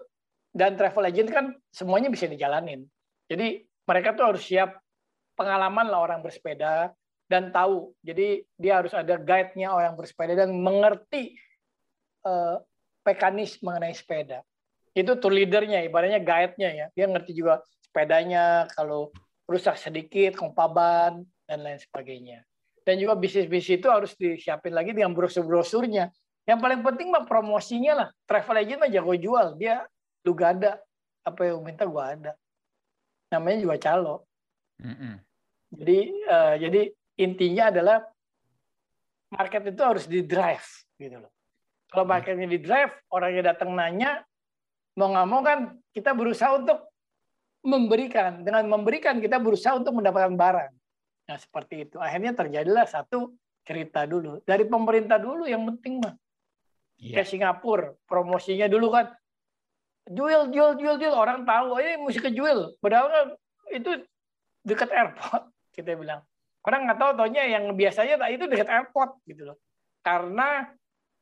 dan 0.53 0.78
travel 0.78 1.09
agent 1.09 1.30
kan 1.34 1.45
semuanya 1.74 2.14
bisa 2.14 2.30
dijalanin. 2.30 2.86
Jadi 3.28 3.66
mereka 3.89 4.14
tuh 4.14 4.32
harus 4.32 4.45
siap 4.45 4.78
pengalaman 5.34 5.89
lah 5.89 5.99
orang 5.99 6.22
bersepeda 6.22 6.93
dan 7.26 7.49
tahu. 7.49 7.91
Jadi 8.05 8.45
dia 8.55 8.80
harus 8.80 8.93
ada 8.93 9.18
guide-nya 9.18 9.74
orang 9.74 9.97
bersepeda 9.97 10.45
dan 10.45 10.53
mengerti 10.53 11.34
uh, 12.24 12.61
mekanis 13.01 13.57
mengenai 13.66 13.97
sepeda. 13.97 14.45
Itu 14.93 15.18
tour 15.18 15.34
leader-nya, 15.34 15.82
ibaratnya 15.82 16.22
guide-nya 16.22 16.70
ya. 16.70 16.86
Dia 16.93 17.09
ngerti 17.09 17.34
juga 17.34 17.66
sepedanya, 17.82 18.70
kalau 18.78 19.09
rusak 19.49 19.74
sedikit, 19.82 20.38
kompaban 20.38 21.26
dan 21.49 21.66
lain 21.66 21.82
sebagainya. 21.82 22.45
Dan 22.84 23.00
juga 23.00 23.16
bisnis-bisnis 23.16 23.80
itu 23.80 23.88
harus 23.88 24.12
disiapin 24.20 24.76
lagi 24.76 24.92
dengan 24.92 25.16
brosur-brosurnya. 25.16 26.12
Yang 26.44 26.60
paling 26.60 26.82
penting 26.84 27.08
mah 27.10 27.24
promosinya 27.24 27.94
lah. 28.04 28.08
Travel 28.28 28.60
agent 28.60 28.80
mah 28.84 28.92
jago 28.92 29.16
jual. 29.16 29.56
Dia 29.56 29.88
lu 30.28 30.36
gak 30.36 30.60
ada. 30.60 30.72
Apa 31.24 31.48
yang 31.48 31.64
minta 31.64 31.88
gua 31.88 32.12
ada. 32.16 32.32
Namanya 33.32 33.64
juga 33.64 33.76
calo. 33.80 34.28
Mm 34.84 34.96
-hmm. 34.96 35.14
Jadi 35.74 36.00
uh, 36.28 36.56
jadi 36.60 36.82
intinya 37.18 37.64
adalah 37.72 37.98
market 39.34 39.74
itu 39.74 39.82
harus 39.82 40.06
di 40.06 40.22
drive 40.22 40.68
gitu 41.00 41.24
loh. 41.24 41.32
Kalau 41.90 42.10
marketnya 42.10 42.50
di 42.50 42.58
drive, 42.58 42.90
orangnya 43.14 43.54
datang 43.54 43.70
nanya, 43.78 44.26
mau 44.98 45.14
nggak 45.14 45.28
mau 45.30 45.42
kan 45.46 45.78
kita 45.94 46.18
berusaha 46.18 46.58
untuk 46.58 46.90
memberikan. 47.62 48.42
Dengan 48.42 48.66
memberikan 48.66 49.22
kita 49.22 49.38
berusaha 49.38 49.78
untuk 49.78 50.02
mendapatkan 50.02 50.34
barang. 50.34 50.74
Nah 51.30 51.38
seperti 51.39 51.88
itu. 51.88 51.97
Akhirnya 51.99 52.36
terjadilah 52.36 52.86
satu 52.88 53.36
cerita 53.63 54.03
dulu 54.03 54.43
dari 54.43 54.67
pemerintah 54.67 55.17
dulu 55.19 55.47
yang 55.47 55.63
penting 55.76 56.03
mah. 56.03 56.15
Yeah. 56.99 57.19
Kayak 57.24 57.28
Singapura, 57.32 57.88
promosinya 58.07 58.67
dulu 58.67 58.91
kan 58.91 59.11
jual 60.03 60.51
jual 60.51 60.76
jual 60.76 60.95
jual 60.99 61.15
orang 61.15 61.47
tahu 61.47 61.76
oh, 61.76 61.80
ini 61.80 61.95
musik 61.95 62.28
jual 62.28 62.76
padahal 62.84 63.07
kan 63.07 63.26
itu 63.71 64.03
dekat 64.67 64.91
airport 64.91 65.47
kita 65.80 65.95
bilang 65.95 66.28
orang 66.67 66.91
nggak 66.91 66.99
tahu 66.99 67.11
taunya 67.15 67.47
yang 67.47 67.71
biasanya 67.71 68.19
itu 68.28 68.43
dekat 68.51 68.67
airport 68.67 69.15
gitu 69.24 69.47
loh 69.47 69.57
karena 70.03 70.67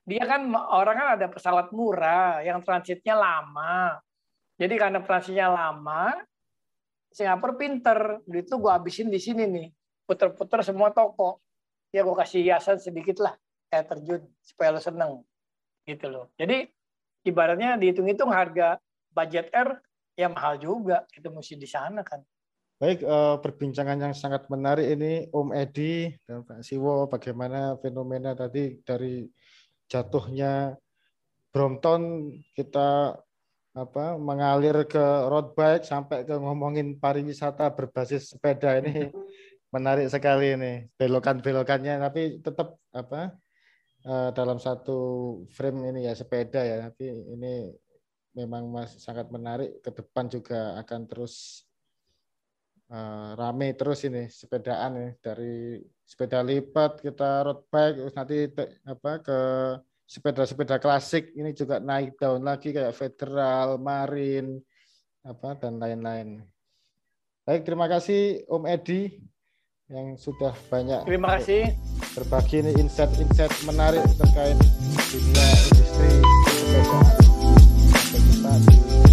dia 0.01 0.23
kan 0.25 0.49
orang 0.49 0.95
kan 0.97 1.07
ada 1.15 1.27
pesawat 1.29 1.69
murah 1.69 2.41
yang 2.41 2.59
transitnya 2.65 3.13
lama. 3.13 4.01
Jadi 4.57 4.73
karena 4.77 4.99
transitnya 5.05 5.47
lama, 5.49 6.17
Singapura 7.13 7.53
pinter. 7.57 7.99
Duit 8.25 8.49
itu 8.49 8.57
gue 8.57 8.71
habisin 8.71 9.13
di 9.13 9.21
sini 9.21 9.45
nih. 9.45 9.67
Puter-puter 10.11 10.59
semua 10.67 10.91
toko. 10.91 11.39
Ya 11.95 12.03
gue 12.03 12.11
kasih 12.11 12.43
hiasan 12.43 12.83
sedikit 12.83 13.23
lah. 13.23 13.39
Kayak 13.71 13.95
terjun. 13.95 14.21
Supaya 14.43 14.75
lo 14.75 14.83
seneng. 14.83 15.23
Gitu 15.87 16.11
loh. 16.11 16.27
Jadi 16.35 16.67
ibaratnya 17.23 17.79
dihitung-hitung 17.79 18.35
harga 18.35 18.75
budget 19.15 19.47
air 19.55 19.79
ya 20.19 20.27
mahal 20.27 20.59
juga. 20.59 21.07
Kita 21.07 21.31
mesti 21.31 21.55
di 21.55 21.67
sana 21.71 22.03
kan. 22.03 22.19
Baik, 22.81 23.05
uh, 23.05 23.37
perbincangan 23.39 23.93
yang 24.03 24.11
sangat 24.17 24.49
menarik 24.51 24.89
ini 24.89 25.29
Om 25.31 25.53
Edi 25.53 26.09
dan 26.25 26.41
Pak 26.41 26.65
Siwo, 26.65 27.05
bagaimana 27.05 27.77
fenomena 27.77 28.33
tadi 28.33 28.81
dari 28.81 29.21
jatuhnya 29.85 30.73
Brompton 31.53 32.33
kita 32.57 33.13
apa 33.71 34.19
mengalir 34.19 34.83
ke 34.83 34.99
road 35.31 35.55
bike 35.55 35.87
sampai 35.87 36.27
ke 36.27 36.35
ngomongin 36.35 36.99
pariwisata 36.99 37.71
berbasis 37.71 38.35
sepeda 38.35 38.83
ini 38.83 39.07
menarik 39.71 40.07
sekali 40.11 40.55
ini 40.59 40.73
belokan-belokannya 40.99 41.95
tapi 42.03 42.43
tetap 42.43 42.75
apa 42.91 43.35
uh, 44.05 44.29
dalam 44.35 44.59
satu 44.59 44.99
frame 45.47 45.95
ini 45.95 46.07
ya 46.07 46.13
sepeda 46.13 46.59
ya 46.61 46.91
tapi 46.91 47.07
ini 47.07 47.71
memang 48.35 48.67
masih 48.67 48.99
sangat 48.99 49.27
menarik 49.31 49.79
ke 49.79 49.91
depan 49.91 50.27
juga 50.27 50.75
akan 50.79 51.07
terus 51.07 51.63
uh, 52.91 53.35
rame 53.39 53.71
terus 53.75 54.03
ini 54.07 54.27
sepedaan 54.27 54.91
ya 54.99 55.09
dari 55.19 55.79
sepeda 56.03 56.43
lipat 56.43 56.99
kita 56.99 57.47
road 57.47 57.63
bike 57.71 57.95
terus 57.95 58.15
nanti 58.15 58.37
apa 58.83 59.11
ke 59.23 59.39
sepeda-sepeda 60.11 60.75
klasik 60.75 61.31
ini 61.39 61.55
juga 61.55 61.79
naik 61.79 62.19
daun 62.19 62.43
lagi 62.43 62.75
kayak 62.75 62.91
federal, 62.91 63.79
marin 63.79 64.59
apa 65.23 65.55
dan 65.55 65.79
lain-lain. 65.79 66.43
Baik, 67.47 67.63
terima 67.63 67.87
kasih 67.87 68.43
Om 68.51 68.67
Edi 68.67 69.30
yang 69.91 70.15
sudah 70.15 70.55
banyak 70.71 71.03
terima 71.03 71.35
kasih 71.35 71.75
berbagi 72.15 72.63
ini 72.63 72.71
insight-insight 72.79 73.51
menarik 73.67 74.03
terkait 74.15 74.55
dunia 75.11 75.47
industri 75.67 76.11
pekerjaan. 76.71 77.15
Sampai 78.31 78.55
di 78.63 79.10